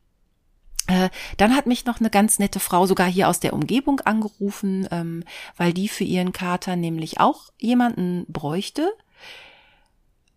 Äh, 0.87 1.11
dann 1.37 1.55
hat 1.55 1.67
mich 1.67 1.85
noch 1.85 2.01
eine 2.01 2.11
ganz 2.11 2.39
nette 2.39 2.61
Frau 2.61 2.87
sogar 2.87 3.07
hier 3.07 3.29
aus 3.29 3.41
der 3.41 3.53
Umgebung 3.53 4.01
angerufen, 4.01 4.89
ähm, 4.91 5.25
weil 5.57 5.73
die 5.73 5.89
für 5.89 6.05
ihren 6.05 6.33
Kater 6.33 6.77
nämlich 6.77 7.21
auch 7.21 7.51
jemanden 7.59 8.27
bräuchte 8.29 8.93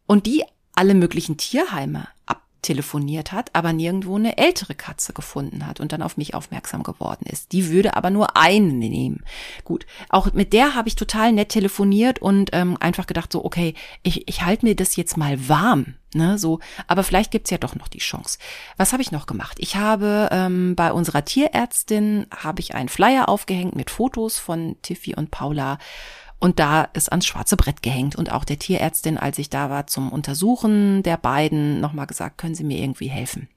und 0.05 0.25
die 0.27 0.43
alle 0.75 0.93
möglichen 0.93 1.37
Tierheime 1.37 2.07
ab 2.25 2.42
telefoniert 2.63 3.31
hat, 3.31 3.51
aber 3.53 3.73
nirgendwo 3.73 4.15
eine 4.15 4.37
ältere 4.37 4.75
Katze 4.75 5.13
gefunden 5.13 5.67
hat 5.67 5.79
und 5.79 5.91
dann 5.91 6.01
auf 6.01 6.17
mich 6.17 6.33
aufmerksam 6.33 6.83
geworden 6.83 7.25
ist. 7.29 7.51
Die 7.51 7.69
würde 7.69 7.95
aber 7.95 8.09
nur 8.09 8.35
einen 8.35 8.79
nehmen. 8.79 9.23
Gut, 9.63 9.85
auch 10.09 10.33
mit 10.33 10.53
der 10.53 10.75
habe 10.75 10.87
ich 10.87 10.95
total 10.95 11.31
nett 11.31 11.49
telefoniert 11.49 12.19
und 12.19 12.49
ähm, 12.53 12.77
einfach 12.79 13.05
gedacht 13.05 13.31
so, 13.31 13.45
okay, 13.45 13.75
ich, 14.01 14.27
ich 14.27 14.43
halte 14.43 14.65
mir 14.65 14.75
das 14.75 14.95
jetzt 14.95 15.17
mal 15.17 15.47
warm. 15.47 15.95
Ne, 16.15 16.37
so, 16.37 16.59
aber 16.85 17.03
vielleicht 17.03 17.31
gibt's 17.31 17.49
ja 17.49 17.57
doch 17.57 17.73
noch 17.73 17.87
die 17.87 17.97
Chance. 17.97 18.37
Was 18.77 18.93
habe 18.93 19.01
ich 19.01 19.11
noch 19.11 19.25
gemacht? 19.25 19.57
Ich 19.59 19.77
habe 19.77 20.29
ähm, 20.31 20.75
bei 20.75 20.91
unserer 20.91 21.25
Tierärztin 21.25 22.27
habe 22.29 22.59
ich 22.59 22.75
einen 22.75 22.89
Flyer 22.89 23.29
aufgehängt 23.29 23.75
mit 23.75 23.89
Fotos 23.89 24.37
von 24.37 24.75
Tiffy 24.83 25.15
und 25.15 25.31
Paula 25.31 25.79
und 26.43 26.59
da 26.59 26.83
ist 26.91 27.09
ans 27.09 27.25
schwarze 27.25 27.55
Brett 27.55 27.81
gehängt 27.81 28.17
und 28.17 28.29
auch 28.29 28.43
der 28.43 28.59
Tierärztin, 28.59 29.17
als 29.17 29.39
ich 29.39 29.49
da 29.49 29.69
war 29.69 29.87
zum 29.87 30.11
Untersuchen 30.11 31.01
der 31.01 31.15
beiden, 31.15 31.79
nochmal 31.79 32.05
gesagt, 32.05 32.37
können 32.37 32.53
Sie 32.53 32.65
mir 32.65 32.79
irgendwie 32.79 33.07
helfen? 33.07 33.47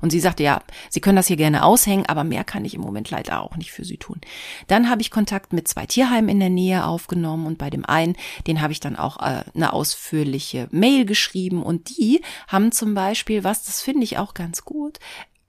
Und 0.00 0.10
sie 0.10 0.20
sagte, 0.20 0.44
ja, 0.44 0.62
Sie 0.90 1.00
können 1.00 1.16
das 1.16 1.26
hier 1.26 1.36
gerne 1.36 1.64
aushängen, 1.64 2.06
aber 2.06 2.22
mehr 2.22 2.44
kann 2.44 2.64
ich 2.64 2.74
im 2.74 2.82
Moment 2.82 3.10
leider 3.10 3.40
auch 3.40 3.56
nicht 3.56 3.72
für 3.72 3.84
Sie 3.84 3.96
tun. 3.96 4.20
Dann 4.68 4.88
habe 4.88 5.02
ich 5.02 5.10
Kontakt 5.10 5.52
mit 5.52 5.66
zwei 5.66 5.84
Tierheimen 5.86 6.28
in 6.28 6.38
der 6.38 6.50
Nähe 6.50 6.86
aufgenommen 6.86 7.46
und 7.46 7.58
bei 7.58 7.68
dem 7.68 7.84
einen, 7.84 8.14
den 8.46 8.60
habe 8.60 8.72
ich 8.72 8.78
dann 8.78 8.94
auch 8.94 9.18
äh, 9.18 9.42
eine 9.52 9.72
ausführliche 9.72 10.68
Mail 10.70 11.04
geschrieben 11.04 11.64
und 11.64 11.98
die 11.98 12.22
haben 12.46 12.70
zum 12.70 12.94
Beispiel, 12.94 13.42
was, 13.42 13.64
das 13.64 13.82
finde 13.82 14.04
ich 14.04 14.18
auch 14.18 14.34
ganz 14.34 14.64
gut, 14.64 15.00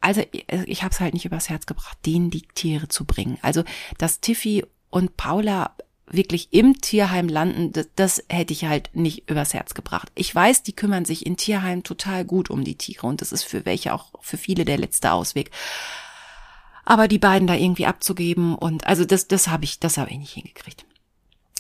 also 0.02 0.24
ich 0.66 0.82
habe 0.82 0.94
es 0.94 1.00
halt 1.00 1.14
nicht 1.14 1.26
übers 1.26 1.50
Herz 1.50 1.68
gebracht, 1.68 2.00
denen 2.08 2.32
die 2.32 2.48
Tiere 2.56 2.88
zu 2.88 3.06
bringen. 3.06 3.38
Also, 3.44 3.64
dass 4.00 4.20
Tiffy 4.20 4.66
und 4.90 5.16
Paula 5.16 5.76
wirklich 6.08 6.50
im 6.52 6.82
Tierheim 6.82 7.28
landen, 7.28 7.72
das, 7.72 7.88
das 7.96 8.24
hätte 8.30 8.54
ich 8.54 8.66
halt 8.66 8.90
nicht 8.94 9.30
übers 9.30 9.54
Herz 9.54 9.74
gebracht. 9.74 10.12
Ich 10.16 10.34
weiß, 10.34 10.64
die 10.64 10.76
kümmern 10.76 11.06
sich 11.06 11.26
in 11.26 11.38
Tierheim 11.38 11.84
total 11.84 12.26
gut 12.26 12.50
um 12.50 12.64
die 12.64 12.76
Tiere 12.76 13.08
und 13.08 13.22
das 13.22 13.32
ist 13.32 13.44
für 13.44 13.66
welche 13.66 13.94
auch 13.94 14.12
für 14.22 14.38
viele 14.38 14.66
der 14.66 14.78
letzte 14.78 15.12
Ausweg. 15.12 15.52
Aber 16.86 17.08
die 17.08 17.20
beiden 17.20 17.48
da 17.48 17.56
irgendwie 17.56 17.86
abzugeben 17.86 18.56
und 18.56 18.86
also 18.86 19.06
das, 19.06 19.28
das 19.28 19.48
habe 19.48 19.64
ich, 19.64 19.80
das 19.80 19.98
habe 19.98 20.12
ich 20.12 20.18
nicht 20.18 20.34
hingekriegt. 20.34 20.86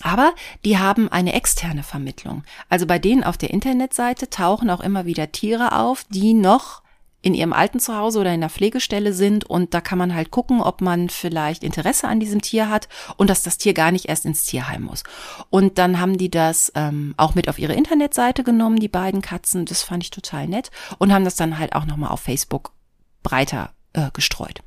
Aber 0.01 0.35
die 0.65 0.77
haben 0.77 1.09
eine 1.09 1.33
externe 1.33 1.83
Vermittlung. 1.83 2.43
Also 2.67 2.85
bei 2.85 2.99
denen 2.99 3.23
auf 3.23 3.37
der 3.37 3.51
Internetseite 3.51 4.29
tauchen 4.29 4.69
auch 4.69 4.81
immer 4.81 5.05
wieder 5.05 5.31
Tiere 5.31 5.79
auf, 5.79 6.03
die 6.09 6.33
noch 6.33 6.82
in 7.23 7.33
ihrem 7.33 7.53
alten 7.53 7.79
Zuhause 7.79 8.19
oder 8.19 8.33
in 8.33 8.41
der 8.41 8.49
Pflegestelle 8.49 9.13
sind 9.13 9.45
und 9.45 9.73
da 9.73 9.81
kann 9.81 9.97
man 9.97 10.13
halt 10.13 10.29
gucken, 10.29 10.61
ob 10.61 10.81
man 10.81 11.09
vielleicht 11.09 11.63
Interesse 11.63 12.07
an 12.07 12.19
diesem 12.19 12.41
Tier 12.41 12.69
hat 12.69 12.89
und 13.15 13.29
dass 13.29 13.41
das 13.43 13.57
Tier 13.57 13.73
gar 13.73 13.91
nicht 13.91 14.09
erst 14.09 14.25
ins 14.25 14.43
Tierheim 14.43 14.83
muss. 14.83 15.03
Und 15.49 15.77
dann 15.77 16.01
haben 16.01 16.17
die 16.17 16.29
das 16.29 16.71
ähm, 16.75 17.15
auch 17.15 17.33
mit 17.33 17.47
auf 17.47 17.57
ihre 17.57 17.73
Internetseite 17.73 18.43
genommen, 18.43 18.75
die 18.75 18.89
beiden 18.89 19.21
Katzen, 19.21 19.65
das 19.65 19.83
fand 19.83 20.03
ich 20.03 20.11
total 20.11 20.47
nett 20.49 20.69
und 20.99 21.13
haben 21.13 21.23
das 21.23 21.35
dann 21.35 21.57
halt 21.57 21.73
auch 21.73 21.85
nochmal 21.85 22.11
auf 22.11 22.19
Facebook 22.19 22.73
breiter 23.23 23.71
äh, 23.93 24.11
gestreut. 24.11 24.61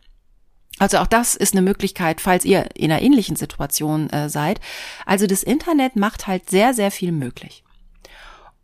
Also 0.79 0.99
auch 0.99 1.07
das 1.07 1.37
ist 1.37 1.53
eine 1.53 1.63
Möglichkeit, 1.63 2.23
falls 2.23 2.47
ihr 2.47 2.69
in 2.75 2.91
einer 2.91 3.03
ähnlichen 3.03 3.37
Situation 3.37 4.09
äh, 4.11 4.31
seid. 4.31 4.61
Also 5.05 5.27
das 5.27 5.43
Internet 5.43 5.97
macht 5.97 6.27
halt 6.27 6.49
sehr, 6.49 6.73
sehr 6.73 6.91
viel 6.91 7.13
möglich. 7.13 7.65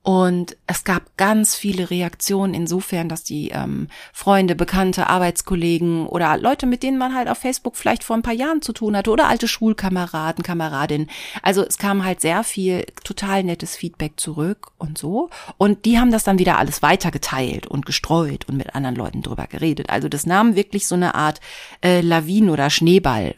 Und 0.05 0.57
es 0.66 0.82
gab 0.82 1.16
ganz 1.16 1.55
viele 1.55 1.90
Reaktionen 1.90 2.55
insofern, 2.55 3.09
dass 3.09 3.22
die 3.22 3.50
ähm, 3.50 3.86
Freunde, 4.12 4.57
Bekannte, 4.57 5.09
Arbeitskollegen 5.09 6.09
oder 6.09 6.36
Leute, 6.38 6.66
mit 6.66 6.82
denen 6.82 6.98
man 6.98 7.14
halt 7.14 7.28
auf 7.28 7.38
Facebook 7.38 7.76
vielleicht 7.76 8.03
vor 8.03 8.16
ein 8.16 8.22
paar 8.22 8.34
Jahren 8.34 8.62
zu 8.62 8.72
tun 8.72 8.96
hatte 8.96 9.12
oder 9.12 9.28
alte 9.28 9.46
Schulkameraden, 9.46 10.42
Kameradinnen. 10.42 11.09
Also 11.42 11.64
es 11.64 11.78
kam 11.78 12.05
halt 12.05 12.20
sehr 12.20 12.42
viel 12.42 12.84
total 13.05 13.44
nettes 13.44 13.76
Feedback 13.76 14.18
zurück 14.18 14.72
und 14.76 14.98
so. 14.98 15.30
Und 15.57 15.84
die 15.84 16.00
haben 16.00 16.11
das 16.11 16.24
dann 16.24 16.40
wieder 16.40 16.59
alles 16.59 16.82
weitergeteilt 16.82 17.68
und 17.68 17.86
gestreut 17.86 18.48
und 18.48 18.57
mit 18.57 18.74
anderen 18.74 18.96
Leuten 18.96 19.22
drüber 19.22 19.46
geredet. 19.46 19.88
Also 19.88 20.09
das 20.09 20.26
nahm 20.26 20.57
wirklich 20.57 20.88
so 20.88 20.96
eine 20.96 21.14
Art 21.14 21.40
äh, 21.80 22.00
Lawinen 22.00 22.50
oder 22.50 22.70
Schneeball. 22.70 23.36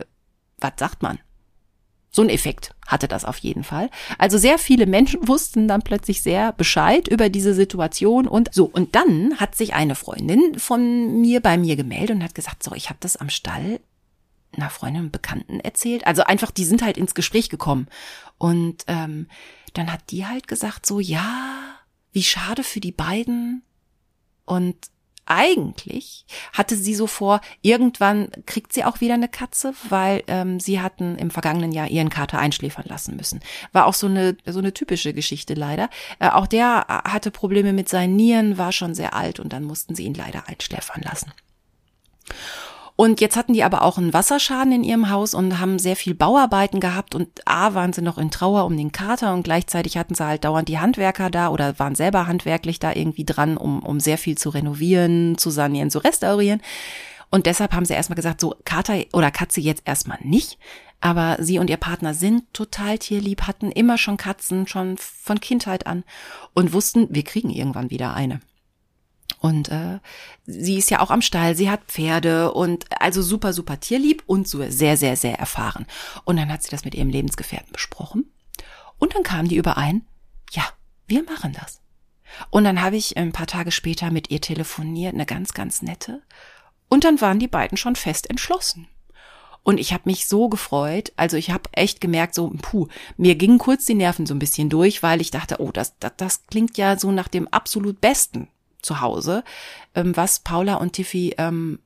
Was 0.60 0.72
sagt 0.78 1.02
man? 1.02 1.18
So 2.14 2.22
ein 2.22 2.28
Effekt 2.28 2.74
hatte 2.86 3.08
das 3.08 3.24
auf 3.24 3.38
jeden 3.38 3.64
Fall. 3.64 3.90
Also 4.18 4.38
sehr 4.38 4.58
viele 4.58 4.86
Menschen 4.86 5.26
wussten 5.28 5.66
dann 5.66 5.82
plötzlich 5.82 6.22
sehr 6.22 6.52
Bescheid 6.52 7.08
über 7.08 7.28
diese 7.28 7.54
Situation 7.54 8.28
und 8.28 8.54
so. 8.54 8.66
Und 8.66 8.94
dann 8.94 9.36
hat 9.38 9.56
sich 9.56 9.74
eine 9.74 9.96
Freundin 9.96 10.56
von 10.58 11.20
mir 11.20 11.40
bei 11.40 11.58
mir 11.58 11.74
gemeldet 11.74 12.16
und 12.16 12.22
hat 12.22 12.36
gesagt, 12.36 12.62
so, 12.62 12.72
ich 12.74 12.88
habe 12.88 12.98
das 13.00 13.16
am 13.16 13.30
Stall 13.30 13.80
einer 14.52 14.70
Freundin 14.70 15.04
und 15.06 15.12
Bekannten 15.12 15.58
erzählt. 15.58 16.06
Also 16.06 16.22
einfach, 16.22 16.52
die 16.52 16.64
sind 16.64 16.82
halt 16.82 16.96
ins 16.96 17.16
Gespräch 17.16 17.48
gekommen. 17.48 17.88
Und 18.38 18.84
ähm, 18.86 19.26
dann 19.72 19.92
hat 19.92 20.12
die 20.12 20.24
halt 20.24 20.46
gesagt, 20.46 20.86
so, 20.86 21.00
ja, 21.00 21.74
wie 22.12 22.22
schade 22.22 22.62
für 22.62 22.78
die 22.78 22.92
beiden. 22.92 23.64
Und 24.44 24.76
eigentlich 25.26 26.26
hatte 26.52 26.76
sie 26.76 26.94
so 26.94 27.06
vor, 27.06 27.40
irgendwann 27.62 28.28
kriegt 28.46 28.72
sie 28.72 28.84
auch 28.84 29.00
wieder 29.00 29.14
eine 29.14 29.28
Katze, 29.28 29.74
weil 29.88 30.22
ähm, 30.26 30.60
sie 30.60 30.80
hatten 30.80 31.16
im 31.16 31.30
vergangenen 31.30 31.72
Jahr 31.72 31.88
ihren 31.88 32.10
Kater 32.10 32.38
einschläfern 32.38 32.84
lassen 32.86 33.16
müssen. 33.16 33.40
War 33.72 33.86
auch 33.86 33.94
so 33.94 34.06
eine 34.06 34.36
so 34.46 34.58
eine 34.58 34.74
typische 34.74 35.14
Geschichte 35.14 35.54
leider. 35.54 35.88
Äh, 36.18 36.28
auch 36.28 36.46
der 36.46 36.86
hatte 36.88 37.30
Probleme 37.30 37.72
mit 37.72 37.88
seinen 37.88 38.16
Nieren, 38.16 38.58
war 38.58 38.72
schon 38.72 38.94
sehr 38.94 39.14
alt 39.14 39.40
und 39.40 39.52
dann 39.52 39.64
mussten 39.64 39.94
sie 39.94 40.04
ihn 40.04 40.14
leider 40.14 40.48
einschläfern 40.48 41.02
lassen. 41.02 41.32
Und 42.96 43.20
jetzt 43.20 43.36
hatten 43.36 43.54
die 43.54 43.64
aber 43.64 43.82
auch 43.82 43.98
einen 43.98 44.12
Wasserschaden 44.12 44.72
in 44.72 44.84
ihrem 44.84 45.10
Haus 45.10 45.34
und 45.34 45.58
haben 45.58 45.80
sehr 45.80 45.96
viel 45.96 46.14
Bauarbeiten 46.14 46.78
gehabt 46.78 47.16
und 47.16 47.28
A 47.44 47.74
waren 47.74 47.92
sie 47.92 48.02
noch 48.02 48.18
in 48.18 48.30
Trauer 48.30 48.66
um 48.66 48.76
den 48.76 48.92
Kater 48.92 49.34
und 49.34 49.42
gleichzeitig 49.42 49.96
hatten 49.96 50.14
sie 50.14 50.24
halt 50.24 50.44
dauernd 50.44 50.68
die 50.68 50.78
Handwerker 50.78 51.28
da 51.28 51.48
oder 51.48 51.78
waren 51.80 51.96
selber 51.96 52.28
handwerklich 52.28 52.78
da 52.78 52.92
irgendwie 52.92 53.24
dran, 53.24 53.56
um, 53.56 53.82
um 53.82 53.98
sehr 53.98 54.16
viel 54.16 54.38
zu 54.38 54.50
renovieren, 54.50 55.36
zu 55.38 55.50
sanieren, 55.50 55.90
zu 55.90 55.98
restaurieren. 55.98 56.62
Und 57.30 57.46
deshalb 57.46 57.72
haben 57.72 57.84
sie 57.84 57.94
erstmal 57.94 58.14
gesagt, 58.14 58.40
so 58.40 58.54
Kater 58.64 58.94
oder 59.12 59.32
Katze 59.32 59.60
jetzt 59.60 59.82
erstmal 59.86 60.18
nicht. 60.22 60.56
Aber 61.00 61.36
sie 61.40 61.58
und 61.58 61.68
ihr 61.68 61.76
Partner 61.76 62.14
sind 62.14 62.44
total 62.52 62.98
tierlieb, 62.98 63.42
hatten 63.42 63.72
immer 63.72 63.98
schon 63.98 64.16
Katzen, 64.16 64.68
schon 64.68 64.96
von 64.98 65.40
Kindheit 65.40 65.88
an 65.88 66.04
und 66.54 66.72
wussten, 66.72 67.08
wir 67.10 67.24
kriegen 67.24 67.50
irgendwann 67.50 67.90
wieder 67.90 68.14
eine. 68.14 68.40
Und 69.44 69.68
äh, 69.68 69.98
sie 70.46 70.78
ist 70.78 70.88
ja 70.88 71.00
auch 71.00 71.10
am 71.10 71.20
Stall, 71.20 71.54
sie 71.54 71.68
hat 71.68 71.84
Pferde 71.88 72.54
und 72.54 72.86
also 72.98 73.20
super, 73.20 73.52
super 73.52 73.78
tierlieb 73.78 74.22
und 74.24 74.48
so 74.48 74.64
sehr, 74.70 74.96
sehr, 74.96 75.16
sehr 75.16 75.38
erfahren. 75.38 75.84
Und 76.24 76.36
dann 76.36 76.50
hat 76.50 76.62
sie 76.62 76.70
das 76.70 76.86
mit 76.86 76.94
ihrem 76.94 77.10
Lebensgefährten 77.10 77.70
besprochen. 77.70 78.32
Und 78.98 79.14
dann 79.14 79.22
kam 79.22 79.46
die 79.46 79.56
überein, 79.56 80.06
ja, 80.52 80.62
wir 81.08 81.24
machen 81.24 81.52
das. 81.52 81.82
Und 82.48 82.64
dann 82.64 82.80
habe 82.80 82.96
ich 82.96 83.18
ein 83.18 83.32
paar 83.32 83.46
Tage 83.46 83.70
später 83.70 84.10
mit 84.10 84.30
ihr 84.30 84.40
telefoniert, 84.40 85.12
eine 85.12 85.26
ganz, 85.26 85.52
ganz 85.52 85.82
nette. 85.82 86.22
Und 86.88 87.04
dann 87.04 87.20
waren 87.20 87.38
die 87.38 87.46
beiden 87.46 87.76
schon 87.76 87.96
fest 87.96 88.30
entschlossen. 88.30 88.88
Und 89.62 89.76
ich 89.76 89.92
habe 89.92 90.04
mich 90.06 90.26
so 90.26 90.48
gefreut. 90.48 91.12
Also 91.16 91.36
ich 91.36 91.50
habe 91.50 91.68
echt 91.72 92.00
gemerkt, 92.00 92.34
so, 92.34 92.50
puh, 92.62 92.88
mir 93.18 93.34
gingen 93.34 93.58
kurz 93.58 93.84
die 93.84 93.92
Nerven 93.92 94.24
so 94.24 94.34
ein 94.34 94.38
bisschen 94.38 94.70
durch, 94.70 95.02
weil 95.02 95.20
ich 95.20 95.30
dachte, 95.30 95.60
oh, 95.60 95.70
das, 95.70 95.98
das, 95.98 96.12
das 96.16 96.46
klingt 96.46 96.78
ja 96.78 96.98
so 96.98 97.12
nach 97.12 97.28
dem 97.28 97.46
absolut 97.48 98.00
Besten 98.00 98.48
zu 98.84 99.00
Hause, 99.00 99.44
ähm, 99.94 100.16
was 100.16 100.40
Paula 100.40 100.76
und 100.76 100.92
Tiffy 100.92 101.34
ähm, 101.38 101.78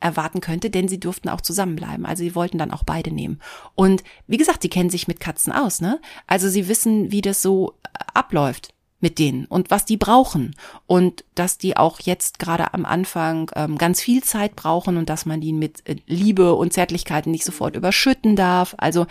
erwarten 0.00 0.40
könnte, 0.40 0.70
denn 0.70 0.88
sie 0.88 0.98
durften 0.98 1.28
auch 1.28 1.40
zusammenbleiben. 1.40 2.06
Also 2.06 2.22
sie 2.22 2.34
wollten 2.34 2.58
dann 2.58 2.70
auch 2.70 2.84
beide 2.84 3.12
nehmen. 3.12 3.40
Und 3.74 4.02
wie 4.26 4.38
gesagt, 4.38 4.62
sie 4.62 4.70
kennen 4.70 4.90
sich 4.90 5.08
mit 5.08 5.20
Katzen 5.20 5.52
aus, 5.52 5.80
ne? 5.80 6.00
Also 6.26 6.48
sie 6.48 6.68
wissen, 6.68 7.12
wie 7.12 7.20
das 7.20 7.42
so 7.42 7.74
äh, 7.84 8.04
abläuft 8.14 8.74
mit 9.00 9.18
denen 9.18 9.46
und 9.46 9.70
was 9.70 9.86
die 9.86 9.96
brauchen 9.96 10.54
und 10.86 11.24
dass 11.34 11.56
die 11.56 11.76
auch 11.76 12.00
jetzt 12.00 12.38
gerade 12.38 12.74
am 12.74 12.84
Anfang 12.84 13.50
ähm, 13.56 13.78
ganz 13.78 14.00
viel 14.00 14.22
Zeit 14.22 14.56
brauchen 14.56 14.98
und 14.98 15.08
dass 15.08 15.24
man 15.24 15.40
die 15.40 15.52
mit 15.52 15.88
äh, 15.88 15.96
Liebe 16.06 16.54
und 16.54 16.72
Zärtlichkeiten 16.72 17.30
nicht 17.30 17.44
sofort 17.44 17.76
überschütten 17.76 18.36
darf. 18.36 18.74
Also 18.78 19.06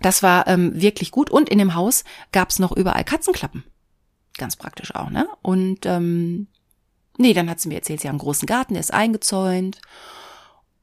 das 0.00 0.22
war 0.22 0.48
ähm, 0.48 0.72
wirklich 0.74 1.12
gut 1.12 1.30
und 1.30 1.48
in 1.48 1.58
dem 1.58 1.74
Haus 1.74 2.02
gab's 2.32 2.58
noch 2.58 2.72
überall 2.72 3.04
Katzenklappen. 3.04 3.64
Ganz 4.38 4.56
praktisch 4.56 4.94
auch, 4.94 5.10
ne? 5.10 5.28
Und 5.42 5.86
ähm, 5.86 6.46
nee, 7.18 7.34
dann 7.34 7.50
hat 7.50 7.60
sie 7.60 7.68
mir 7.68 7.76
erzählt, 7.76 8.00
sie 8.00 8.08
haben 8.08 8.14
einen 8.14 8.20
großen 8.20 8.46
Garten, 8.46 8.74
der 8.74 8.80
ist 8.80 8.92
eingezäunt 8.92 9.80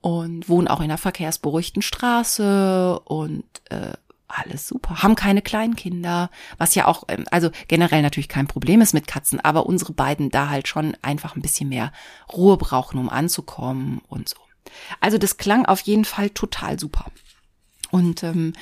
und 0.02 0.48
wohnen 0.48 0.68
auch 0.68 0.80
in 0.80 0.86
einer 0.86 0.98
verkehrsberuhigten 0.98 1.82
Straße 1.82 3.00
und 3.00 3.44
äh, 3.70 3.94
alles 4.28 4.68
super. 4.68 5.02
Haben 5.02 5.16
keine 5.16 5.42
Kleinkinder, 5.42 6.30
was 6.58 6.76
ja 6.76 6.88
auch, 6.88 7.04
ähm, 7.08 7.26
also 7.32 7.50
generell 7.68 8.02
natürlich 8.02 8.30
kein 8.30 8.48
Problem 8.48 8.82
ist 8.82 8.94
mit 8.94 9.08
Katzen, 9.08 9.40
aber 9.40 9.66
unsere 9.66 9.94
beiden 9.94 10.30
da 10.30 10.50
halt 10.50 10.68
schon 10.68 10.96
einfach 11.02 11.36
ein 11.36 11.42
bisschen 11.42 11.70
mehr 11.70 11.92
Ruhe 12.32 12.58
brauchen, 12.58 13.00
um 13.00 13.10
anzukommen 13.10 14.02
und 14.08 14.30
so. 14.30 14.38
Also 15.00 15.18
das 15.18 15.38
klang 15.38 15.66
auf 15.66 15.82
jeden 15.82 16.06
Fall 16.06 16.30
total 16.30 16.80
super. 16.80 17.06
Und 17.92 18.24
ähm, 18.24 18.54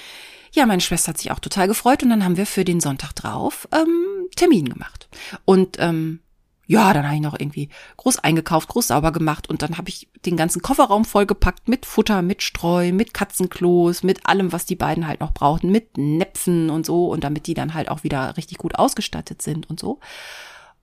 ja, 0.58 0.66
meine 0.66 0.82
Schwester 0.82 1.10
hat 1.10 1.20
sich 1.20 1.32
auch 1.32 1.40
total 1.40 1.68
gefreut 1.68 2.02
und 2.04 2.10
dann 2.10 2.24
haben 2.24 2.36
wir 2.36 2.48
für 2.48 2.66
den 2.66 2.80
Sonntag 2.80 3.14
drauf 3.14 3.68
ähm, 3.72 4.28
Termin 4.36 4.68
gemacht. 4.68 5.08
Und 5.46 5.78
ähm, 5.80 6.20
ja, 6.66 6.94
dann 6.94 7.06
habe 7.06 7.16
ich 7.16 7.22
noch 7.22 7.40
irgendwie 7.40 7.70
groß 7.96 8.18
eingekauft, 8.20 8.68
groß 8.68 8.88
sauber 8.88 9.12
gemacht 9.12 9.50
und 9.50 9.62
dann 9.62 9.78
habe 9.78 9.88
ich 9.90 10.10
den 10.26 10.36
ganzen 10.36 10.62
Kofferraum 10.62 11.06
vollgepackt 11.06 11.70
mit 11.70 11.86
Futter, 11.86 12.22
mit 12.22 12.42
Streu, 12.42 12.92
mit 12.92 13.14
Katzenklos, 13.14 14.04
mit 14.04 14.26
allem, 14.26 14.52
was 14.52 14.66
die 14.66 14.76
beiden 14.76 15.08
halt 15.08 15.22
noch 15.22 15.34
brauchten, 15.34 15.72
mit 15.72 15.98
Näpfen 15.98 16.70
und 16.70 16.86
so 16.86 17.08
und 17.08 17.24
damit 17.24 17.48
die 17.48 17.54
dann 17.54 17.74
halt 17.74 17.90
auch 17.90 18.04
wieder 18.04 18.36
richtig 18.36 18.58
gut 18.58 18.76
ausgestattet 18.76 19.42
sind 19.42 19.70
und 19.70 19.80
so. 19.80 20.00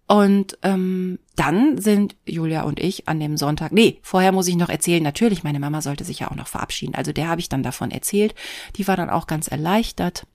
Und 0.07 0.59
ähm, 0.63 1.19
dann 1.35 1.79
sind 1.79 2.17
Julia 2.27 2.63
und 2.63 2.79
ich 2.79 3.09
an 3.09 3.21
dem 3.21 3.37
Sonntag, 3.37 3.73
nee, 3.73 3.99
vorher 4.03 4.33
muss 4.33 4.49
ich 4.49 4.57
noch 4.57 4.69
erzählen, 4.69 5.03
natürlich, 5.03 5.45
meine 5.45 5.61
Mama 5.61 5.81
sollte 5.81 6.05
sich 6.05 6.21
ja 6.21 6.31
auch 6.31 6.37
noch 6.37 6.47
verabschieden. 6.47 6.95
Also 6.95 7.13
der 7.13 7.29
habe 7.29 7.41
ich 7.41 7.49
dann 7.49 7.63
davon 7.63 7.91
erzählt. 7.91 8.35
Die 8.77 8.87
war 8.87 8.97
dann 8.97 9.11
auch 9.11 9.27
ganz 9.27 9.49
erleichtert. 9.49 10.27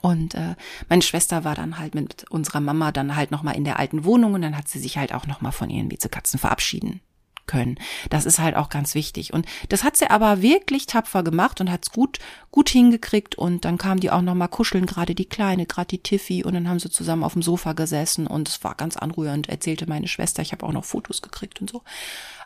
Und 0.00 0.34
äh, 0.34 0.54
meine 0.88 1.02
Schwester 1.02 1.44
war 1.44 1.54
dann 1.54 1.78
halt 1.78 1.94
mit 1.94 2.24
unserer 2.30 2.60
Mama 2.60 2.92
dann 2.92 3.16
halt 3.16 3.30
nochmal 3.30 3.56
in 3.56 3.64
der 3.64 3.78
alten 3.78 4.04
Wohnung 4.04 4.34
und 4.34 4.42
dann 4.42 4.56
hat 4.56 4.68
sie 4.68 4.78
sich 4.78 4.98
halt 4.98 5.12
auch 5.12 5.26
nochmal 5.26 5.52
von 5.52 5.68
ihren 5.68 5.90
Vizekatzen 5.90 6.38
verabschieden 6.38 7.00
können. 7.46 7.78
Das 8.10 8.26
ist 8.26 8.38
halt 8.38 8.56
auch 8.56 8.68
ganz 8.68 8.94
wichtig. 8.94 9.32
Und 9.32 9.46
das 9.68 9.84
hat 9.84 9.96
sie 9.96 10.10
aber 10.10 10.42
wirklich 10.42 10.86
tapfer 10.86 11.22
gemacht 11.22 11.60
und 11.60 11.70
hat's 11.70 11.90
gut, 11.90 12.18
gut 12.50 12.68
hingekriegt. 12.68 13.36
Und 13.36 13.64
dann 13.64 13.78
kam 13.78 14.00
die 14.00 14.10
auch 14.10 14.22
noch 14.22 14.34
mal 14.34 14.48
kuscheln, 14.48 14.86
gerade 14.86 15.14
die 15.14 15.28
Kleine, 15.28 15.66
gerade 15.66 15.88
die 15.88 16.02
Tiffy. 16.02 16.44
Und 16.44 16.54
dann 16.54 16.68
haben 16.68 16.78
sie 16.78 16.90
zusammen 16.90 17.24
auf 17.24 17.32
dem 17.32 17.42
Sofa 17.42 17.72
gesessen 17.72 18.26
und 18.26 18.48
es 18.48 18.62
war 18.64 18.74
ganz 18.74 18.96
anrührend, 18.96 19.48
erzählte 19.48 19.88
meine 19.88 20.08
Schwester. 20.08 20.42
Ich 20.42 20.52
habe 20.52 20.66
auch 20.66 20.72
noch 20.72 20.84
Fotos 20.84 21.22
gekriegt 21.22 21.60
und 21.60 21.70
so. 21.70 21.82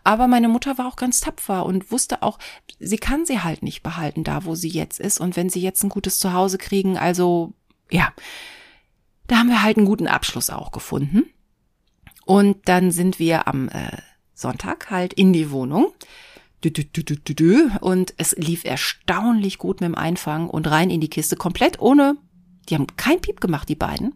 Aber 0.04 0.28
meine 0.28 0.48
Mutter 0.48 0.78
war 0.78 0.86
auch 0.86 0.96
ganz 0.96 1.20
tapfer 1.20 1.66
und 1.66 1.90
wusste 1.90 2.22
auch, 2.22 2.38
sie 2.78 2.98
kann 2.98 3.26
sie 3.26 3.40
halt 3.40 3.62
nicht 3.62 3.82
behalten, 3.82 4.24
da 4.24 4.44
wo 4.44 4.54
sie 4.54 4.68
jetzt 4.68 5.00
ist. 5.00 5.20
Und 5.20 5.36
wenn 5.36 5.50
sie 5.50 5.60
jetzt 5.60 5.82
ein 5.82 5.90
gutes 5.90 6.18
Zuhause 6.18 6.58
kriegen, 6.58 6.96
also 6.96 7.52
ja, 7.90 8.12
da 9.26 9.38
haben 9.38 9.48
wir 9.48 9.62
halt 9.62 9.76
einen 9.76 9.86
guten 9.86 10.08
Abschluss 10.08 10.50
auch 10.50 10.72
gefunden. 10.72 11.24
Und 12.24 12.68
dann 12.68 12.90
sind 12.90 13.18
wir 13.18 13.48
am 13.48 13.68
äh, 13.68 13.98
Sonntag 14.40 14.90
halt 14.90 15.12
in 15.12 15.32
die 15.32 15.50
Wohnung. 15.50 15.92
Und 17.80 18.14
es 18.16 18.32
lief 18.36 18.64
erstaunlich 18.64 19.58
gut 19.58 19.80
mit 19.80 19.88
dem 19.88 19.94
Einfangen 19.94 20.50
und 20.50 20.70
rein 20.70 20.90
in 20.90 21.00
die 21.00 21.08
Kiste, 21.08 21.36
komplett 21.36 21.80
ohne, 21.80 22.16
die 22.68 22.74
haben 22.74 22.86
kein 22.96 23.20
Piep 23.20 23.40
gemacht, 23.40 23.68
die 23.68 23.76
beiden. 23.76 24.14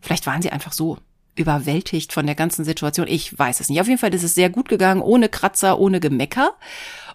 Vielleicht 0.00 0.26
waren 0.26 0.42
sie 0.42 0.50
einfach 0.50 0.72
so 0.72 0.98
überwältigt 1.36 2.12
von 2.12 2.26
der 2.26 2.34
ganzen 2.34 2.64
Situation. 2.64 3.06
Ich 3.06 3.38
weiß 3.38 3.60
es 3.60 3.68
nicht. 3.68 3.80
Auf 3.80 3.86
jeden 3.86 3.98
Fall 3.98 4.14
ist 4.14 4.22
es 4.22 4.34
sehr 4.34 4.50
gut 4.50 4.68
gegangen, 4.68 5.00
ohne 5.00 5.28
Kratzer, 5.28 5.78
ohne 5.78 6.00
Gemecker. 6.00 6.54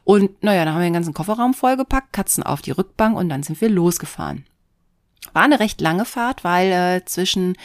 Und 0.03 0.43
naja, 0.43 0.65
dann 0.65 0.73
haben 0.73 0.81
wir 0.81 0.87
den 0.87 0.93
ganzen 0.93 1.13
Kofferraum 1.13 1.53
vollgepackt, 1.53 2.13
Katzen 2.13 2.43
auf 2.43 2.61
die 2.61 2.71
Rückbank 2.71 3.17
und 3.17 3.29
dann 3.29 3.43
sind 3.43 3.59
wir 3.61 3.69
losgefahren. 3.69 4.45
War 5.33 5.43
eine 5.43 5.59
recht 5.59 5.81
lange 5.81 6.05
Fahrt, 6.05 6.43
weil 6.43 6.71
äh, 6.71 7.05
zwischen 7.05 7.55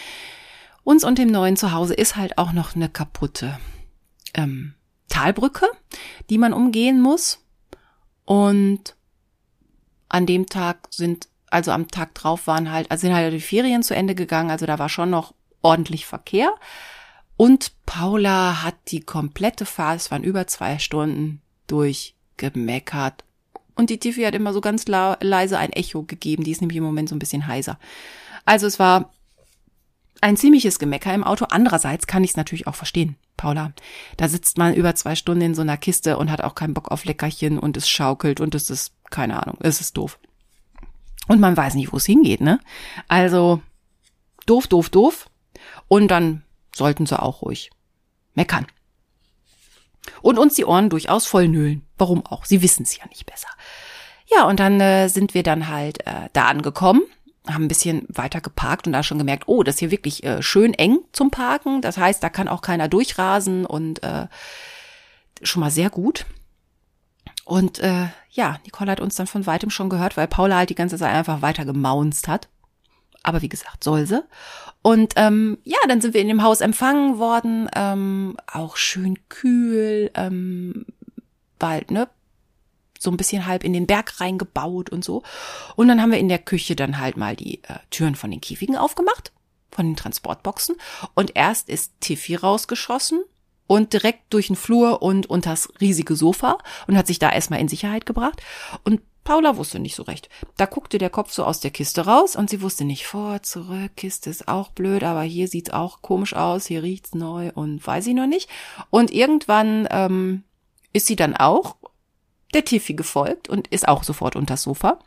uns 0.84 1.04
und 1.04 1.18
dem 1.18 1.28
neuen 1.28 1.56
Zuhause 1.56 1.94
ist 1.94 2.16
halt 2.16 2.38
auch 2.38 2.52
noch 2.52 2.74
eine 2.74 2.88
kaputte 2.88 3.58
ähm, 4.34 4.74
Talbrücke, 5.08 5.66
die 6.30 6.38
man 6.38 6.52
umgehen 6.52 7.00
muss. 7.00 7.44
Und 8.24 8.96
an 10.08 10.26
dem 10.26 10.46
Tag 10.46 10.88
sind, 10.90 11.28
also 11.50 11.72
am 11.72 11.88
Tag 11.88 12.14
drauf 12.14 12.46
waren 12.46 12.70
halt, 12.70 12.90
also 12.90 13.02
sind 13.02 13.14
halt 13.14 13.32
die 13.32 13.40
Ferien 13.40 13.82
zu 13.82 13.94
Ende 13.94 14.14
gegangen, 14.14 14.50
also 14.50 14.66
da 14.66 14.78
war 14.78 14.88
schon 14.88 15.10
noch 15.10 15.34
ordentlich 15.62 16.06
Verkehr. 16.06 16.52
Und 17.36 17.72
Paula 17.86 18.62
hat 18.62 18.76
die 18.88 19.00
komplette 19.00 19.64
Fahrt, 19.64 19.96
es 19.96 20.10
waren 20.10 20.24
über 20.24 20.46
zwei 20.46 20.78
Stunden, 20.78 21.40
durchgemeckert. 21.66 23.24
Und 23.74 23.88
die 23.88 23.98
Tiffy 23.98 24.24
hat 24.24 24.34
immer 24.34 24.52
so 24.52 24.60
ganz 24.60 24.86
leise 24.86 25.58
ein 25.58 25.72
Echo 25.72 26.02
gegeben, 26.02 26.44
die 26.44 26.50
ist 26.50 26.60
nämlich 26.60 26.76
im 26.76 26.84
Moment 26.84 27.08
so 27.08 27.14
ein 27.14 27.20
bisschen 27.20 27.46
heiser. 27.46 27.78
Also 28.44 28.66
es 28.66 28.78
war 28.78 29.10
ein 30.20 30.36
ziemliches 30.36 30.78
Gemecker 30.78 31.14
im 31.14 31.24
Auto. 31.24 31.46
Andererseits 31.50 32.06
kann 32.06 32.24
ich 32.24 32.30
es 32.30 32.36
natürlich 32.36 32.66
auch 32.66 32.74
verstehen, 32.74 33.16
Paula. 33.36 33.72
Da 34.16 34.28
sitzt 34.28 34.58
man 34.58 34.74
über 34.74 34.94
zwei 34.94 35.14
Stunden 35.14 35.42
in 35.42 35.54
so 35.54 35.62
einer 35.62 35.76
Kiste 35.76 36.18
und 36.18 36.30
hat 36.30 36.42
auch 36.42 36.54
keinen 36.54 36.74
Bock 36.74 36.90
auf 36.90 37.04
Leckerchen 37.04 37.58
und 37.58 37.76
es 37.76 37.88
schaukelt 37.88 38.40
und 38.40 38.54
es 38.54 38.70
ist, 38.70 38.92
keine 39.10 39.42
Ahnung, 39.42 39.56
es 39.60 39.80
ist 39.80 39.96
doof. 39.96 40.18
Und 41.28 41.40
man 41.40 41.56
weiß 41.56 41.74
nicht, 41.74 41.92
wo 41.92 41.96
es 41.96 42.06
hingeht, 42.06 42.40
ne? 42.40 42.60
Also, 43.08 43.62
doof, 44.46 44.66
doof, 44.66 44.88
doof. 44.88 45.30
Und 45.88 46.08
dann 46.08 46.42
sollten 46.74 47.06
sie 47.06 47.20
auch 47.20 47.42
ruhig 47.42 47.70
meckern. 48.34 48.66
Und 50.22 50.38
uns 50.38 50.54
die 50.54 50.64
Ohren 50.64 50.90
durchaus 50.90 51.26
vollnöhlen. 51.26 51.86
Warum 51.98 52.24
auch? 52.26 52.44
Sie 52.44 52.62
wissen 52.62 52.82
es 52.82 52.96
ja 52.96 53.06
nicht 53.06 53.26
besser. 53.26 53.48
Ja, 54.32 54.44
und 54.44 54.60
dann 54.60 54.80
äh, 54.80 55.08
sind 55.08 55.34
wir 55.34 55.42
dann 55.42 55.68
halt 55.68 56.06
äh, 56.06 56.28
da 56.32 56.46
angekommen 56.46 57.02
haben 57.46 57.64
ein 57.64 57.68
bisschen 57.68 58.06
weiter 58.08 58.40
geparkt 58.40 58.86
und 58.86 58.92
da 58.92 59.02
schon 59.02 59.18
gemerkt, 59.18 59.44
oh, 59.46 59.62
das 59.62 59.76
ist 59.76 59.78
hier 59.80 59.90
wirklich 59.90 60.24
äh, 60.24 60.42
schön 60.42 60.74
eng 60.74 60.98
zum 61.12 61.30
Parken. 61.30 61.80
Das 61.80 61.96
heißt, 61.96 62.22
da 62.22 62.28
kann 62.28 62.48
auch 62.48 62.62
keiner 62.62 62.88
durchrasen 62.88 63.64
und 63.64 64.02
äh, 64.02 64.26
schon 65.42 65.60
mal 65.60 65.70
sehr 65.70 65.90
gut. 65.90 66.26
Und 67.44 67.78
äh, 67.80 68.08
ja, 68.30 68.58
Nicole 68.64 68.90
hat 68.90 69.00
uns 69.00 69.16
dann 69.16 69.26
von 69.26 69.46
weitem 69.46 69.70
schon 69.70 69.88
gehört, 69.88 70.16
weil 70.16 70.28
Paula 70.28 70.58
halt 70.58 70.70
die 70.70 70.74
ganze 70.74 70.98
Zeit 70.98 71.14
einfach 71.14 71.42
weiter 71.42 71.64
gemaunzt 71.64 72.28
hat. 72.28 72.48
Aber 73.22 73.42
wie 73.42 73.48
gesagt, 73.48 73.84
soll 73.84 74.06
sie. 74.06 74.22
Und 74.82 75.14
ähm, 75.16 75.58
ja, 75.64 75.78
dann 75.88 76.00
sind 76.00 76.14
wir 76.14 76.22
in 76.22 76.28
dem 76.28 76.42
Haus 76.42 76.60
empfangen 76.60 77.18
worden, 77.18 77.68
ähm, 77.74 78.36
auch 78.46 78.76
schön 78.76 79.18
kühl, 79.28 80.10
ähm, 80.14 80.86
weil, 81.58 81.84
ne, 81.90 82.08
so 83.00 83.10
ein 83.10 83.16
bisschen 83.16 83.46
halb 83.46 83.64
in 83.64 83.72
den 83.72 83.86
Berg 83.86 84.20
reingebaut 84.20 84.90
und 84.90 85.04
so. 85.04 85.22
Und 85.74 85.88
dann 85.88 86.00
haben 86.00 86.12
wir 86.12 86.18
in 86.18 86.28
der 86.28 86.38
Küche 86.38 86.76
dann 86.76 86.98
halt 86.98 87.16
mal 87.16 87.34
die 87.34 87.64
äh, 87.64 87.78
Türen 87.90 88.14
von 88.14 88.30
den 88.30 88.42
Käfigen 88.42 88.76
aufgemacht, 88.76 89.32
von 89.72 89.86
den 89.86 89.96
Transportboxen. 89.96 90.76
Und 91.14 91.32
erst 91.34 91.70
ist 91.70 91.92
Tiffy 92.00 92.36
rausgeschossen 92.36 93.22
und 93.66 93.94
direkt 93.94 94.32
durch 94.34 94.48
den 94.48 94.56
Flur 94.56 95.00
und 95.00 95.26
unters 95.26 95.72
riesige 95.80 96.14
Sofa 96.14 96.58
und 96.86 96.96
hat 96.96 97.06
sich 97.06 97.18
da 97.18 97.32
erstmal 97.32 97.60
in 97.60 97.68
Sicherheit 97.68 98.04
gebracht. 98.04 98.42
Und 98.84 99.00
Paula 99.24 99.56
wusste 99.56 99.78
nicht 99.78 99.94
so 99.94 100.02
recht. 100.02 100.28
Da 100.58 100.66
guckte 100.66 100.98
der 100.98 101.08
Kopf 101.10 101.32
so 101.32 101.44
aus 101.44 101.60
der 101.60 101.70
Kiste 101.70 102.04
raus 102.04 102.36
und 102.36 102.50
sie 102.50 102.60
wusste 102.60 102.84
nicht 102.84 103.06
vor, 103.06 103.42
zurück, 103.42 103.92
Kiste 103.96 104.28
ist 104.28 104.46
auch 104.48 104.68
blöd, 104.70 105.02
aber 105.04 105.22
hier 105.22 105.48
sieht's 105.48 105.70
auch 105.70 106.02
komisch 106.02 106.34
aus, 106.34 106.66
hier 106.66 106.82
riecht's 106.82 107.14
neu 107.14 107.50
und 107.54 107.86
weiß 107.86 108.06
ich 108.08 108.14
noch 108.14 108.26
nicht. 108.26 108.50
Und 108.90 109.10
irgendwann 109.10 109.88
ähm, 109.90 110.42
ist 110.92 111.06
sie 111.06 111.16
dann 111.16 111.36
auch 111.36 111.76
der 112.54 112.64
Tiffy 112.64 112.94
gefolgt 112.94 113.48
und 113.48 113.68
ist 113.68 113.88
auch 113.88 114.02
sofort 114.02 114.36
unters 114.36 114.62
Sofa. 114.62 114.98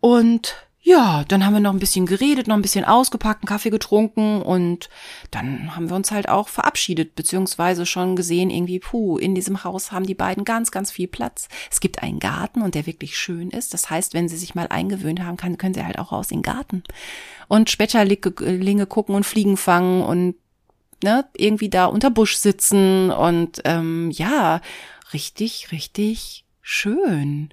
Und 0.00 0.54
ja, 0.86 1.24
dann 1.28 1.46
haben 1.46 1.54
wir 1.54 1.60
noch 1.60 1.72
ein 1.72 1.78
bisschen 1.78 2.04
geredet, 2.04 2.46
noch 2.46 2.56
ein 2.56 2.62
bisschen 2.62 2.84
ausgepackt, 2.84 3.40
einen 3.40 3.48
Kaffee 3.48 3.70
getrunken 3.70 4.42
und 4.42 4.90
dann 5.30 5.74
haben 5.74 5.88
wir 5.88 5.96
uns 5.96 6.10
halt 6.10 6.28
auch 6.28 6.48
verabschiedet, 6.48 7.14
beziehungsweise 7.14 7.86
schon 7.86 8.16
gesehen, 8.16 8.50
irgendwie, 8.50 8.80
puh, 8.80 9.16
in 9.16 9.34
diesem 9.34 9.64
Haus 9.64 9.92
haben 9.92 10.04
die 10.04 10.14
beiden 10.14 10.44
ganz, 10.44 10.70
ganz 10.70 10.90
viel 10.90 11.08
Platz. 11.08 11.48
Es 11.70 11.80
gibt 11.80 12.02
einen 12.02 12.18
Garten 12.18 12.60
und 12.60 12.74
der 12.74 12.84
wirklich 12.84 13.16
schön 13.16 13.48
ist. 13.48 13.72
Das 13.72 13.88
heißt, 13.88 14.12
wenn 14.12 14.28
sie 14.28 14.36
sich 14.36 14.54
mal 14.54 14.66
eingewöhnt 14.68 15.22
haben, 15.22 15.38
kann, 15.38 15.56
können 15.56 15.72
sie 15.72 15.86
halt 15.86 15.98
auch 15.98 16.12
raus 16.12 16.30
in 16.30 16.40
den 16.40 16.42
Garten 16.42 16.84
und 17.48 17.70
Spetterlinge 17.70 18.84
gucken 18.84 19.14
und 19.14 19.24
Fliegen 19.24 19.56
fangen 19.56 20.02
und 20.02 20.34
ne, 21.02 21.24
irgendwie 21.34 21.70
da 21.70 21.86
unter 21.86 22.10
Busch 22.10 22.36
sitzen 22.36 23.10
und 23.10 23.62
ähm, 23.64 24.10
ja, 24.10 24.60
richtig, 25.14 25.72
richtig 25.72 26.44
schön. 26.60 27.48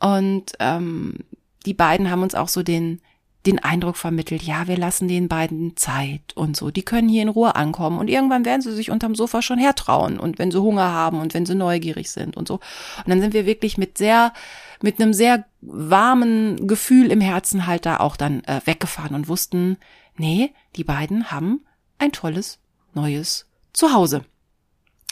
Und 0.00 0.52
ähm, 0.58 1.18
die 1.66 1.74
beiden 1.74 2.10
haben 2.10 2.22
uns 2.22 2.34
auch 2.34 2.48
so 2.48 2.62
den, 2.62 3.00
den 3.46 3.58
Eindruck 3.58 3.96
vermittelt, 3.96 4.42
ja, 4.42 4.68
wir 4.68 4.76
lassen 4.76 5.08
den 5.08 5.28
beiden 5.28 5.76
Zeit 5.76 6.36
und 6.36 6.56
so. 6.56 6.70
Die 6.70 6.84
können 6.84 7.08
hier 7.08 7.22
in 7.22 7.28
Ruhe 7.28 7.56
ankommen 7.56 7.98
und 7.98 8.08
irgendwann 8.08 8.44
werden 8.44 8.62
sie 8.62 8.72
sich 8.72 8.90
unterm 8.90 9.14
Sofa 9.14 9.42
schon 9.42 9.58
hertrauen 9.58 10.18
und 10.18 10.38
wenn 10.38 10.50
sie 10.50 10.60
Hunger 10.60 10.92
haben 10.92 11.20
und 11.20 11.34
wenn 11.34 11.46
sie 11.46 11.54
neugierig 11.54 12.10
sind 12.10 12.36
und 12.36 12.46
so. 12.46 12.54
Und 12.54 13.08
dann 13.08 13.20
sind 13.20 13.34
wir 13.34 13.46
wirklich 13.46 13.78
mit 13.78 13.98
sehr, 13.98 14.32
mit 14.80 15.00
einem 15.00 15.12
sehr 15.12 15.44
warmen 15.60 16.68
Gefühl 16.68 17.10
im 17.10 17.20
Herzen 17.20 17.66
halt 17.66 17.84
da 17.86 17.98
auch 17.98 18.16
dann 18.16 18.44
äh, 18.44 18.60
weggefahren 18.64 19.14
und 19.14 19.28
wussten, 19.28 19.76
nee, 20.16 20.52
die 20.76 20.84
beiden 20.84 21.30
haben 21.30 21.64
ein 21.98 22.12
tolles 22.12 22.58
neues 22.94 23.46
Zuhause. 23.72 24.24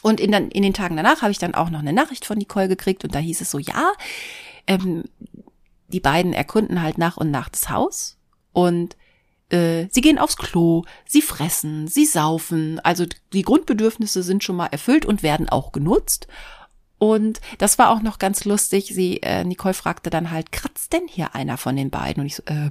Und 0.03 0.21
in, 0.21 0.33
den, 0.33 0.51
in 0.51 0.63
den 0.63 0.75
Tagen 0.75 0.97
danach 0.97 1.23
habe 1.23 1.31
ich 1.31 1.39
dann 1.39 1.55
auch 1.55 1.71
noch 1.71 1.81
eine 1.81 1.93
Nachricht 1.93 2.25
von 2.25 2.39
Nicole 2.39 2.69
gekriegt 2.69 3.05
und 3.05 3.15
da 3.15 3.19
hieß 3.19 3.41
es 3.41 3.51
so, 3.51 3.59
ja, 3.59 3.93
ähm, 4.67 5.05
die 5.89 6.01
beiden 6.01 6.33
erkunden 6.33 6.81
halt 6.81 6.99
nach 6.99 7.17
und 7.17 7.31
nach 7.31 7.49
das 7.49 7.69
Haus 7.69 8.17
und 8.53 8.97
äh, 9.51 9.89
sie 9.91 10.01
gehen 10.01 10.19
aufs 10.19 10.37
Klo, 10.37 10.85
sie 11.07 11.23
fressen, 11.23 11.89
sie 11.89 12.07
saufen, 12.07 12.81
also 12.81 13.05
die 13.33 13.43
Grundbedürfnisse 13.43 14.23
sind 14.23 14.45
schon 14.45 14.57
mal 14.57 14.67
erfüllt 14.67 15.05
und 15.05 15.23
werden 15.23 15.49
auch 15.49 15.73
genutzt. 15.73 16.29
Und 16.99 17.41
das 17.57 17.79
war 17.79 17.91
auch 17.91 18.03
noch 18.03 18.19
ganz 18.19 18.45
lustig. 18.45 18.93
Sie, 18.95 19.23
äh, 19.23 19.43
Nicole 19.43 19.73
fragte 19.73 20.11
dann 20.11 20.31
halt, 20.31 20.53
kratzt 20.53 20.93
denn 20.93 21.09
hier 21.09 21.35
einer 21.35 21.57
von 21.57 21.75
den 21.75 21.89
beiden? 21.89 22.21
Und 22.21 22.27
ich 22.27 22.37
so, 22.37 22.43
äh, 22.45 22.69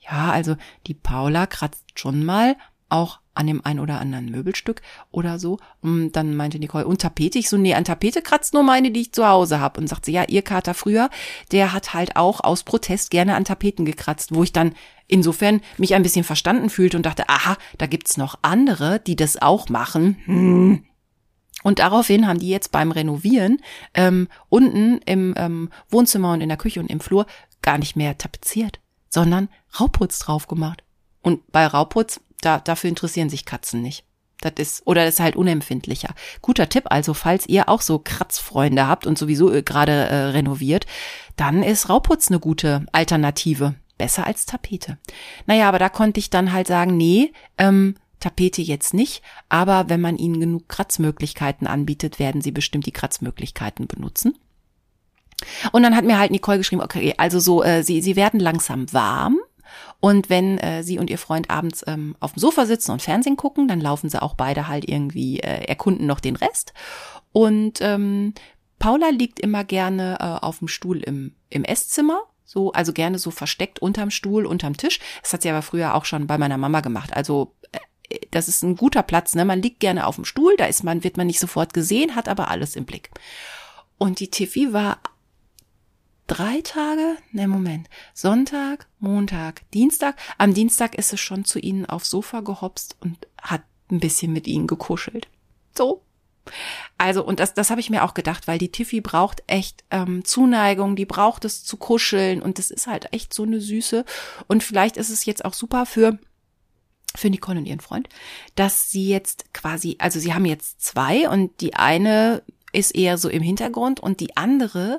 ja, 0.00 0.30
also 0.30 0.56
die 0.86 0.94
Paula 0.94 1.46
kratzt 1.46 1.98
schon 1.98 2.22
mal, 2.22 2.56
auch 2.90 3.18
an 3.34 3.46
dem 3.46 3.64
ein 3.64 3.80
oder 3.80 4.00
anderen 4.00 4.30
Möbelstück 4.30 4.82
oder 5.10 5.38
so. 5.38 5.58
Und 5.80 6.12
dann 6.12 6.36
meinte 6.36 6.58
Nicole, 6.58 6.86
und 6.86 7.00
Tapete? 7.00 7.38
Ich 7.38 7.48
so, 7.48 7.56
nee, 7.56 7.74
an 7.74 7.84
Tapete 7.84 8.22
kratzt 8.22 8.54
nur 8.54 8.62
meine, 8.62 8.90
die 8.90 9.00
ich 9.00 9.12
zu 9.12 9.26
Hause 9.26 9.60
habe. 9.60 9.80
Und 9.80 9.88
sagt 9.88 10.04
sie, 10.04 10.12
ja, 10.12 10.24
ihr 10.24 10.42
Kater 10.42 10.74
früher, 10.74 11.10
der 11.50 11.72
hat 11.72 11.94
halt 11.94 12.16
auch 12.16 12.40
aus 12.40 12.62
Protest 12.62 13.10
gerne 13.10 13.34
an 13.34 13.44
Tapeten 13.44 13.84
gekratzt, 13.84 14.34
wo 14.34 14.42
ich 14.42 14.52
dann 14.52 14.74
insofern 15.06 15.60
mich 15.78 15.94
ein 15.94 16.02
bisschen 16.02 16.24
verstanden 16.24 16.70
fühlte 16.70 16.96
und 16.96 17.06
dachte, 17.06 17.28
aha, 17.28 17.56
da 17.78 17.86
gibt's 17.86 18.16
noch 18.16 18.38
andere, 18.42 19.00
die 19.00 19.16
das 19.16 19.40
auch 19.40 19.68
machen. 19.68 20.16
Hm. 20.24 20.84
Und 21.62 21.78
daraufhin 21.78 22.26
haben 22.26 22.38
die 22.40 22.48
jetzt 22.48 22.72
beim 22.72 22.90
Renovieren 22.90 23.58
ähm, 23.94 24.28
unten 24.48 24.98
im 25.06 25.34
ähm, 25.36 25.70
Wohnzimmer 25.90 26.32
und 26.32 26.40
in 26.40 26.48
der 26.48 26.58
Küche 26.58 26.80
und 26.80 26.90
im 26.90 27.00
Flur 27.00 27.26
gar 27.62 27.78
nicht 27.78 27.94
mehr 27.94 28.18
tapeziert, 28.18 28.80
sondern 29.08 29.48
Rauputz 29.78 30.18
drauf 30.18 30.48
gemacht. 30.48 30.82
Und 31.22 31.52
bei 31.52 31.66
Rauputz 31.66 32.20
da, 32.42 32.58
dafür 32.58 32.88
interessieren 32.88 33.30
sich 33.30 33.44
Katzen 33.44 33.82
nicht. 33.82 34.04
Das 34.42 34.54
ist, 34.58 34.86
oder 34.86 35.04
das 35.04 35.14
ist 35.14 35.20
halt 35.20 35.36
unempfindlicher. 35.36 36.14
Guter 36.42 36.68
Tipp 36.68 36.84
also, 36.86 37.14
falls 37.14 37.48
ihr 37.48 37.68
auch 37.68 37.80
so 37.80 38.00
Kratzfreunde 38.00 38.86
habt 38.86 39.06
und 39.06 39.16
sowieso 39.16 39.52
äh, 39.52 39.62
gerade 39.62 39.92
äh, 39.92 40.14
renoviert, 40.30 40.86
dann 41.36 41.62
ist 41.62 41.88
Rauputz 41.88 42.28
eine 42.28 42.40
gute 42.40 42.84
Alternative. 42.92 43.74
Besser 43.98 44.26
als 44.26 44.46
Tapete. 44.46 44.98
Naja, 45.46 45.68
aber 45.68 45.78
da 45.78 45.88
konnte 45.88 46.18
ich 46.18 46.28
dann 46.28 46.52
halt 46.52 46.66
sagen, 46.66 46.96
nee, 46.96 47.32
ähm, 47.56 47.94
Tapete 48.18 48.62
jetzt 48.62 48.94
nicht, 48.94 49.22
aber 49.48 49.88
wenn 49.88 50.00
man 50.00 50.16
ihnen 50.16 50.40
genug 50.40 50.68
Kratzmöglichkeiten 50.68 51.66
anbietet, 51.66 52.18
werden 52.18 52.40
sie 52.40 52.52
bestimmt 52.52 52.86
die 52.86 52.92
Kratzmöglichkeiten 52.92 53.86
benutzen. 53.86 54.38
Und 55.72 55.82
dann 55.82 55.96
hat 55.96 56.04
mir 56.04 56.18
halt 56.18 56.30
Nicole 56.30 56.58
geschrieben, 56.58 56.82
okay, 56.82 57.14
also 57.18 57.40
so, 57.40 57.62
äh, 57.62 57.82
sie, 57.82 58.00
sie 58.00 58.16
werden 58.16 58.40
langsam 58.40 58.92
warm, 58.92 59.38
und 60.00 60.30
wenn 60.30 60.58
äh, 60.58 60.82
sie 60.82 60.98
und 60.98 61.10
ihr 61.10 61.18
Freund 61.18 61.50
abends 61.50 61.84
ähm, 61.86 62.16
auf 62.20 62.32
dem 62.32 62.40
Sofa 62.40 62.66
sitzen 62.66 62.92
und 62.92 63.02
Fernsehen 63.02 63.36
gucken, 63.36 63.68
dann 63.68 63.80
laufen 63.80 64.08
sie 64.08 64.20
auch 64.20 64.34
beide 64.34 64.68
halt 64.68 64.88
irgendwie, 64.88 65.40
äh, 65.40 65.64
erkunden 65.64 66.06
noch 66.06 66.20
den 66.20 66.36
Rest. 66.36 66.72
Und 67.32 67.80
ähm, 67.80 68.34
Paula 68.78 69.10
liegt 69.10 69.40
immer 69.40 69.64
gerne 69.64 70.18
äh, 70.20 70.44
auf 70.44 70.58
dem 70.58 70.68
Stuhl 70.68 70.98
im, 70.98 71.34
im 71.50 71.64
Esszimmer. 71.64 72.20
So, 72.44 72.72
also 72.72 72.92
gerne 72.92 73.18
so 73.18 73.30
versteckt 73.30 73.80
unterm 73.80 74.10
Stuhl, 74.10 74.44
unterm 74.44 74.76
Tisch. 74.76 74.98
Das 75.22 75.32
hat 75.32 75.42
sie 75.42 75.48
aber 75.48 75.62
früher 75.62 75.94
auch 75.94 76.04
schon 76.04 76.26
bei 76.26 76.36
meiner 76.36 76.58
Mama 76.58 76.80
gemacht. 76.80 77.14
Also 77.14 77.54
äh, 77.70 78.18
das 78.30 78.48
ist 78.48 78.62
ein 78.62 78.76
guter 78.76 79.02
Platz, 79.02 79.34
ne? 79.34 79.44
Man 79.44 79.62
liegt 79.62 79.80
gerne 79.80 80.06
auf 80.06 80.16
dem 80.16 80.24
Stuhl, 80.24 80.56
da 80.58 80.66
ist 80.66 80.82
man, 80.82 81.04
wird 81.04 81.16
man 81.16 81.28
nicht 81.28 81.40
sofort 81.40 81.72
gesehen, 81.72 82.14
hat 82.14 82.28
aber 82.28 82.48
alles 82.48 82.76
im 82.76 82.84
Blick. 82.84 83.10
Und 83.98 84.20
die 84.20 84.30
Tiffy 84.30 84.72
war 84.72 84.98
drei 86.32 86.62
Tage, 86.62 87.16
ne 87.32 87.46
Moment, 87.46 87.88
Sonntag, 88.14 88.86
Montag, 88.98 89.70
Dienstag. 89.72 90.16
Am 90.38 90.54
Dienstag 90.54 90.94
ist 90.94 91.12
es 91.12 91.20
schon 91.20 91.44
zu 91.44 91.58
ihnen 91.58 91.84
aufs 91.84 92.08
Sofa 92.08 92.40
gehopst 92.40 92.96
und 93.00 93.28
hat 93.40 93.62
ein 93.90 94.00
bisschen 94.00 94.32
mit 94.32 94.46
ihnen 94.46 94.66
gekuschelt. 94.66 95.28
So. 95.76 96.02
Also, 96.96 97.22
und 97.22 97.38
das, 97.38 97.52
das 97.52 97.68
habe 97.68 97.80
ich 97.80 97.90
mir 97.90 98.02
auch 98.02 98.14
gedacht, 98.14 98.48
weil 98.48 98.58
die 98.58 98.72
Tiffy 98.72 99.02
braucht 99.02 99.42
echt 99.46 99.84
ähm, 99.90 100.24
Zuneigung, 100.24 100.96
die 100.96 101.04
braucht 101.04 101.44
es 101.44 101.64
zu 101.64 101.76
kuscheln 101.76 102.40
und 102.40 102.58
das 102.58 102.70
ist 102.70 102.86
halt 102.86 103.12
echt 103.12 103.34
so 103.34 103.42
eine 103.42 103.60
Süße. 103.60 104.04
Und 104.48 104.62
vielleicht 104.62 104.96
ist 104.96 105.10
es 105.10 105.26
jetzt 105.26 105.44
auch 105.44 105.54
super 105.54 105.86
für 105.86 106.18
für 107.14 107.28
Nicole 107.28 107.58
und 107.58 107.66
ihren 107.66 107.80
Freund, 107.80 108.08
dass 108.54 108.90
sie 108.90 109.06
jetzt 109.06 109.52
quasi, 109.52 109.96
also 109.98 110.18
sie 110.18 110.32
haben 110.32 110.46
jetzt 110.46 110.80
zwei 110.80 111.28
und 111.28 111.60
die 111.60 111.74
eine 111.74 112.42
ist 112.72 112.94
eher 112.94 113.18
so 113.18 113.28
im 113.28 113.42
Hintergrund 113.42 114.00
und 114.00 114.20
die 114.20 114.34
andere 114.34 114.98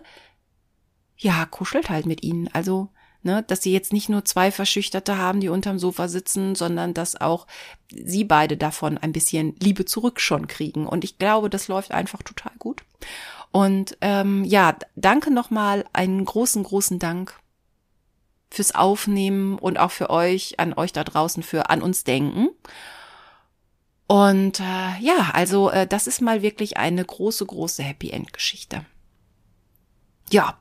ja, 1.24 1.46
kuschelt 1.46 1.90
halt 1.90 2.06
mit 2.06 2.24
ihnen. 2.24 2.50
Also, 2.54 2.90
ne, 3.24 3.44
dass 3.48 3.64
sie 3.64 3.72
jetzt 3.72 3.94
nicht 3.94 4.10
nur 4.10 4.26
zwei 4.26 4.52
Verschüchterte 4.52 5.18
haben, 5.18 5.40
die 5.40 5.50
unterm 5.50 5.80
Sofa 5.80 6.08
sitzen, 6.08 6.56
sondern 6.56 6.94
dass 6.94 7.20
auch 7.20 7.48
sie 7.90 8.26
beide 8.26 8.58
davon 8.58 8.98
ein 8.98 9.14
bisschen 9.14 9.56
Liebe 9.60 9.86
zurück 9.86 10.20
schon 10.20 10.48
kriegen. 10.48 10.86
Und 10.86 11.04
ich 11.04 11.18
glaube, 11.18 11.50
das 11.50 11.68
läuft 11.68 11.92
einfach 11.92 12.22
total 12.22 12.52
gut. 12.60 12.84
Und 13.52 13.98
ähm, 14.02 14.44
ja, 14.44 14.76
danke 14.96 15.32
nochmal, 15.32 15.86
einen 15.94 16.26
großen, 16.26 16.64
großen 16.64 17.00
Dank 17.00 17.40
fürs 18.50 18.76
Aufnehmen 18.76 19.58
und 19.58 19.80
auch 19.80 19.92
für 19.92 20.10
euch, 20.10 20.60
an 20.60 20.74
euch 20.74 20.92
da 20.92 21.04
draußen, 21.04 21.42
für 21.42 21.70
an 21.70 21.82
uns 21.82 22.04
denken. 22.04 22.50
Und 24.08 24.60
äh, 24.60 25.00
ja, 25.00 25.32
also 25.34 25.70
äh, 25.70 25.88
das 25.88 26.08
ist 26.08 26.22
mal 26.22 26.42
wirklich 26.42 26.78
eine 26.78 27.04
große, 27.04 27.46
große 27.46 27.82
Happy 27.82 28.10
End 28.10 28.34
Geschichte. 28.34 28.86
Ja. 30.30 30.58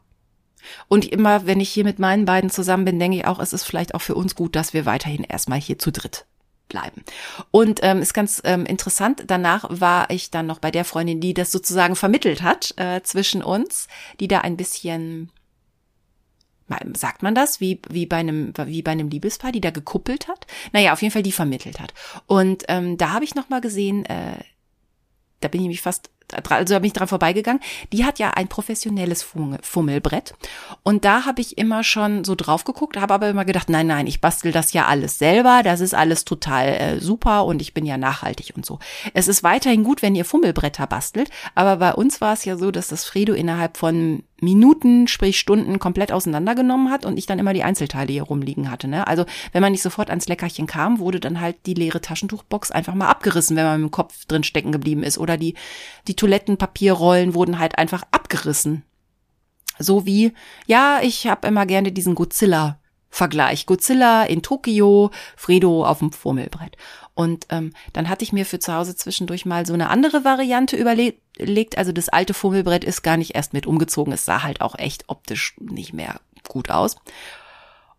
Und 0.88 1.04
immer, 1.04 1.46
wenn 1.46 1.60
ich 1.60 1.70
hier 1.70 1.84
mit 1.84 1.98
meinen 1.98 2.24
beiden 2.24 2.50
zusammen 2.50 2.84
bin, 2.84 2.98
denke 2.98 3.18
ich 3.18 3.26
auch, 3.26 3.38
es 3.38 3.52
ist 3.52 3.64
vielleicht 3.64 3.94
auch 3.94 4.02
für 4.02 4.14
uns 4.14 4.34
gut, 4.34 4.56
dass 4.56 4.74
wir 4.74 4.86
weiterhin 4.86 5.24
erstmal 5.24 5.60
hier 5.60 5.78
zu 5.78 5.92
dritt 5.92 6.26
bleiben. 6.68 7.04
Und 7.50 7.80
ähm, 7.82 8.00
ist 8.00 8.14
ganz 8.14 8.40
ähm, 8.44 8.64
interessant, 8.64 9.24
danach 9.26 9.66
war 9.68 10.10
ich 10.10 10.30
dann 10.30 10.46
noch 10.46 10.58
bei 10.58 10.70
der 10.70 10.84
Freundin, 10.84 11.20
die 11.20 11.34
das 11.34 11.52
sozusagen 11.52 11.96
vermittelt 11.96 12.42
hat 12.42 12.74
äh, 12.78 13.02
zwischen 13.02 13.42
uns, 13.42 13.88
die 14.20 14.28
da 14.28 14.40
ein 14.40 14.56
bisschen 14.56 15.30
sagt 16.94 17.22
man 17.22 17.34
das, 17.34 17.60
wie, 17.60 17.82
wie 17.90 18.06
bei 18.06 18.16
einem, 18.16 18.54
wie 18.64 18.80
bei 18.80 18.92
einem 18.92 19.10
Liebespaar, 19.10 19.52
die 19.52 19.60
da 19.60 19.70
gekuppelt 19.70 20.26
hat? 20.28 20.46
Naja, 20.72 20.94
auf 20.94 21.02
jeden 21.02 21.12
Fall 21.12 21.22
die 21.22 21.32
vermittelt 21.32 21.80
hat. 21.80 21.92
Und 22.26 22.64
ähm, 22.68 22.96
da 22.96 23.10
habe 23.10 23.24
ich 23.26 23.34
noch 23.34 23.50
mal 23.50 23.60
gesehen, 23.60 24.06
äh, 24.06 24.38
da 25.40 25.48
bin 25.48 25.60
ich 25.60 25.68
mich 25.68 25.82
fast 25.82 26.10
also 26.32 26.74
da 26.74 26.78
bin 26.78 26.86
ich 26.86 26.92
dran 26.92 27.08
vorbeigegangen. 27.08 27.62
Die 27.92 28.04
hat 28.04 28.18
ja 28.18 28.30
ein 28.30 28.48
professionelles 28.48 29.24
Fummelbrett. 29.62 30.34
Und 30.82 31.04
da 31.04 31.24
habe 31.24 31.40
ich 31.40 31.58
immer 31.58 31.84
schon 31.84 32.24
so 32.24 32.34
drauf 32.34 32.64
geguckt, 32.64 32.96
habe 32.96 33.14
aber 33.14 33.28
immer 33.28 33.44
gedacht, 33.44 33.68
nein, 33.68 33.86
nein, 33.86 34.06
ich 34.06 34.20
bastel 34.20 34.52
das 34.52 34.72
ja 34.72 34.86
alles 34.86 35.18
selber. 35.18 35.62
Das 35.62 35.80
ist 35.80 35.94
alles 35.94 36.24
total 36.24 36.68
äh, 36.68 37.00
super 37.00 37.44
und 37.44 37.62
ich 37.62 37.74
bin 37.74 37.86
ja 37.86 37.96
nachhaltig 37.96 38.52
und 38.56 38.66
so. 38.66 38.78
Es 39.14 39.28
ist 39.28 39.42
weiterhin 39.42 39.84
gut, 39.84 40.02
wenn 40.02 40.14
ihr 40.14 40.24
Fummelbretter 40.24 40.86
bastelt. 40.86 41.30
Aber 41.54 41.76
bei 41.76 41.94
uns 41.94 42.20
war 42.20 42.32
es 42.32 42.44
ja 42.44 42.56
so, 42.56 42.70
dass 42.70 42.88
das 42.88 43.04
Fredo 43.04 43.32
innerhalb 43.32 43.76
von 43.76 44.22
Minuten, 44.42 45.06
sprich 45.06 45.38
Stunden 45.38 45.78
komplett 45.78 46.10
auseinandergenommen 46.10 46.90
hat 46.90 47.04
und 47.04 47.16
ich 47.16 47.26
dann 47.26 47.38
immer 47.38 47.54
die 47.54 47.62
Einzelteile 47.62 48.12
hier 48.12 48.24
rumliegen 48.24 48.72
hatte. 48.72 48.88
Ne? 48.88 49.06
Also 49.06 49.24
wenn 49.52 49.62
man 49.62 49.70
nicht 49.70 49.82
sofort 49.82 50.10
ans 50.10 50.26
Leckerchen 50.26 50.66
kam, 50.66 50.98
wurde 50.98 51.20
dann 51.20 51.40
halt 51.40 51.56
die 51.64 51.74
leere 51.74 52.00
Taschentuchbox 52.00 52.72
einfach 52.72 52.94
mal 52.94 53.08
abgerissen, 53.08 53.56
wenn 53.56 53.64
man 53.64 53.80
mit 53.80 53.90
dem 53.90 53.92
Kopf 53.92 54.24
drin 54.26 54.42
stecken 54.42 54.72
geblieben 54.72 55.04
ist. 55.04 55.16
Oder 55.16 55.36
die, 55.36 55.54
die 56.08 56.16
Toilettenpapierrollen 56.22 57.34
wurden 57.34 57.58
halt 57.58 57.78
einfach 57.78 58.04
abgerissen. 58.12 58.84
So 59.80 60.06
wie, 60.06 60.32
ja, 60.66 61.00
ich 61.02 61.26
habe 61.26 61.48
immer 61.48 61.66
gerne 61.66 61.90
diesen 61.90 62.14
Godzilla 62.14 62.78
Vergleich. 63.10 63.66
Godzilla 63.66 64.22
in 64.22 64.40
Tokio, 64.40 65.10
Fredo 65.36 65.84
auf 65.84 65.98
dem 65.98 66.12
Fummelbrett. 66.12 66.76
Und 67.14 67.46
ähm, 67.50 67.72
dann 67.92 68.08
hatte 68.08 68.22
ich 68.22 68.32
mir 68.32 68.46
für 68.46 68.60
zu 68.60 68.72
Hause 68.72 68.94
zwischendurch 68.94 69.44
mal 69.44 69.66
so 69.66 69.74
eine 69.74 69.90
andere 69.90 70.24
Variante 70.24 70.76
überlegt. 70.76 71.76
Also 71.76 71.90
das 71.90 72.08
alte 72.08 72.34
Fummelbrett 72.34 72.84
ist 72.84 73.02
gar 73.02 73.16
nicht 73.16 73.34
erst 73.34 73.52
mit 73.52 73.66
umgezogen. 73.66 74.12
Es 74.12 74.24
sah 74.24 74.44
halt 74.44 74.60
auch 74.60 74.78
echt 74.78 75.08
optisch 75.08 75.56
nicht 75.58 75.92
mehr 75.92 76.20
gut 76.48 76.70
aus. 76.70 76.96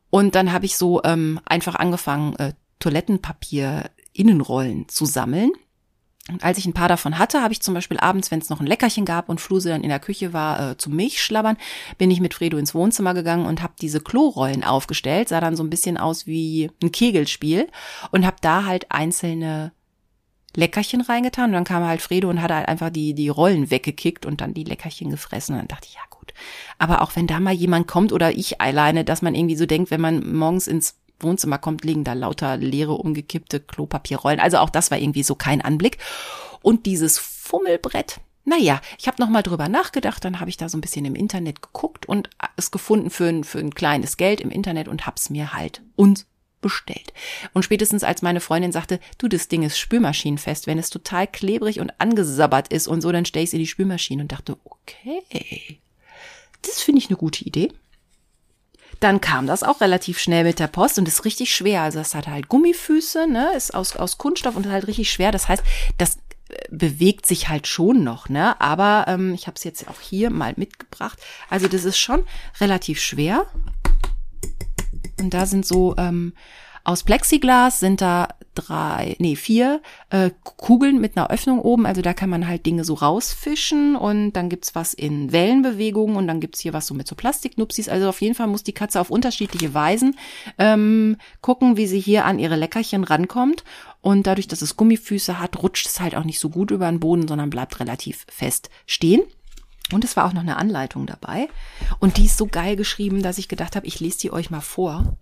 Und 0.10 0.34
dann 0.34 0.54
habe 0.54 0.66
ich 0.66 0.78
so 0.78 1.04
ähm, 1.04 1.42
einfach 1.46 1.76
angefangen, 1.76 2.38
äh, 2.38 2.54
Toilettenpapier 2.80 3.92
Innenrollen 4.14 4.88
zu 4.88 5.06
sammeln 5.06 5.52
und 6.30 6.42
als 6.42 6.58
ich 6.58 6.66
ein 6.66 6.74
paar 6.74 6.88
davon 6.88 7.20
hatte, 7.20 7.42
habe 7.42 7.52
ich 7.52 7.62
zum 7.62 7.74
Beispiel 7.74 8.00
abends, 8.00 8.32
wenn 8.32 8.40
es 8.40 8.50
noch 8.50 8.62
ein 8.62 8.66
Leckerchen 8.66 9.04
gab 9.04 9.28
und 9.28 9.42
Fluse 9.42 9.70
dann 9.70 9.84
in 9.84 9.90
der 9.90 10.00
Küche 10.00 10.32
war, 10.32 10.72
äh, 10.72 10.78
zum 10.78 10.96
Milchschlabbern, 10.96 11.58
bin 11.98 12.12
ich 12.12 12.22
mit 12.22 12.34
Fredo 12.34 12.58
ins 12.58 12.74
Wohnzimmer 12.74 13.14
gegangen 13.14 13.46
und 13.46 13.62
habe 13.62 13.74
diese 13.82 14.00
Klorollen 14.00 14.64
aufgestellt. 14.64 15.28
Sah 15.28 15.42
dann 15.42 15.58
so 15.58 15.64
ein 15.64 15.70
bisschen 15.70 15.98
aus 15.98 16.26
wie 16.26 16.72
ein 16.82 16.94
Kegelspiel 16.94 17.68
und 18.12 18.26
habe 18.26 18.38
da 18.40 18.64
halt 18.64 18.90
einzelne 18.90 19.74
Leckerchen 20.56 21.02
reingetan. 21.02 21.50
Und 21.50 21.54
dann 21.54 21.64
kam 21.66 21.84
halt 21.84 22.02
Fredo 22.02 22.30
und 22.30 22.42
hat 22.42 22.52
halt 22.52 22.70
einfach 22.70 22.90
die, 22.90 23.14
die 23.14 23.28
Rollen 23.28 23.70
weggekickt 23.70 24.26
und 24.26 24.40
dann 24.40 24.54
die 24.54 24.64
Leckerchen 24.64 25.10
gefressen. 25.10 25.56
Und 25.56 25.60
dann 25.60 25.68
dachte 25.68 25.88
ich, 25.90 25.96
ja 25.96 26.02
gut. 26.10 26.34
Aber 26.78 27.02
auch 27.02 27.18
wenn 27.18 27.28
da 27.28 27.42
mal 27.42 27.54
jemand 27.54 27.86
kommt 27.88 28.14
oder 28.14 28.32
ich 28.32 28.62
alleine, 28.62 29.04
dass 29.04 29.22
man 29.22 29.36
irgendwie 29.36 29.58
so 29.58 29.66
denkt, 29.66 29.92
wenn 29.92 30.00
man 30.00 30.34
morgens 30.34 30.68
ins 30.68 30.96
Wohnzimmer 31.20 31.58
kommt, 31.58 31.84
liegen 31.84 32.04
da 32.04 32.14
lauter 32.14 32.58
leere, 32.58 32.94
umgekippte 32.94 33.60
Klopapierrollen. 33.60 34.40
Also 34.40 34.58
auch 34.58 34.70
das 34.70 34.92
war 34.92 34.98
irgendwie 34.98 35.24
so 35.24 35.36
kein 35.36 35.62
Anblick. 35.62 35.98
Und 36.62 36.86
dieses 36.86 37.18
Fummelbrett, 37.18 38.20
naja, 38.46 38.82
ich 38.98 39.08
habe 39.08 39.22
nochmal 39.22 39.44
drüber 39.44 39.70
nachgedacht, 39.70 40.24
dann 40.26 40.40
habe 40.40 40.50
ich 40.50 40.58
da 40.58 40.68
so 40.68 40.78
ein 40.78 40.82
bisschen 40.82 41.06
im 41.06 41.16
Internet 41.16 41.62
geguckt 41.62 42.06
und 42.06 42.30
es 42.58 42.72
gefunden 42.72 43.10
für 43.10 43.28
ein, 43.28 43.44
für 43.44 43.60
ein 43.60 43.74
kleines 43.74 44.18
Geld 44.18 44.42
im 44.42 44.50
Internet 44.50 44.88
und 44.88 45.06
hab's 45.06 45.30
mir 45.30 45.54
halt 45.54 45.82
uns 45.96 46.26
bestellt. 46.62 47.14
Und 47.54 47.64
spätestens 47.64 48.04
als 48.04 48.22
meine 48.22 48.40
Freundin 48.40 48.72
sagte, 48.72 49.00
du, 49.18 49.28
das 49.28 49.50
Ding 49.50 49.64
ist 49.64 49.78
spülmaschinenfest, 49.78 50.68
wenn 50.68 50.80
es 50.80 50.90
total 50.90 51.28
klebrig 51.28 51.80
und 51.80 51.92
angesabbert 52.00 52.70
ist 52.70 52.88
und 52.88 53.02
so, 53.02 53.12
dann 53.12 53.26
stell 53.26 53.44
ich's 53.44 53.54
in 53.54 53.60
die 53.60 53.68
Spülmaschine 53.68 54.24
und 54.24 54.32
dachte, 54.32 54.58
okay, 54.64 55.80
das 56.62 56.82
finde 56.82 57.00
ich 57.00 57.10
eine 57.10 57.18
gute 57.18 57.46
Idee 57.46 57.72
dann 59.00 59.22
kam 59.22 59.48
das 59.48 59.64
auch 59.64 59.82
relativ 59.82 60.20
schnell 60.20 60.44
mit 60.44 60.60
der 60.60 60.68
Post 60.68 60.98
und 60.98 61.08
ist 61.08 61.26
richtig 61.26 61.54
schwer. 61.54 61.82
Also 61.82 62.00
es 62.00 62.16
hat 62.16 62.28
halt 62.28 62.48
Gummifüße, 62.48 63.28
ne, 63.28 63.52
ist 63.56 63.74
aus, 63.74 63.96
aus 63.96 64.18
Kunststoff 64.18 64.56
und 64.56 64.66
ist 64.66 64.72
halt 64.72 64.88
richtig 64.88 65.12
schwer. 65.12 65.32
Das 65.32 65.48
heißt, 65.48 65.64
das 65.98 66.18
äh, 66.50 66.56
bewegt 66.70 67.26
sich 67.26 67.50
halt 67.50 67.68
schon 67.68 68.04
noch, 68.04 68.30
ne? 68.30 68.60
Aber 68.62 69.06
ähm, 69.08 69.34
ich 69.34 69.48
habe 69.48 69.56
es 69.56 69.64
jetzt 69.64 69.88
auch 69.88 70.00
hier 70.00 70.30
mal 70.30 70.54
mitgebracht. 70.56 71.20
Also 71.50 71.68
das 71.68 71.86
ist 71.86 71.98
schon 71.98 72.24
relativ 72.60 73.00
schwer. 73.00 73.46
Und 75.20 75.34
da 75.34 75.46
sind 75.46 75.66
so 75.66 75.96
ähm, 75.98 76.34
aus 76.84 77.04
Plexiglas 77.04 77.80
sind 77.80 78.02
da 78.02 78.28
drei, 78.56 79.16
nee, 79.20 79.36
vier 79.36 79.82
äh, 80.10 80.32
Kugeln 80.44 81.00
mit 81.00 81.16
einer 81.16 81.30
Öffnung 81.32 81.60
oben. 81.60 81.86
Also 81.86 82.02
da 82.02 82.14
kann 82.14 82.30
man 82.30 82.48
halt 82.48 82.66
Dinge 82.66 82.84
so 82.84 82.96
rausfischen 82.96 83.96
und 83.96 84.34
dann 84.34 84.50
gibt's 84.50 84.76
was 84.76 84.94
in 84.94 85.32
Wellenbewegungen 85.32 86.18
und 86.18 86.28
dann 86.28 86.40
gibt's 86.40 86.60
hier 86.60 86.74
was 86.74 86.86
so 86.86 86.94
mit 86.94 87.08
so 87.08 87.16
Plastiknupsis. 87.16 87.90
Also 87.90 88.10
auf 88.10 88.22
jeden 88.22 88.36
Fall 88.36 88.48
muss 88.48 88.64
die 88.64 88.74
Katze 88.74 89.00
auf 89.00 89.10
unterschiedliche 89.10 89.74
Weisen 89.74 90.18
ähm, 90.58 91.18
gucken, 91.42 91.78
wie 91.78 91.88
sie 91.88 92.00
hier 92.00 92.26
an 92.26 92.38
ihre 92.38 92.56
Leckerchen 92.56 93.04
rankommt. 93.04 93.64
Und 94.02 94.28
dadurch, 94.28 94.50
dass 94.50 94.62
es 94.62 94.76
Gummifüße 94.76 95.40
hat, 95.40 95.64
rutscht 95.64 95.88
es 95.88 96.02
halt 96.02 96.16
auch 96.16 96.26
nicht 96.26 96.40
so 96.40 96.50
gut 96.50 96.72
über 96.72 96.90
den 96.90 97.00
Boden, 97.00 97.28
sondern 97.28 97.50
bleibt 97.50 97.80
relativ 97.80 98.26
fest 98.30 98.70
stehen. 98.86 99.22
Und 99.94 100.04
es 100.04 100.18
war 100.18 100.26
auch 100.26 100.34
noch 100.34 100.42
eine 100.42 100.58
Anleitung 100.58 101.06
dabei. 101.06 101.48
Und 102.00 102.18
die 102.18 102.26
ist 102.26 102.38
so 102.38 102.48
geil 102.48 102.76
geschrieben, 102.76 103.22
dass 103.22 103.38
ich 103.38 103.48
gedacht 103.48 103.76
habe, 103.76 103.88
ich 103.88 104.00
lese 104.00 104.20
die 104.20 104.34
euch 104.34 104.50
mal 104.50 104.62
vor. 104.62 105.18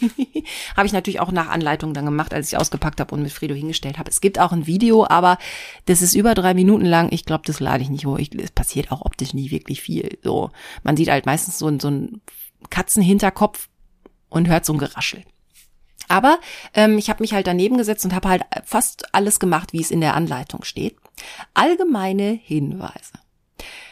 habe 0.76 0.86
ich 0.86 0.92
natürlich 0.92 1.20
auch 1.20 1.32
nach 1.32 1.48
Anleitung 1.48 1.94
dann 1.94 2.04
gemacht, 2.04 2.34
als 2.34 2.52
ich 2.52 2.58
ausgepackt 2.58 3.00
habe 3.00 3.14
und 3.14 3.22
mit 3.22 3.32
Fredo 3.32 3.54
hingestellt 3.54 3.98
habe. 3.98 4.10
Es 4.10 4.20
gibt 4.20 4.38
auch 4.38 4.52
ein 4.52 4.66
Video, 4.66 5.06
aber 5.06 5.38
das 5.86 6.02
ist 6.02 6.14
über 6.14 6.34
drei 6.34 6.54
Minuten 6.54 6.84
lang. 6.84 7.08
Ich 7.12 7.24
glaube, 7.24 7.44
das 7.46 7.60
lade 7.60 7.82
ich 7.82 7.90
nicht 7.90 8.06
hoch. 8.06 8.18
es 8.18 8.50
passiert 8.50 8.92
auch 8.92 9.02
optisch 9.02 9.34
nie 9.34 9.50
wirklich 9.50 9.82
viel. 9.82 10.18
So, 10.22 10.50
man 10.82 10.96
sieht 10.96 11.10
halt 11.10 11.26
meistens 11.26 11.58
so, 11.58 11.78
so 11.78 11.88
einen 11.88 12.20
Katzenhinterkopf 12.70 13.68
und 14.28 14.48
hört 14.48 14.64
so 14.64 14.72
ein 14.72 14.78
Geraschel. 14.78 15.24
Aber 16.08 16.38
ähm, 16.74 16.98
ich 16.98 17.10
habe 17.10 17.22
mich 17.22 17.32
halt 17.32 17.46
daneben 17.46 17.76
gesetzt 17.78 18.04
und 18.04 18.14
habe 18.14 18.28
halt 18.28 18.42
fast 18.64 19.14
alles 19.14 19.40
gemacht, 19.40 19.72
wie 19.72 19.80
es 19.80 19.90
in 19.90 20.00
der 20.00 20.14
Anleitung 20.14 20.62
steht. 20.64 20.96
Allgemeine 21.54 22.30
Hinweise. 22.42 23.12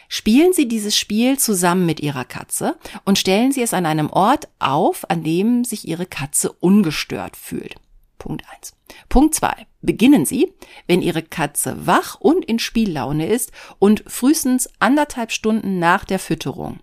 Spielen 0.08 0.52
Sie 0.52 0.68
dieses 0.68 0.96
Spiel 0.96 1.38
zusammen 1.38 1.86
mit 1.86 2.00
Ihrer 2.00 2.24
Katze 2.24 2.76
und 3.04 3.18
stellen 3.18 3.52
Sie 3.52 3.62
es 3.62 3.74
an 3.74 3.86
einem 3.86 4.10
Ort 4.10 4.48
auf, 4.58 5.08
an 5.10 5.22
dem 5.22 5.64
sich 5.64 5.88
Ihre 5.88 6.06
Katze 6.06 6.52
ungestört 6.52 7.36
fühlt. 7.36 7.76
Punkt 8.18 8.44
eins. 8.52 8.74
Punkt 9.08 9.34
zwei: 9.34 9.66
Beginnen 9.82 10.24
Sie, 10.24 10.52
wenn 10.86 11.02
Ihre 11.02 11.22
Katze 11.22 11.86
wach 11.86 12.20
und 12.20 12.44
in 12.44 12.58
Spiellaune 12.58 13.26
ist 13.26 13.52
und 13.78 14.04
frühestens 14.06 14.68
anderthalb 14.78 15.32
Stunden 15.32 15.78
nach 15.78 16.04
der 16.04 16.18
Fütterung. 16.18 16.80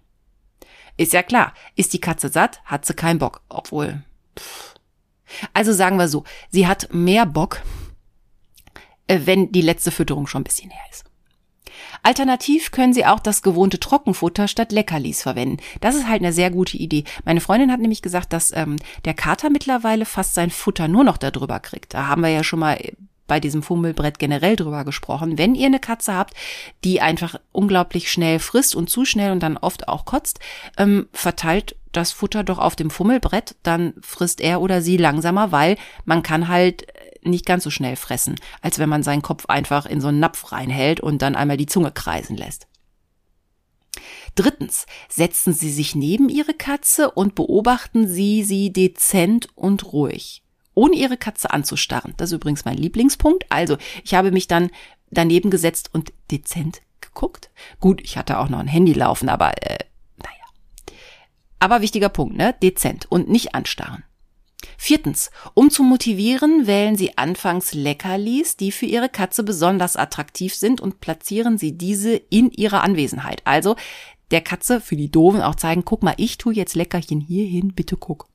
Ist 0.97 1.13
ja 1.13 1.23
klar, 1.23 1.53
ist 1.75 1.93
die 1.93 2.01
Katze 2.01 2.29
satt, 2.29 2.61
hat 2.63 2.85
sie 2.85 2.93
keinen 2.93 3.19
Bock, 3.19 3.41
obwohl. 3.49 4.03
Pff. 4.37 4.75
Also 5.53 5.73
sagen 5.73 5.97
wir 5.97 6.07
so, 6.07 6.25
sie 6.49 6.67
hat 6.67 6.93
mehr 6.93 7.25
Bock, 7.25 7.61
äh, 9.07 9.21
wenn 9.23 9.51
die 9.51 9.61
letzte 9.61 9.91
Fütterung 9.91 10.27
schon 10.27 10.41
ein 10.41 10.45
bisschen 10.45 10.69
her 10.69 10.83
ist. 10.91 11.05
Alternativ 12.03 12.71
können 12.71 12.93
Sie 12.93 13.05
auch 13.05 13.19
das 13.19 13.41
gewohnte 13.41 13.79
Trockenfutter 13.79 14.47
statt 14.47 14.71
Leckerlis 14.71 15.21
verwenden. 15.21 15.57
Das 15.81 15.95
ist 15.95 16.07
halt 16.07 16.21
eine 16.21 16.33
sehr 16.33 16.51
gute 16.51 16.77
Idee. 16.77 17.03
Meine 17.25 17.41
Freundin 17.41 17.71
hat 17.71 17.79
nämlich 17.79 18.01
gesagt, 18.01 18.33
dass 18.33 18.51
ähm, 18.55 18.77
der 19.05 19.13
Kater 19.13 19.49
mittlerweile 19.49 20.05
fast 20.05 20.33
sein 20.33 20.49
Futter 20.49 20.87
nur 20.87 21.03
noch 21.03 21.17
darüber 21.17 21.59
kriegt. 21.59 21.93
Da 21.93 22.07
haben 22.07 22.21
wir 22.21 22.29
ja 22.29 22.43
schon 22.43 22.59
mal 22.59 22.79
bei 23.27 23.39
diesem 23.39 23.63
Fummelbrett 23.63 24.19
generell 24.19 24.57
drüber 24.57 24.83
gesprochen. 24.83 25.37
Wenn 25.37 25.55
ihr 25.55 25.67
eine 25.67 25.79
Katze 25.79 26.13
habt, 26.13 26.33
die 26.83 26.99
einfach 26.99 27.35
unglaublich 27.53 28.11
schnell 28.11 28.39
frisst 28.39 28.75
und 28.75 28.89
zu 28.89 29.05
schnell 29.05 29.31
und 29.31 29.41
dann 29.41 29.55
oft 29.55 29.87
auch 29.87 30.03
kotzt, 30.03 30.41
ähm, 30.77 31.07
verteilt 31.13 31.77
das 31.93 32.11
Futter 32.11 32.43
doch 32.43 32.59
auf 32.59 32.75
dem 32.75 32.89
Fummelbrett, 32.89 33.55
dann 33.63 33.93
frisst 34.01 34.41
er 34.41 34.59
oder 34.59 34.81
sie 34.81 34.97
langsamer, 34.97 35.53
weil 35.53 35.77
man 36.03 36.23
kann 36.23 36.49
halt 36.49 36.85
nicht 37.23 37.45
ganz 37.45 37.63
so 37.63 37.69
schnell 37.69 37.95
fressen, 37.95 38.35
als 38.61 38.79
wenn 38.79 38.89
man 38.89 39.03
seinen 39.03 39.21
Kopf 39.21 39.45
einfach 39.47 39.85
in 39.85 40.01
so 40.01 40.07
einen 40.07 40.19
Napf 40.19 40.51
reinhält 40.51 40.99
und 40.99 41.21
dann 41.21 41.35
einmal 41.35 41.57
die 41.57 41.65
Zunge 41.67 41.91
kreisen 41.91 42.37
lässt. 42.37 42.67
Drittens, 44.35 44.85
setzen 45.09 45.53
Sie 45.53 45.71
sich 45.71 45.95
neben 45.95 46.29
Ihre 46.29 46.53
Katze 46.53 47.11
und 47.11 47.35
beobachten 47.35 48.07
Sie 48.07 48.43
sie 48.43 48.71
dezent 48.71 49.49
und 49.55 49.91
ruhig, 49.91 50.43
ohne 50.73 50.95
Ihre 50.95 51.17
Katze 51.17 51.51
anzustarren. 51.51 52.13
Das 52.17 52.29
ist 52.31 52.35
übrigens 52.35 52.65
mein 52.65 52.77
Lieblingspunkt. 52.77 53.45
Also, 53.49 53.77
ich 54.03 54.13
habe 54.13 54.31
mich 54.31 54.47
dann 54.47 54.71
daneben 55.09 55.51
gesetzt 55.51 55.89
und 55.93 56.13
dezent 56.31 56.81
geguckt. 57.01 57.51
Gut, 57.79 58.01
ich 58.01 58.17
hatte 58.17 58.39
auch 58.39 58.47
noch 58.47 58.59
ein 58.59 58.67
Handy 58.67 58.93
laufen, 58.93 59.27
aber 59.27 59.51
äh, 59.63 59.83
naja. 60.17 60.95
Aber 61.59 61.81
wichtiger 61.81 62.09
Punkt, 62.09 62.37
ne? 62.37 62.55
Dezent 62.63 63.11
und 63.11 63.29
nicht 63.29 63.53
anstarren. 63.53 64.03
Viertens, 64.77 65.31
um 65.53 65.69
zu 65.69 65.83
motivieren, 65.83 66.67
wählen 66.67 66.95
Sie 66.95 67.17
anfangs 67.17 67.73
Leckerlis, 67.73 68.57
die 68.57 68.71
für 68.71 68.85
Ihre 68.85 69.09
Katze 69.09 69.43
besonders 69.43 69.95
attraktiv 69.95 70.55
sind 70.55 70.81
und 70.81 70.99
platzieren 70.99 71.57
Sie 71.57 71.77
diese 71.77 72.15
in 72.15 72.51
ihrer 72.51 72.81
Anwesenheit. 72.83 73.41
Also 73.45 73.75
der 74.31 74.41
Katze 74.41 74.79
für 74.79 74.95
die 74.95 75.11
Doofen 75.11 75.41
auch 75.41 75.55
zeigen, 75.55 75.85
guck 75.85 76.03
mal, 76.03 76.15
ich 76.17 76.37
tue 76.37 76.53
jetzt 76.53 76.75
Leckerchen 76.75 77.19
hier 77.19 77.45
hin, 77.45 77.73
bitte 77.73 77.97
guck. 77.97 78.27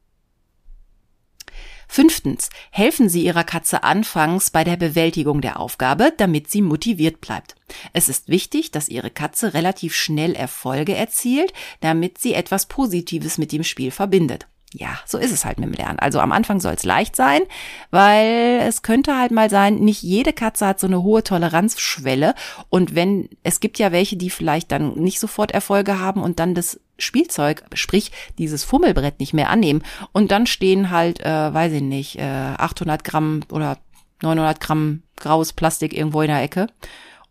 Fünftens, 1.89 2.51
helfen 2.73 3.09
Sie 3.09 3.25
Ihrer 3.25 3.45
Katze 3.45 3.85
anfangs 3.85 4.51
bei 4.51 4.65
der 4.65 4.77
Bewältigung 4.77 5.41
der 5.41 5.61
Aufgabe, 5.61 6.13
damit 6.17 6.51
sie 6.51 6.61
motiviert 6.61 7.21
bleibt. 7.21 7.55
Es 7.93 8.09
ist 8.09 8.29
wichtig, 8.29 8.73
dass 8.73 8.89
Ihre 8.89 9.11
Katze 9.11 9.55
relativ 9.55 9.95
schnell 9.95 10.35
Erfolge 10.35 10.97
erzielt, 10.97 11.53
damit 11.81 12.19
sie 12.19 12.35
etwas 12.35 12.67
Positives 12.67 13.39
mit 13.39 13.53
dem 13.53 13.63
Spiel 13.63 13.93
verbindet 13.93 14.49
ja, 14.73 14.99
so 15.07 15.19
ist 15.19 15.33
es 15.33 15.45
halt 15.45 15.59
mit 15.59 15.69
dem 15.69 15.75
Lernen. 15.75 15.99
Also 15.99 16.21
am 16.21 16.33
Anfang 16.33 16.61
soll 16.61 16.75
es 16.75 16.85
leicht 16.85 17.17
sein, 17.17 17.43
weil 17.91 18.61
es 18.67 18.83
könnte 18.83 19.17
halt 19.17 19.31
mal 19.31 19.49
sein, 19.49 19.77
nicht 19.77 20.03
jede 20.03 20.33
Katze 20.33 20.67
hat 20.67 20.81
so 20.81 20.87
eine 20.87 21.03
hohe 21.03 21.23
Toleranzschwelle. 21.23 22.35
Und 22.69 22.95
wenn, 22.95 23.29
es 23.43 23.61
gibt 23.61 23.79
ja 23.79 23.93
welche, 23.93 24.17
die 24.17 24.31
vielleicht 24.31 24.73
dann 24.73 24.95
nicht 24.95 25.21
sofort 25.21 25.53
Erfolge 25.53 26.01
haben 26.01 26.23
und 26.23 26.41
dann 26.41 26.55
das 26.55 26.81
Spielzeug, 26.99 27.65
sprich 27.75 28.11
dieses 28.39 28.65
Fummelbrett 28.65 29.21
nicht 29.21 29.35
mehr 29.35 29.51
annehmen. 29.51 29.83
Und 30.13 30.31
dann 30.31 30.47
stehen 30.47 30.91
halt, 30.91 31.21
äh, 31.21 31.55
weiß 31.55 31.73
ich 31.73 31.83
nicht, 31.83 32.19
äh, 32.19 32.23
800 32.23 33.05
Gramm 33.05 33.43
oder 33.51 33.79
900 34.23 34.61
Gramm 34.61 35.03
graues 35.17 35.53
Plastik 35.53 35.95
irgendwo 35.95 36.23
in 36.23 36.29
der 36.29 36.43
Ecke 36.43 36.67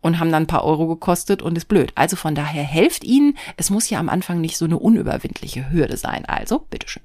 und 0.00 0.18
haben 0.20 0.30
dann 0.32 0.44
ein 0.44 0.48
paar 0.48 0.64
Euro 0.64 0.86
gekostet 0.86 1.42
und 1.42 1.56
ist 1.56 1.68
blöd. 1.68 1.92
Also 1.96 2.16
von 2.16 2.34
daher 2.34 2.62
helft 2.62 3.04
ihnen. 3.04 3.36
Es 3.56 3.70
muss 3.70 3.90
ja 3.90 3.98
am 3.98 4.08
Anfang 4.08 4.40
nicht 4.40 4.56
so 4.56 4.64
eine 4.64 4.78
unüberwindliche 4.78 5.70
Hürde 5.70 5.96
sein. 5.96 6.24
Also, 6.26 6.60
bitteschön. 6.60 7.02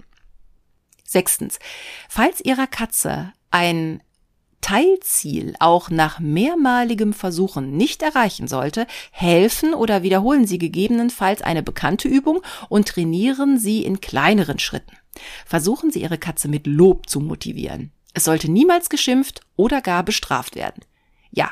Sechstens, 1.11 1.59
falls 2.07 2.39
Ihrer 2.39 2.67
Katze 2.67 3.33
ein 3.51 4.01
Teilziel 4.61 5.55
auch 5.59 5.89
nach 5.89 6.19
mehrmaligem 6.19 7.13
Versuchen 7.13 7.75
nicht 7.75 8.01
erreichen 8.03 8.47
sollte, 8.47 8.87
helfen 9.11 9.73
oder 9.73 10.03
wiederholen 10.03 10.45
Sie 10.45 10.59
gegebenenfalls 10.59 11.41
eine 11.41 11.63
bekannte 11.63 12.07
Übung 12.07 12.41
und 12.69 12.87
trainieren 12.87 13.57
Sie 13.57 13.83
in 13.83 13.99
kleineren 13.99 14.59
Schritten. 14.59 14.95
Versuchen 15.45 15.91
Sie 15.91 16.01
Ihre 16.01 16.17
Katze 16.17 16.47
mit 16.47 16.67
Lob 16.67 17.09
zu 17.09 17.19
motivieren. 17.19 17.91
Es 18.13 18.23
sollte 18.23 18.49
niemals 18.49 18.89
geschimpft 18.89 19.41
oder 19.55 19.81
gar 19.81 20.03
bestraft 20.03 20.55
werden. 20.55 20.83
Ja, 21.31 21.51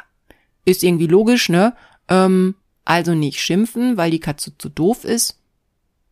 ist 0.65 0.83
irgendwie 0.83 1.07
logisch, 1.07 1.49
ne? 1.49 1.75
Ähm, 2.07 2.55
also 2.85 3.13
nicht 3.13 3.39
schimpfen, 3.39 3.97
weil 3.97 4.11
die 4.11 4.19
Katze 4.19 4.57
zu 4.57 4.69
doof 4.69 5.03
ist, 5.03 5.38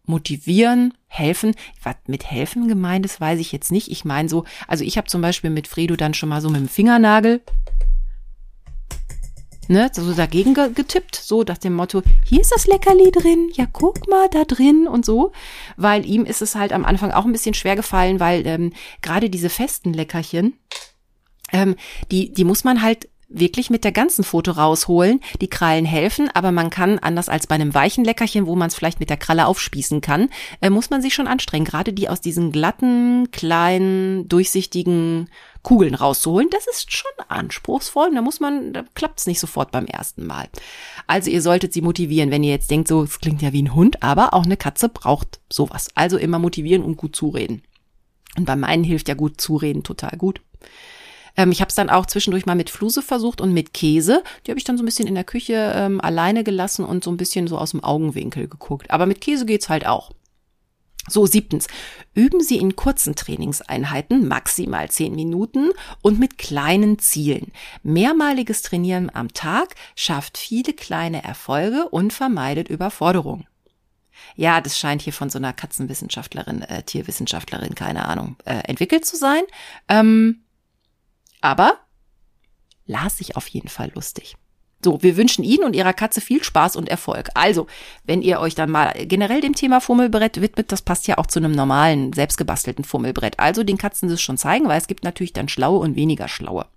motivieren, 0.07 0.93
helfen. 1.07 1.53
Was 1.83 1.95
mit 2.07 2.29
helfen 2.29 2.67
gemeint 2.67 3.05
ist, 3.05 3.21
weiß 3.21 3.39
ich 3.39 3.51
jetzt 3.51 3.71
nicht. 3.71 3.91
Ich 3.91 4.05
meine 4.05 4.29
so, 4.29 4.45
also 4.67 4.83
ich 4.83 4.97
habe 4.97 5.07
zum 5.07 5.21
Beispiel 5.21 5.49
mit 5.49 5.67
Fredo 5.67 5.95
dann 5.95 6.13
schon 6.13 6.29
mal 6.29 6.41
so 6.41 6.49
mit 6.49 6.59
dem 6.59 6.69
Fingernagel 6.69 7.41
ne, 9.67 9.89
so 9.93 10.13
dagegen 10.13 10.53
getippt, 10.53 11.15
so 11.15 11.43
nach 11.43 11.57
dem 11.57 11.73
Motto, 11.73 12.01
hier 12.25 12.41
ist 12.41 12.51
das 12.51 12.67
Leckerli 12.67 13.11
drin, 13.11 13.49
ja 13.53 13.65
guck 13.71 14.07
mal 14.07 14.27
da 14.29 14.43
drin 14.45 14.87
und 14.87 15.05
so, 15.05 15.31
weil 15.75 16.05
ihm 16.05 16.25
ist 16.25 16.41
es 16.41 16.55
halt 16.55 16.73
am 16.73 16.85
Anfang 16.85 17.11
auch 17.11 17.25
ein 17.25 17.31
bisschen 17.31 17.53
schwer 17.53 17.75
gefallen, 17.75 18.19
weil 18.19 18.45
ähm, 18.47 18.73
gerade 19.01 19.29
diese 19.29 19.49
festen 19.49 19.93
Leckerchen, 19.93 20.53
ähm, 21.51 21.75
die, 22.11 22.33
die 22.33 22.43
muss 22.43 22.63
man 22.63 22.81
halt 22.81 23.09
wirklich 23.29 23.69
mit 23.69 23.83
der 23.83 23.91
ganzen 23.91 24.23
Foto 24.23 24.51
rausholen. 24.51 25.19
Die 25.41 25.49
Krallen 25.49 25.85
helfen, 25.85 26.29
aber 26.33 26.51
man 26.51 26.69
kann, 26.69 26.99
anders 26.99 27.29
als 27.29 27.47
bei 27.47 27.55
einem 27.55 27.73
weichen 27.73 28.05
Leckerchen, 28.05 28.45
wo 28.45 28.55
man 28.55 28.67
es 28.67 28.75
vielleicht 28.75 28.99
mit 28.99 29.09
der 29.09 29.17
Kralle 29.17 29.47
aufspießen 29.47 30.01
kann, 30.01 30.29
äh, 30.61 30.69
muss 30.69 30.89
man 30.89 31.01
sich 31.01 31.13
schon 31.13 31.27
anstrengen. 31.27 31.65
Gerade 31.65 31.93
die 31.93 32.09
aus 32.09 32.21
diesen 32.21 32.51
glatten, 32.51 33.29
kleinen, 33.31 34.27
durchsichtigen 34.29 35.29
Kugeln 35.63 35.95
rauszuholen, 35.95 36.49
das 36.49 36.67
ist 36.67 36.93
schon 36.95 37.11
anspruchsvoll. 37.27 38.11
Da 38.13 38.21
muss 38.21 38.39
man, 38.39 38.71
da 38.71 38.85
klappt 38.95 39.19
es 39.19 39.27
nicht 39.27 39.39
sofort 39.39 39.71
beim 39.71 39.85
ersten 39.85 40.25
Mal. 40.25 40.47
Also 41.07 41.29
ihr 41.29 41.41
solltet 41.41 41.73
sie 41.73 41.81
motivieren, 41.81 42.31
wenn 42.31 42.43
ihr 42.43 42.51
jetzt 42.51 42.71
denkt, 42.71 42.87
so, 42.87 43.03
es 43.03 43.19
klingt 43.19 43.41
ja 43.41 43.51
wie 43.51 43.63
ein 43.63 43.75
Hund, 43.75 44.03
aber 44.03 44.33
auch 44.33 44.45
eine 44.45 44.57
Katze 44.57 44.87
braucht 44.87 45.39
sowas. 45.51 45.89
Also 45.95 46.17
immer 46.17 46.39
motivieren 46.39 46.83
und 46.83 46.95
gut 46.95 47.15
zureden. 47.15 47.63
Und 48.37 48.45
bei 48.45 48.55
meinen 48.55 48.83
hilft 48.83 49.09
ja 49.09 49.15
gut 49.15 49.41
zureden 49.41 49.83
total 49.83 50.15
gut. 50.17 50.41
Ähm, 51.37 51.51
ich 51.51 51.61
habe 51.61 51.69
es 51.69 51.75
dann 51.75 51.89
auch 51.89 52.05
zwischendurch 52.05 52.45
mal 52.45 52.55
mit 52.55 52.69
Fluse 52.69 53.01
versucht 53.01 53.39
und 53.39 53.53
mit 53.53 53.73
Käse. 53.73 54.23
Die 54.45 54.51
habe 54.51 54.59
ich 54.59 54.65
dann 54.65 54.77
so 54.77 54.83
ein 54.83 54.85
bisschen 54.85 55.07
in 55.07 55.15
der 55.15 55.23
Küche 55.23 55.71
ähm, 55.75 56.01
alleine 56.01 56.43
gelassen 56.43 56.83
und 56.83 57.03
so 57.03 57.11
ein 57.11 57.17
bisschen 57.17 57.47
so 57.47 57.57
aus 57.57 57.71
dem 57.71 57.83
Augenwinkel 57.83 58.47
geguckt. 58.47 58.91
Aber 58.91 59.05
mit 59.05 59.21
Käse 59.21 59.45
geht's 59.45 59.69
halt 59.69 59.85
auch. 59.85 60.11
So, 61.09 61.25
siebtens. 61.25 61.67
Üben 62.13 62.41
Sie 62.41 62.57
in 62.57 62.75
kurzen 62.75 63.15
Trainingseinheiten, 63.15 64.27
maximal 64.27 64.91
zehn 64.91 65.15
Minuten 65.15 65.69
und 66.01 66.19
mit 66.19 66.37
kleinen 66.37 66.99
Zielen. 66.99 67.53
Mehrmaliges 67.81 68.61
Trainieren 68.61 69.09
am 69.13 69.33
Tag 69.33 69.75
schafft 69.95 70.37
viele 70.37 70.73
kleine 70.73 71.23
Erfolge 71.23 71.87
und 71.87 72.11
vermeidet 72.11 72.67
Überforderung. 72.67 73.47
Ja, 74.35 74.59
das 74.59 74.77
scheint 74.77 75.01
hier 75.01 75.13
von 75.13 75.29
so 75.29 75.37
einer 75.37 75.53
Katzenwissenschaftlerin, 75.53 76.61
äh, 76.63 76.83
Tierwissenschaftlerin, 76.83 77.75
keine 77.75 78.05
Ahnung, 78.05 78.35
äh, 78.45 78.57
entwickelt 78.67 79.05
zu 79.05 79.15
sein. 79.15 79.43
Ähm, 79.87 80.43
aber 81.47 81.79
las 82.85 83.17
sich 83.17 83.37
auf 83.37 83.47
jeden 83.47 83.69
Fall 83.69 83.91
lustig. 83.95 84.35
So, 84.83 85.01
wir 85.01 85.17
wünschen 85.17 85.43
Ihnen 85.43 85.63
und 85.63 85.75
Ihrer 85.75 85.93
Katze 85.93 86.21
viel 86.21 86.43
Spaß 86.43 86.75
und 86.75 86.87
Erfolg. 86.87 87.29
Also, 87.33 87.65
wenn 88.03 88.21
ihr 88.21 88.39
euch 88.39 88.53
dann 88.53 88.69
mal 88.69 88.93
generell 89.05 89.41
dem 89.41 89.55
Thema 89.55 89.81
Fummelbrett 89.81 90.39
widmet, 90.39 90.71
das 90.71 90.83
passt 90.83 91.07
ja 91.07 91.17
auch 91.17 91.25
zu 91.25 91.39
einem 91.39 91.53
normalen, 91.53 92.13
selbstgebastelten 92.13 92.83
Fummelbrett. 92.83 93.39
Also 93.39 93.63
den 93.63 93.77
Katzen 93.77 94.09
das 94.09 94.21
schon 94.21 94.37
zeigen, 94.37 94.67
weil 94.67 94.77
es 94.77 94.87
gibt 94.87 95.03
natürlich 95.03 95.33
dann 95.33 95.49
schlaue 95.49 95.79
und 95.79 95.95
weniger 95.95 96.27
schlaue. 96.27 96.67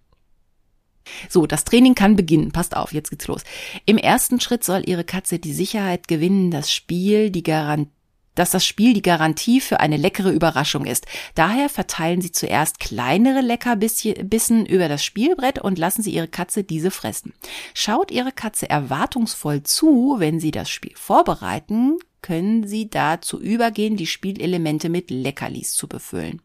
So, 1.29 1.47
das 1.47 1.64
Training 1.64 1.95
kann 1.95 2.16
beginnen. 2.16 2.53
Passt 2.53 2.77
auf, 2.77 2.95
jetzt 2.95 3.11
geht's 3.11 3.27
los. 3.27 3.43
Im 3.85 3.99
ersten 3.99 4.41
Schritt 4.41 4.64
soll 4.64 4.83
Ihre 4.87 5.05
Katze 5.05 5.39
die 5.39 5.53
Sicherheit 5.53 6.09
gewinnen, 6.09 6.51
das 6.51 6.73
Spiel, 6.73 7.31
die 7.31 7.43
Garantie 7.43 7.91
dass 8.35 8.51
das 8.51 8.64
Spiel 8.64 8.95
die 8.95 9.03
Garantie 9.03 9.61
für 9.61 9.81
eine 9.81 9.97
leckere 9.97 10.31
Überraschung 10.31 10.87
ist. 10.87 11.07
Daher 11.35 11.68
verteilen 11.68 12.20
Sie 12.20 12.33
zuerst 12.33 12.81
kleinere 12.81 13.41
Leckerbissen 13.41 14.66
über 14.66 14.89
das 14.89 15.05
Spielbrett 15.05 15.59
und 15.59 15.78
lassen 15.78 16.03
Sie 16.03 16.12
Ihre 16.12 16.28
Katze 16.28 16.64
diese 16.64 16.91
fressen. 16.91 17.33
Schaut 17.74 18.11
Ihre 18.11 18.33
Katze 18.33 18.68
erwartungsvoll 18.68 19.62
zu, 19.62 20.16
wenn 20.18 20.41
Sie 20.41 20.51
das 20.51 20.70
Spiel 20.70 20.95
vorbereiten, 20.95 21.99
können 22.22 22.66
Sie 22.66 22.91
dazu 22.91 23.41
übergehen, 23.41 23.97
die 23.97 24.07
Spielelemente 24.07 24.89
mit 24.89 25.11
Leckerlis 25.11 25.74
zu 25.74 25.89
befüllen. 25.89 26.43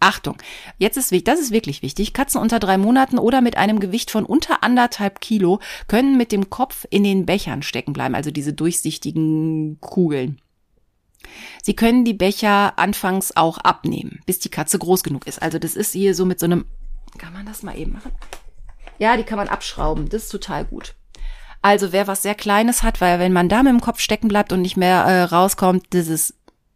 Achtung, 0.00 0.36
jetzt 0.78 0.96
ist 0.96 1.12
wichtig, 1.12 1.24
das 1.24 1.40
ist 1.40 1.52
wirklich 1.52 1.82
wichtig. 1.82 2.12
Katzen 2.12 2.40
unter 2.40 2.58
drei 2.58 2.76
Monaten 2.76 3.18
oder 3.18 3.40
mit 3.40 3.56
einem 3.56 3.78
Gewicht 3.78 4.10
von 4.10 4.24
unter 4.24 4.62
anderthalb 4.64 5.20
Kilo 5.20 5.60
können 5.86 6.16
mit 6.16 6.32
dem 6.32 6.50
Kopf 6.50 6.86
in 6.90 7.04
den 7.04 7.24
Bechern 7.24 7.62
stecken 7.62 7.92
bleiben, 7.92 8.14
also 8.14 8.30
diese 8.30 8.52
durchsichtigen 8.52 9.78
Kugeln. 9.80 10.41
Sie 11.62 11.74
können 11.74 12.04
die 12.04 12.14
Becher 12.14 12.78
anfangs 12.78 13.36
auch 13.36 13.58
abnehmen, 13.58 14.20
bis 14.26 14.38
die 14.38 14.50
Katze 14.50 14.78
groß 14.78 15.02
genug 15.02 15.26
ist. 15.26 15.40
Also 15.40 15.58
das 15.58 15.76
ist 15.76 15.92
hier 15.92 16.14
so 16.14 16.24
mit 16.24 16.40
so 16.40 16.46
einem, 16.46 16.64
kann 17.18 17.32
man 17.32 17.46
das 17.46 17.62
mal 17.62 17.78
eben 17.78 17.92
machen? 17.92 18.12
Ja, 18.98 19.16
die 19.16 19.24
kann 19.24 19.38
man 19.38 19.48
abschrauben. 19.48 20.08
Das 20.08 20.24
ist 20.24 20.28
total 20.28 20.64
gut. 20.64 20.94
Also 21.60 21.92
wer 21.92 22.06
was 22.06 22.22
sehr 22.22 22.34
Kleines 22.34 22.82
hat, 22.82 23.00
weil 23.00 23.18
wenn 23.18 23.32
man 23.32 23.48
da 23.48 23.62
mit 23.62 23.72
dem 23.72 23.80
Kopf 23.80 24.00
stecken 24.00 24.28
bleibt 24.28 24.52
und 24.52 24.62
nicht 24.62 24.76
mehr 24.76 25.04
äh, 25.04 25.22
rauskommt, 25.22 25.86
das 25.90 26.08
ist 26.08 26.34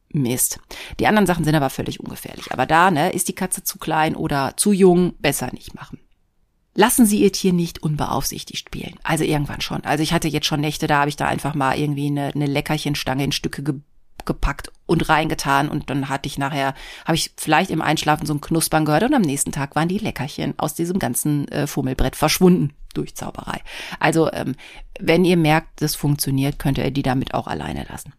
Mist. 0.08 0.60
Die 0.98 1.06
anderen 1.06 1.26
Sachen 1.26 1.44
sind 1.44 1.54
aber 1.54 1.70
völlig 1.70 2.00
ungefährlich. 2.00 2.52
Aber 2.52 2.66
da, 2.66 2.90
ne, 2.90 3.10
ist 3.10 3.28
die 3.28 3.34
Katze 3.34 3.64
zu 3.64 3.78
klein 3.78 4.14
oder 4.14 4.54
zu 4.56 4.72
jung, 4.72 5.14
besser 5.18 5.50
nicht 5.52 5.74
machen. 5.74 6.00
Lassen 6.74 7.06
Sie 7.06 7.22
Ihr 7.22 7.32
Tier 7.32 7.52
nicht 7.52 7.82
unbeaufsichtigt 7.82 8.68
spielen. 8.68 8.96
Also 9.02 9.24
irgendwann 9.24 9.60
schon. 9.60 9.84
Also 9.84 10.02
ich 10.02 10.12
hatte 10.12 10.28
jetzt 10.28 10.46
schon 10.46 10.60
Nächte, 10.60 10.86
da 10.86 11.00
habe 11.00 11.08
ich 11.08 11.16
da 11.16 11.26
einfach 11.26 11.54
mal 11.54 11.78
irgendwie 11.78 12.06
eine, 12.06 12.32
eine 12.34 12.46
Leckerchenstange 12.46 13.24
in 13.24 13.32
Stücke 13.32 13.62
ge 13.62 13.74
gepackt 14.26 14.70
und 14.86 15.08
reingetan 15.08 15.68
und 15.68 15.90
dann 15.90 16.08
hatte 16.08 16.26
ich 16.26 16.38
nachher, 16.38 16.74
habe 17.04 17.16
ich 17.16 17.32
vielleicht 17.36 17.70
im 17.70 17.82
Einschlafen 17.82 18.26
so 18.26 18.34
ein 18.34 18.40
Knuspern 18.40 18.84
gehört 18.84 19.04
und 19.04 19.14
am 19.14 19.22
nächsten 19.22 19.52
Tag 19.52 19.74
waren 19.76 19.88
die 19.88 19.98
Leckerchen 19.98 20.54
aus 20.58 20.74
diesem 20.74 20.98
ganzen 20.98 21.48
äh, 21.48 21.66
Fummelbrett 21.66 22.16
verschwunden 22.16 22.74
durch 22.94 23.14
Zauberei. 23.14 23.60
Also 24.00 24.30
ähm, 24.32 24.54
wenn 24.98 25.24
ihr 25.24 25.36
merkt, 25.36 25.82
das 25.82 25.94
funktioniert, 25.94 26.58
könnt 26.58 26.78
ihr 26.78 26.90
die 26.90 27.02
damit 27.02 27.34
auch 27.34 27.46
alleine 27.46 27.86
lassen. 27.88 28.12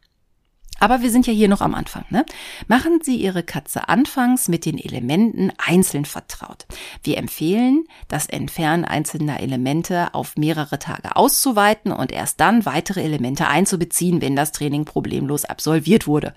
Aber 0.80 1.02
wir 1.02 1.12
sind 1.12 1.28
ja 1.28 1.34
hier 1.34 1.48
noch 1.48 1.62
am 1.62 1.74
Anfang. 1.74 2.06
Ne? 2.10 2.26
Machen 2.68 3.00
Sie 3.02 3.16
Ihre 3.16 3.44
Katze 3.44 3.90
anfangs 3.90 4.48
mit 4.48 4.66
den 4.66 4.78
Elementen 4.78 5.52
einzeln 5.58 6.06
vertraut. 6.06 6.66
Wir 7.04 7.18
empfehlen, 7.18 7.86
das 8.08 8.28
Entfernen 8.28 8.86
einzelner 8.86 9.40
Elemente 9.40 10.14
auf 10.14 10.38
mehrere 10.38 10.80
Tage 10.80 11.16
auszuweiten 11.16 11.92
und 11.92 12.12
erst 12.12 12.40
dann 12.40 12.66
weitere 12.66 13.02
Elemente 13.02 13.48
einzubeziehen, 13.48 14.22
wenn 14.22 14.36
das 14.36 14.52
Training 14.52 14.86
problemlos 14.86 15.46
absolviert 15.46 16.08
wurde. 16.08 16.34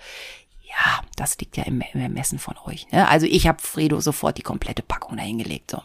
Ja, 0.63 1.03
das 1.17 1.37
liegt 1.39 1.57
ja 1.57 1.65
im, 1.65 1.81
Ermessen 1.81 2.39
von 2.39 2.55
euch. 2.65 2.87
Ne? 2.93 3.09
Also 3.09 3.27
ich 3.27 3.47
habe 3.47 3.61
Fredo 3.61 4.01
sofort 4.01 4.39
die 4.39 4.43
komplette 4.43 4.83
Packung 4.83 5.17
dahingelegt. 5.17 5.73
So. 5.73 5.83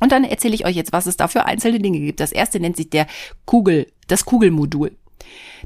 Und 0.00 0.12
dann 0.12 0.24
erzähle 0.24 0.54
ich 0.54 0.64
euch 0.64 0.76
jetzt, 0.76 0.92
was 0.92 1.06
es 1.06 1.16
da 1.16 1.28
für 1.28 1.44
einzelne 1.44 1.78
Dinge 1.78 2.00
gibt. 2.00 2.20
Das 2.20 2.32
erste 2.32 2.58
nennt 2.58 2.76
sich 2.76 2.90
der 2.90 3.06
Kugel, 3.44 3.92
das 4.08 4.24
Kugelmodul. 4.24 4.96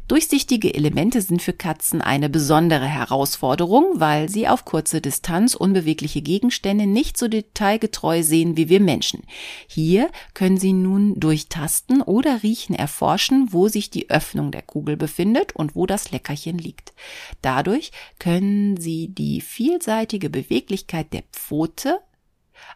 Durchsichtige 0.09 0.74
Elemente 0.74 1.22
sind 1.22 1.40
für 1.40 1.53
Katzen 1.53 2.03
eine 2.03 2.28
besondere 2.28 2.86
Herausforderung, 2.86 4.01
weil 4.01 4.28
sie 4.28 4.48
auf 4.48 4.64
kurze 4.64 5.01
Distanz 5.01 5.55
unbewegliche 5.55 6.20
Gegenstände 6.20 6.86
nicht 6.86 7.16
so 7.16 7.28
detailgetreu 7.28 8.22
sehen 8.22 8.57
wie 8.57 8.68
wir 8.68 8.80
Menschen. 8.80 9.22
Hier 9.68 10.11
können 10.34 10.57
sie 10.59 10.72
nun 10.72 11.18
durch 11.20 11.48
Tasten 11.48 12.03
oder 12.03 12.42
Riechen 12.42 12.74
erforschen, 12.74 13.53
wo 13.53 13.68
sich 13.68 13.90
die 13.90 14.11
Öffnung 14.11 14.51
der 14.51 14.62
Kugel 14.62 14.96
befindet 14.96 15.55
und 15.55 15.76
wo 15.76 15.86
das 15.86 16.11
Leckerchen 16.11 16.59
liegt. 16.59 16.92
Dadurch 17.40 17.92
können 18.18 18.76
sie 18.76 19.09
die 19.09 19.40
vielseitige 19.40 20.28
Beweglichkeit 20.30 21.12
der 21.12 21.22
Pfote, 21.32 22.01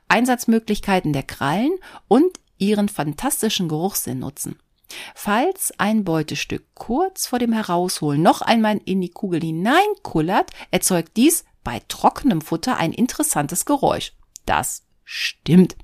Einsatzmöglichkeiten 0.07 1.13
der 1.13 1.25
Krallen 1.25 1.73
und 2.07 2.39
ihren 2.59 2.89
fantastischen 2.89 3.69
Geruchssinn 3.69 4.21
nutzen. 4.21 4.57
Falls 5.15 5.73
ein 5.79 6.05
Beutestück 6.05 6.65
kurz 6.75 7.27
vor 7.27 7.39
dem 7.39 7.53
Herausholen 7.53 8.23
noch 8.23 8.43
einmal 8.43 8.81
in 8.85 9.01
die 9.01 9.11
Kugel 9.11 9.41
hineinkullert, 9.41 10.51
erzeugt 10.71 11.17
dies 11.17 11.45
bei 11.63 11.81
trockenem 11.89 12.43
Futter 12.43 12.77
ein 12.77 12.93
interessantes 12.93 13.65
Geräusch. 13.65 14.13
Das 14.47 14.85
stimmt. 15.05 15.77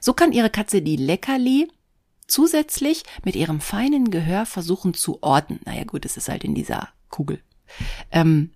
So 0.00 0.14
kann 0.14 0.32
Ihre 0.32 0.50
Katze 0.50 0.82
die 0.82 0.96
Leckerli 0.96 1.68
zusätzlich 2.26 3.04
mit 3.24 3.36
ihrem 3.36 3.60
feinen 3.60 4.10
Gehör 4.10 4.46
versuchen 4.46 4.94
zu 4.94 5.22
orten. 5.22 5.60
Naja 5.64 5.84
gut, 5.84 6.04
es 6.04 6.16
ist 6.16 6.28
halt 6.28 6.44
in 6.44 6.54
dieser 6.54 6.88
Kugel. 7.08 7.40
Ähm, 8.10 8.50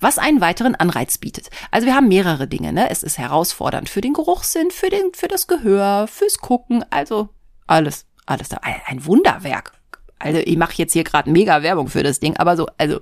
was 0.00 0.18
einen 0.18 0.40
weiteren 0.40 0.74
Anreiz 0.74 1.18
bietet. 1.18 1.50
Also 1.70 1.86
wir 1.86 1.94
haben 1.94 2.08
mehrere 2.08 2.46
Dinge. 2.46 2.72
Ne? 2.72 2.90
Es 2.90 3.02
ist 3.02 3.18
herausfordernd 3.18 3.88
für 3.88 4.00
den 4.00 4.12
Geruchssinn, 4.12 4.70
für, 4.70 4.90
den, 4.90 5.12
für 5.14 5.28
das 5.28 5.46
Gehör, 5.46 6.06
fürs 6.08 6.38
Gucken, 6.38 6.84
also 6.90 7.28
alles 7.66 8.07
alles 8.28 8.48
da. 8.48 8.58
Ein 8.86 9.04
Wunderwerk. 9.04 9.72
Also 10.18 10.40
ich 10.40 10.56
mache 10.56 10.74
jetzt 10.76 10.92
hier 10.92 11.04
gerade 11.04 11.30
mega 11.30 11.62
Werbung 11.62 11.88
für 11.88 12.02
das 12.02 12.18
Ding, 12.18 12.36
aber 12.36 12.56
so, 12.56 12.66
also 12.76 13.00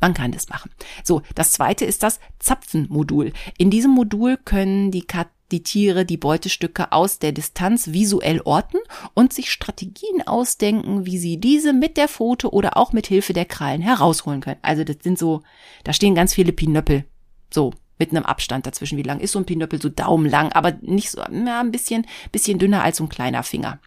man 0.00 0.12
kann 0.12 0.32
das 0.32 0.48
machen. 0.50 0.70
So, 1.02 1.22
das 1.34 1.52
zweite 1.52 1.84
ist 1.86 2.02
das 2.02 2.20
Zapfenmodul. 2.38 3.32
In 3.56 3.70
diesem 3.70 3.92
Modul 3.92 4.36
können 4.36 4.90
die 4.90 5.02
Kat 5.02 5.28
die 5.50 5.62
Tiere 5.62 6.04
die 6.04 6.18
Beutestücke 6.18 6.92
aus 6.92 7.20
der 7.20 7.32
Distanz 7.32 7.92
visuell 7.92 8.42
orten 8.44 8.76
und 9.14 9.32
sich 9.32 9.50
Strategien 9.50 10.26
ausdenken, 10.26 11.06
wie 11.06 11.16
sie 11.16 11.38
diese 11.40 11.72
mit 11.72 11.96
der 11.96 12.08
Pfote 12.08 12.52
oder 12.52 12.76
auch 12.76 12.92
mit 12.92 13.06
Hilfe 13.06 13.32
der 13.32 13.46
Krallen 13.46 13.80
herausholen 13.80 14.42
können. 14.42 14.60
Also 14.60 14.84
das 14.84 14.96
sind 15.02 15.18
so, 15.18 15.42
da 15.84 15.94
stehen 15.94 16.14
ganz 16.14 16.34
viele 16.34 16.52
Pinöppel. 16.52 17.06
So, 17.50 17.72
mit 17.98 18.10
einem 18.10 18.24
Abstand 18.24 18.66
dazwischen. 18.66 18.98
Wie 18.98 19.02
lang 19.02 19.20
ist 19.20 19.32
so 19.32 19.38
ein 19.38 19.46
Pinöppel? 19.46 19.80
So 19.80 19.88
daumenlang, 19.88 20.52
aber 20.52 20.72
nicht 20.82 21.10
so, 21.10 21.20
ja, 21.20 21.60
ein 21.60 21.72
bisschen, 21.72 22.06
bisschen 22.30 22.58
dünner 22.58 22.82
als 22.82 22.98
so 22.98 23.04
ein 23.04 23.08
kleiner 23.08 23.42
Finger. 23.42 23.80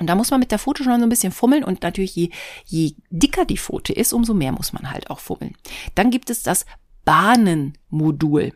Und 0.00 0.06
da 0.06 0.14
muss 0.16 0.30
man 0.30 0.40
mit 0.40 0.50
der 0.50 0.58
Pfote 0.58 0.82
schon 0.82 0.98
so 0.98 1.06
ein 1.06 1.10
bisschen 1.10 1.30
fummeln 1.30 1.62
und 1.62 1.82
natürlich 1.82 2.16
je, 2.16 2.30
je 2.64 2.94
dicker 3.10 3.44
die 3.44 3.58
Pfote 3.58 3.92
ist, 3.92 4.12
umso 4.12 4.34
mehr 4.34 4.50
muss 4.50 4.72
man 4.72 4.90
halt 4.90 5.10
auch 5.10 5.20
fummeln. 5.20 5.54
Dann 5.94 6.10
gibt 6.10 6.30
es 6.30 6.42
das 6.42 6.66
Bahnenmodul. 7.04 8.54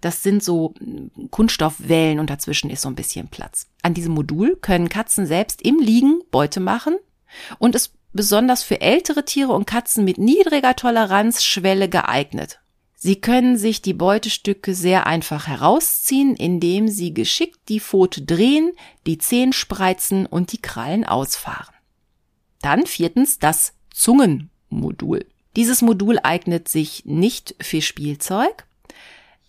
Das 0.00 0.22
sind 0.22 0.42
so 0.42 0.74
hm, 0.78 1.30
Kunststoffwellen 1.30 2.18
und 2.18 2.28
dazwischen 2.28 2.70
ist 2.70 2.82
so 2.82 2.88
ein 2.88 2.96
bisschen 2.96 3.28
Platz. 3.28 3.68
An 3.82 3.94
diesem 3.94 4.14
Modul 4.14 4.56
können 4.56 4.88
Katzen 4.88 5.26
selbst 5.26 5.62
im 5.62 5.78
Liegen 5.78 6.20
Beute 6.32 6.58
machen 6.60 6.96
und 7.58 7.76
ist 7.76 7.94
besonders 8.12 8.64
für 8.64 8.80
ältere 8.80 9.24
Tiere 9.24 9.52
und 9.52 9.66
Katzen 9.66 10.04
mit 10.04 10.18
niedriger 10.18 10.74
Toleranzschwelle 10.74 11.88
geeignet. 11.88 12.59
Sie 13.02 13.16
können 13.16 13.56
sich 13.56 13.80
die 13.80 13.94
Beutestücke 13.94 14.74
sehr 14.74 15.06
einfach 15.06 15.46
herausziehen, 15.46 16.36
indem 16.36 16.86
Sie 16.86 17.14
geschickt 17.14 17.58
die 17.70 17.80
Pfote 17.80 18.20
drehen, 18.20 18.72
die 19.06 19.16
Zehen 19.16 19.54
spreizen 19.54 20.26
und 20.26 20.52
die 20.52 20.60
Krallen 20.60 21.06
ausfahren. 21.06 21.74
Dann 22.60 22.84
viertens 22.84 23.38
das 23.38 23.72
Zungenmodul. 23.90 25.24
Dieses 25.56 25.80
Modul 25.80 26.18
eignet 26.22 26.68
sich 26.68 27.06
nicht 27.06 27.54
für 27.58 27.80
Spielzeug. 27.80 28.66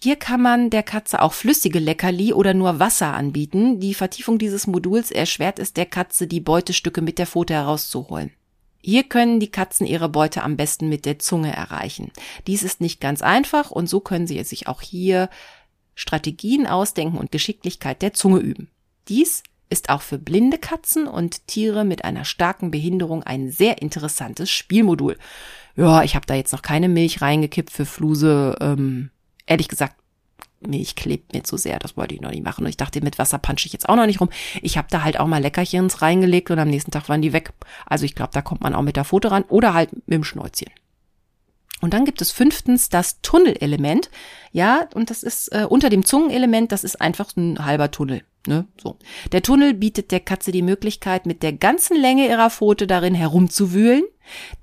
Hier 0.02 0.16
kann 0.16 0.42
man 0.42 0.70
der 0.70 0.84
Katze 0.84 1.22
auch 1.22 1.34
flüssige 1.34 1.80
Leckerli 1.80 2.32
oder 2.32 2.54
nur 2.54 2.80
Wasser 2.80 3.14
anbieten. 3.14 3.82
Die 3.82 3.94
Vertiefung 3.94 4.40
dieses 4.40 4.66
Moduls 4.66 5.12
erschwert 5.12 5.60
es 5.60 5.74
der 5.74 5.88
Katze, 5.88 6.26
die 6.26 6.40
Beutestücke 6.40 7.02
mit 7.02 7.20
der 7.20 7.28
Pfote 7.28 7.54
herauszuholen. 7.54 8.32
Hier 8.82 9.04
können 9.04 9.40
die 9.40 9.52
Katzen 9.52 9.86
ihre 9.86 10.10
Beute 10.10 10.44
am 10.44 10.58
besten 10.58 10.90
mit 10.90 11.06
der 11.06 11.20
Zunge 11.20 11.56
erreichen. 11.56 12.12
Dies 12.48 12.64
ist 12.64 12.82
nicht 12.82 13.00
ganz 13.00 13.22
einfach 13.22 13.72
und 13.72 13.88
so 13.88 14.00
können 14.00 14.28
sie 14.28 14.44
sich 14.44 14.68
auch 14.68 14.82
hier 14.82 15.30
Strategien 15.96 16.68
ausdenken 16.68 17.18
und 17.18 17.32
Geschicklichkeit 17.32 18.02
der 18.02 18.14
Zunge 18.14 18.40
üben. 18.40 18.70
Dies 19.08 19.44
ist 19.70 19.90
auch 19.90 20.02
für 20.02 20.18
blinde 20.18 20.58
Katzen 20.58 21.08
und 21.08 21.48
Tiere 21.48 21.86
mit 21.86 22.04
einer 22.04 22.26
starken 22.26 22.72
Behinderung 22.72 23.24
ein 23.24 23.50
sehr 23.52 23.82
interessantes 23.82 24.50
Spielmodul. 24.50 25.18
Ja, 25.76 26.04
ich 26.04 26.16
habe 26.16 26.26
da 26.26 26.36
jetzt 26.36 26.52
noch 26.52 26.62
keine 26.62 26.90
Milch 26.90 27.22
reingekippt 27.22 27.72
für 27.72 27.86
Fluse. 27.86 28.58
Ähm, 28.60 29.12
ehrlich 29.46 29.70
gesagt 29.70 29.96
Milch 30.68 30.96
klebt 30.96 31.34
mir 31.34 31.44
zu 31.44 31.58
sehr, 31.58 31.80
das 31.80 31.98
wollte 31.98 32.16
ich 32.16 32.22
noch 32.22 32.32
nicht 32.32 32.44
machen. 32.44 32.64
Und 32.64 32.70
ich 32.70 32.78
dachte, 32.78 33.02
mit 33.02 33.18
Wasser 33.18 33.38
punche 33.38 33.68
ich 33.68 33.74
jetzt 33.74 33.90
auch 33.90 33.96
noch 33.96 34.06
nicht 34.06 34.22
rum. 34.22 34.30
Ich 34.62 34.78
habe 34.78 34.88
da 34.90 35.04
halt 35.04 35.20
auch 35.20 35.28
mal 35.28 35.42
Leckerchens 35.42 36.02
reingelegt 36.02 36.52
und 36.52 36.60
am 36.60 36.70
nächsten 36.70 36.92
Tag 36.92 37.10
waren 37.10 37.22
die 37.22 37.34
weg. 37.34 37.54
Also 37.86 38.06
ich 38.06 38.16
glaube, 38.16 38.32
da 38.34 38.42
kommt 38.42 38.62
man 38.62 38.76
auch 38.76 38.82
mit 38.82 38.96
der 38.96 39.04
Foto 39.04 39.30
ran 39.30 39.44
oder 39.48 39.74
halt 39.74 39.94
mit 39.94 40.16
dem 40.16 40.24
Schnäuzchen. 40.24 40.70
Und 41.82 41.94
dann 41.94 42.06
gibt 42.06 42.22
es 42.22 42.32
fünftens 42.32 42.90
das 42.90 43.22
Tunnelelement. 43.22 44.10
Ja, 44.52 44.88
und 44.94 45.10
das 45.10 45.24
ist 45.24 45.48
äh, 45.50 45.66
unter 45.68 45.90
dem 45.90 46.06
Zungenelement, 46.06 46.72
das 46.72 46.84
ist 46.84 47.02
einfach 47.02 47.36
ein 47.36 47.66
halber 47.66 47.90
Tunnel. 47.90 48.24
Ne? 48.48 48.66
So. 48.82 48.98
Der 49.32 49.44
Tunnel 49.44 49.76
bietet 49.76 50.12
der 50.12 50.20
Katze 50.20 50.52
die 50.52 50.64
Möglichkeit, 50.64 51.28
mit 51.28 51.44
der 51.44 51.54
ganzen 51.54 51.96
Länge 51.96 52.28
ihrer 52.28 52.50
Pfote 52.50 52.88
darin 52.88 53.14
herumzuwühlen. 53.14 54.04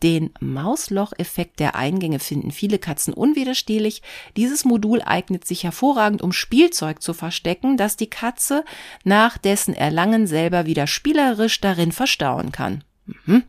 Den 0.02 0.30
Mausloch-Effekt 0.40 1.60
der 1.60 1.76
Eingänge 1.76 2.18
finden 2.18 2.50
viele 2.50 2.78
Katzen 2.78 3.14
unwiderstehlich. 3.14 4.02
Dieses 4.36 4.64
Modul 4.64 5.02
eignet 5.02 5.46
sich 5.46 5.62
hervorragend, 5.62 6.22
um 6.22 6.32
Spielzeug 6.32 7.02
zu 7.02 7.14
verstecken, 7.14 7.76
das 7.76 7.96
die 7.96 8.10
Katze 8.10 8.64
nach 9.04 9.38
dessen 9.38 9.74
Erlangen 9.74 10.26
selber 10.26 10.66
wieder 10.66 10.86
spielerisch 10.88 11.60
darin 11.60 11.92
verstauen 11.92 12.50
kann. 12.50 12.82
Mhm. 13.06 13.44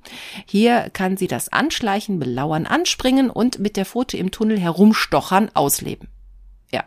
Hier 0.45 0.89
kann 0.93 1.17
sie 1.17 1.27
das 1.27 1.51
Anschleichen, 1.51 2.19
Belauern, 2.19 2.67
Anspringen 2.67 3.29
und 3.29 3.59
mit 3.59 3.77
der 3.77 3.85
Pfote 3.85 4.17
im 4.17 4.29
Tunnel 4.31 4.59
herumstochern 4.59 5.49
ausleben. 5.53 6.07
Ja, 6.71 6.83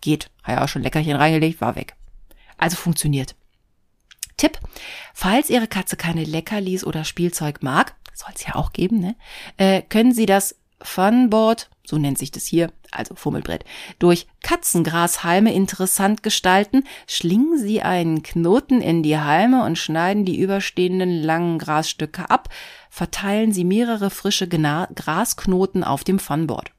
geht. 0.00 0.30
Hat 0.42 0.56
ja 0.56 0.64
auch 0.64 0.68
schon 0.68 0.82
Leckerchen 0.82 1.16
reingelegt, 1.16 1.60
war 1.60 1.76
weg. 1.76 1.94
Also 2.58 2.76
funktioniert. 2.76 3.34
Tipp, 4.36 4.58
falls 5.14 5.50
Ihre 5.50 5.68
Katze 5.68 5.96
keine 5.96 6.24
Leckerlis 6.24 6.84
oder 6.84 7.04
Spielzeug 7.04 7.62
mag, 7.62 7.94
soll 8.14 8.32
es 8.34 8.44
ja 8.46 8.54
auch 8.54 8.72
geben, 8.72 8.98
ne? 9.00 9.16
Äh, 9.56 9.82
können 9.82 10.12
Sie 10.12 10.26
das 10.26 10.56
Funboard, 10.80 11.70
so 11.84 11.96
nennt 11.96 12.18
sich 12.18 12.30
das 12.30 12.44
hier, 12.44 12.72
also 12.90 13.14
Fummelbrett, 13.14 13.64
durch 13.98 14.26
Katzengrashalme 14.42 15.52
interessant 15.54 16.22
gestalten, 16.22 16.84
schlingen 17.06 17.58
Sie 17.58 17.82
einen 17.82 18.22
Knoten 18.22 18.80
in 18.80 19.02
die 19.02 19.18
Halme 19.18 19.64
und 19.64 19.78
schneiden 19.78 20.24
die 20.24 20.38
überstehenden 20.38 21.22
langen 21.22 21.58
Grasstücke 21.58 22.30
ab, 22.30 22.48
verteilen 22.90 23.52
Sie 23.52 23.64
mehrere 23.64 24.10
frische 24.10 24.48
Grasknoten 24.48 25.84
auf 25.84 26.04
dem 26.04 26.18
Funboard. 26.18 26.70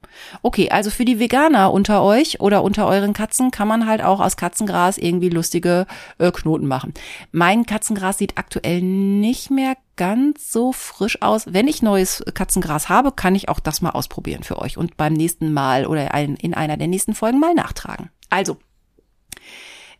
Okay, 0.42 0.70
also 0.70 0.90
für 0.90 1.06
die 1.06 1.20
Veganer 1.20 1.72
unter 1.72 2.04
euch 2.04 2.40
oder 2.40 2.64
unter 2.64 2.88
euren 2.88 3.14
Katzen 3.14 3.52
kann 3.52 3.68
man 3.68 3.88
halt 3.88 4.02
auch 4.02 4.20
aus 4.20 4.38
Katzengras 4.38 4.98
irgendwie 4.98 5.30
lustige 5.30 5.86
äh, 6.18 6.32
Knoten 6.32 6.68
machen. 6.68 6.94
Mein 7.32 7.66
Katzengras 7.66 8.18
sieht 8.18 8.38
aktuell 8.38 8.82
nicht 8.82 9.50
mehr 9.50 9.76
ganz 9.96 10.52
so 10.52 10.72
frisch 10.72 11.22
aus. 11.22 11.54
Wenn 11.54 11.68
ich 11.68 11.82
neues 11.82 12.24
Katzengras 12.34 12.90
habe, 12.90 13.12
kann 13.12 13.36
ich 13.36 13.50
auch 13.50 13.60
das 13.60 13.82
mal 13.82 13.92
ausprobieren 13.92 14.44
für 14.44 14.60
euch 14.60 14.78
und 14.78 14.98
beim 14.98 15.14
nächsten 15.14 15.54
Mal 15.54 15.86
oder 15.86 16.14
in 16.14 16.54
einer 16.54 16.78
der 16.78 16.88
nächsten 16.88 17.14
Folgen 17.14 17.40
mal 17.40 17.54
nachtragen. 17.54 18.10
Also, 18.30 18.58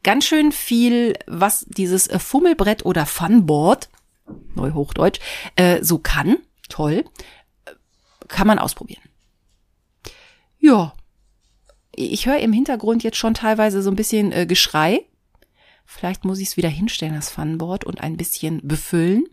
ganz 0.04 0.26
schön 0.26 0.52
viel, 0.52 1.14
was 1.28 1.66
dieses 1.68 2.08
äh, 2.08 2.20
Fummelbrett 2.20 2.86
oder 2.86 3.06
Funboard, 3.06 3.90
Neuhochdeutsch, 4.56 5.20
äh, 5.56 5.84
so 5.84 5.98
kann. 6.00 6.38
Toll. 6.70 7.06
Kann 8.28 8.48
man 8.48 8.58
ausprobieren. 8.58 9.02
Ja. 10.64 10.94
Ich 11.94 12.26
höre 12.26 12.40
im 12.40 12.54
Hintergrund 12.54 13.04
jetzt 13.04 13.18
schon 13.18 13.34
teilweise 13.34 13.84
so 13.84 13.92
ein 13.92 13.98
bisschen 13.98 14.32
äh, 14.32 14.46
Geschrei. 14.46 15.06
Vielleicht 15.86 16.24
muss 16.24 16.40
ich 16.40 16.48
es 16.48 16.58
wieder 16.58 16.70
hinstellen, 16.70 17.16
das 17.16 17.30
Funboard, 17.30 17.84
und 17.84 18.00
ein 18.00 18.16
bisschen 18.16 18.66
befüllen. 18.66 19.26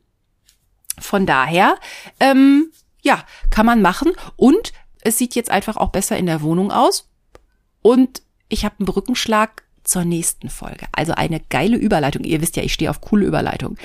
Von 0.99 1.27
daher, 1.27 1.77
ähm, 2.19 2.73
ja, 3.01 3.25
kann 3.49 3.65
man 3.65 3.81
machen. 3.81 4.13
Und 4.37 4.73
es 5.03 5.19
sieht 5.19 5.37
jetzt 5.37 5.53
einfach 5.53 5.77
auch 5.77 5.91
besser 5.91 6.19
in 6.19 6.27
der 6.27 6.43
Wohnung 6.43 6.73
aus. 6.73 7.09
Und 7.81 8.23
ich 8.49 8.65
habe 8.65 8.75
einen 8.81 8.87
Brückenschlag 8.87 9.63
zur 9.85 10.05
nächsten 10.05 10.51
Folge. 10.51 10.87
Also 10.91 11.13
eine 11.13 11.39
geile 11.39 11.77
Überleitung. 11.77 12.25
Ihr 12.25 12.43
wisst 12.43 12.57
ja, 12.57 12.65
ich 12.65 12.75
stehe 12.75 12.91
auf 12.91 13.01
coole 13.01 13.25
Überleitung. 13.25 13.79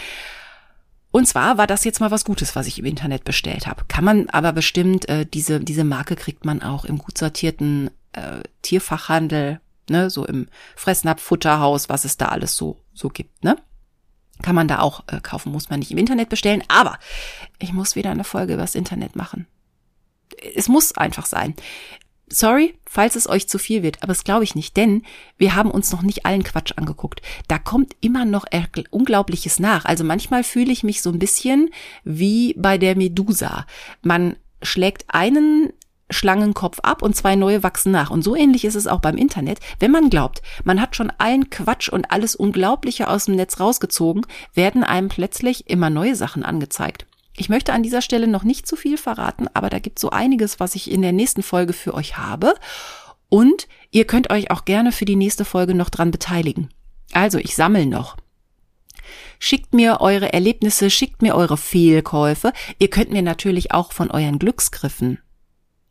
Und 1.15 1.27
zwar 1.27 1.57
war 1.57 1.65
das 1.65 1.85
jetzt 1.85 2.01
mal 2.01 2.11
was 2.11 2.25
Gutes, 2.25 2.57
was 2.57 2.67
ich 2.67 2.77
im 2.77 2.83
Internet 2.83 3.23
bestellt 3.23 3.67
habe. 3.67 3.85
Kann 3.87 4.03
man 4.03 4.29
aber 4.31 4.51
bestimmt, 4.51 5.07
äh, 5.07 5.25
diese, 5.25 5.61
diese 5.61 5.85
Marke 5.85 6.17
kriegt 6.17 6.43
man 6.43 6.61
auch 6.61 6.83
im 6.83 6.97
gut 6.97 7.17
sortierten 7.17 7.89
äh, 8.11 8.41
Tierfachhandel, 8.63 9.61
ne, 9.89 10.09
so 10.09 10.25
im 10.25 10.47
Fressnapf, 10.75 11.21
Futterhaus, 11.21 11.87
was 11.87 12.03
es 12.03 12.17
da 12.17 12.25
alles 12.25 12.57
so, 12.57 12.81
so 12.93 13.07
gibt, 13.07 13.45
ne? 13.45 13.55
Kann 14.41 14.55
man 14.55 14.67
da 14.67 14.79
auch 14.79 15.05
äh, 15.07 15.21
kaufen, 15.21 15.53
muss 15.53 15.69
man 15.69 15.79
nicht 15.79 15.91
im 15.91 15.97
Internet 15.97 16.27
bestellen. 16.27 16.65
Aber 16.67 16.99
ich 17.59 17.71
muss 17.71 17.95
wieder 17.95 18.11
eine 18.11 18.25
Folge 18.25 18.55
übers 18.55 18.75
Internet 18.75 19.15
machen. 19.15 19.47
Es 20.53 20.67
muss 20.67 20.97
einfach 20.97 21.27
sein. 21.27 21.55
Sorry, 22.27 22.73
falls 22.85 23.15
es 23.15 23.29
euch 23.29 23.47
zu 23.47 23.59
viel 23.59 23.83
wird, 23.83 24.01
aber 24.01 24.07
das 24.07 24.23
glaube 24.23 24.43
ich 24.43 24.55
nicht, 24.55 24.75
denn 24.77 25.03
wir 25.37 25.55
haben 25.55 25.69
uns 25.69 25.91
noch 25.91 26.01
nicht 26.01 26.25
allen 26.25 26.43
Quatsch 26.43 26.73
angeguckt. 26.75 27.21
Da 27.47 27.59
kommt 27.59 27.95
immer 28.01 28.25
noch 28.25 28.45
Unglaubliches 28.89 29.59
nach. 29.59 29.85
Also 29.85 30.03
manchmal 30.03 30.43
fühle 30.43 30.71
ich 30.71 30.83
mich 30.83 31.01
so 31.01 31.11
ein 31.11 31.19
bisschen 31.19 31.69
wie 32.03 32.55
bei 32.57 32.77
der 32.79 32.95
Medusa. 32.95 33.67
Man 34.01 34.37
schlägt 34.63 35.05
einen 35.07 35.71
Schlangenkopf 36.09 36.79
ab 36.81 37.01
und 37.01 37.15
zwei 37.15 37.35
neue 37.35 37.63
wachsen 37.63 37.91
nach. 37.91 38.11
Und 38.11 38.23
so 38.23 38.35
ähnlich 38.35 38.65
ist 38.65 38.75
es 38.75 38.87
auch 38.87 38.99
beim 38.99 39.17
Internet. 39.17 39.59
Wenn 39.79 39.91
man 39.91 40.09
glaubt, 40.09 40.41
man 40.63 40.81
hat 40.81 40.95
schon 40.95 41.11
allen 41.17 41.49
Quatsch 41.49 41.89
und 41.89 42.11
alles 42.11 42.35
Unglaubliche 42.35 43.07
aus 43.07 43.25
dem 43.25 43.35
Netz 43.35 43.59
rausgezogen, 43.59 44.25
werden 44.53 44.83
einem 44.83 45.09
plötzlich 45.09 45.69
immer 45.69 45.89
neue 45.89 46.15
Sachen 46.15 46.43
angezeigt. 46.43 47.05
Ich 47.37 47.49
möchte 47.49 47.73
an 47.73 47.83
dieser 47.83 48.01
Stelle 48.01 48.27
noch 48.27 48.43
nicht 48.43 48.65
zu 48.65 48.75
viel 48.75 48.97
verraten, 48.97 49.47
aber 49.53 49.69
da 49.69 49.79
gibt 49.79 49.99
so 49.99 50.09
einiges, 50.09 50.59
was 50.59 50.75
ich 50.75 50.89
in 50.89 51.01
der 51.01 51.11
nächsten 51.11 51.43
Folge 51.43 51.73
für 51.73 51.93
euch 51.93 52.17
habe. 52.17 52.53
Und 53.29 53.67
ihr 53.91 54.05
könnt 54.05 54.29
euch 54.29 54.51
auch 54.51 54.65
gerne 54.65 54.91
für 54.91 55.05
die 55.05 55.15
nächste 55.15 55.43
Folge 55.43 55.73
noch 55.73 55.89
dran 55.89 56.11
beteiligen. 56.11 56.69
Also, 57.11 57.37
ich 57.37 57.55
sammle 57.55 57.85
noch. 57.85 58.17
Schickt 59.39 59.73
mir 59.73 59.99
eure 59.99 60.31
Erlebnisse, 60.31 60.89
schickt 60.89 61.21
mir 61.21 61.35
eure 61.35 61.57
Fehlkäufe. 61.57 62.53
Ihr 62.79 62.89
könnt 62.89 63.11
mir 63.11 63.21
natürlich 63.21 63.71
auch 63.71 63.91
von 63.91 64.09
euren 64.11 64.39
Glücksgriffen 64.39 65.19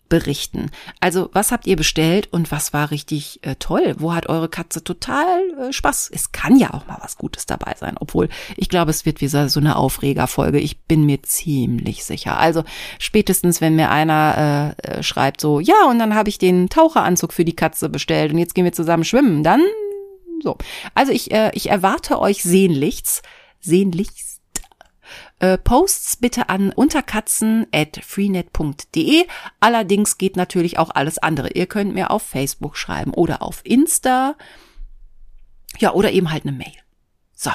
berichten. 0.09 0.71
Also, 1.01 1.31
was 1.33 1.51
habt 1.51 1.67
ihr 1.67 1.77
bestellt 1.77 2.29
und 2.33 2.51
was 2.53 2.73
war 2.73 2.91
richtig 2.91 3.41
äh, 3.43 3.57
toll? 3.57 3.97
Wo 3.99 4.15
hat 4.15 4.29
eure 4.29 4.49
Katze 4.49 4.85
total 4.85 5.41
äh, 5.59 5.73
Spaß? 5.73 6.11
Es 6.13 6.33
kann 6.33 6.57
ja 6.57 6.75
auch 6.75 6.87
mal 6.87 6.99
was 7.01 7.17
Gutes 7.17 7.47
dabei 7.47 7.75
sein, 7.79 7.97
obwohl 7.99 8.29
ich 8.57 8.69
glaube, 8.69 8.91
es 8.91 9.07
wird 9.07 9.21
wie 9.21 9.29
so 9.29 9.39
eine 9.39 9.77
Aufregerfolge. 9.77 10.59
Ich 10.61 10.83
bin 10.83 11.07
mir 11.07 11.23
ziemlich 11.23 12.05
sicher. 12.05 12.39
Also 12.39 12.65
spätestens, 12.99 13.61
wenn 13.61 13.77
mir 13.77 13.91
einer 13.91 14.75
äh, 14.79 14.99
äh, 14.99 15.03
schreibt 15.03 15.41
so, 15.41 15.61
ja, 15.61 15.87
und 15.89 15.99
dann 15.99 16.15
habe 16.15 16.29
ich 16.29 16.39
den 16.39 16.69
Taucheranzug 16.69 17.33
für 17.33 17.45
die 17.45 17.57
Katze 17.57 17.89
bestellt 17.89 18.33
und 18.33 18.39
jetzt 18.39 18.55
gehen 18.55 18.65
wir 18.65 18.73
zusammen 18.73 19.05
schwimmen, 19.05 19.43
dann 19.43 19.63
so. 20.43 20.57
Also 20.95 21.13
ich, 21.13 21.33
äh, 21.33 21.51
ich 21.55 21.71
erwarte 21.71 22.21
euch 22.21 22.43
sehnlichst, 22.43 23.23
sehnlichst 23.61 24.34
äh, 25.45 25.59
Posts 25.59 26.17
bitte 26.17 26.49
an 26.49 26.71
unterkatzen.freenet.de. 26.71 29.27
Allerdings 29.61 30.17
geht 30.17 30.37
natürlich 30.37 30.79
auch 30.79 30.89
alles 30.91 31.19
andere. 31.19 31.53
Ihr 31.53 31.67
könnt 31.67 31.93
mir 31.95 32.11
auf 32.11 32.23
Facebook 32.23 32.79
schreiben 32.79 33.13
oder 33.13 33.43
auf 33.43 33.61
Insta. 33.65 34.37
Ja, 35.79 35.93
oder 35.93 36.13
eben 36.13 36.33
halt 36.33 36.45
eine 36.45 36.57
Mail. 36.57 36.73
So. 37.35 37.51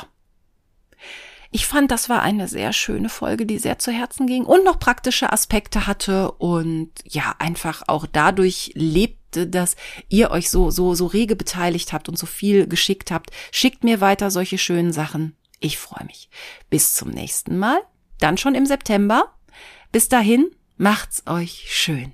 Ich 1.52 1.66
fand, 1.66 1.90
das 1.90 2.10
war 2.10 2.22
eine 2.22 2.48
sehr 2.48 2.74
schöne 2.74 3.10
Folge, 3.10 3.48
die 3.48 3.58
sehr 3.58 3.80
zu 3.80 3.92
Herzen 3.92 4.28
ging 4.28 4.44
und 4.44 4.64
noch 4.64 4.78
praktische 4.78 5.34
Aspekte 5.34 5.88
hatte 5.88 6.34
und 6.34 6.92
ja, 7.06 7.34
einfach 7.40 7.82
auch 7.88 8.06
dadurch 8.06 8.70
lebte, 8.76 9.48
dass 9.48 9.76
ihr 10.10 10.30
euch 10.30 10.52
so, 10.52 10.70
so, 10.70 10.94
so 10.94 11.08
rege 11.08 11.36
beteiligt 11.36 11.92
habt 11.92 12.08
und 12.08 12.20
so 12.20 12.28
viel 12.28 12.68
geschickt 12.68 13.10
habt. 13.10 13.32
Schickt 13.52 13.84
mir 13.84 14.00
weiter 14.00 14.30
solche 14.30 14.60
schönen 14.60 14.94
Sachen. 14.94 15.36
Ich 15.60 15.78
freue 15.78 16.06
mich. 16.06 16.30
Bis 16.70 16.94
zum 16.94 17.10
nächsten 17.10 17.58
Mal, 17.58 17.82
dann 18.20 18.38
schon 18.38 18.56
im 18.56 18.66
September. 18.66 19.36
Bis 19.92 20.10
dahin, 20.10 20.52
macht's 20.78 21.24
euch 21.28 21.66
schön. 21.70 22.14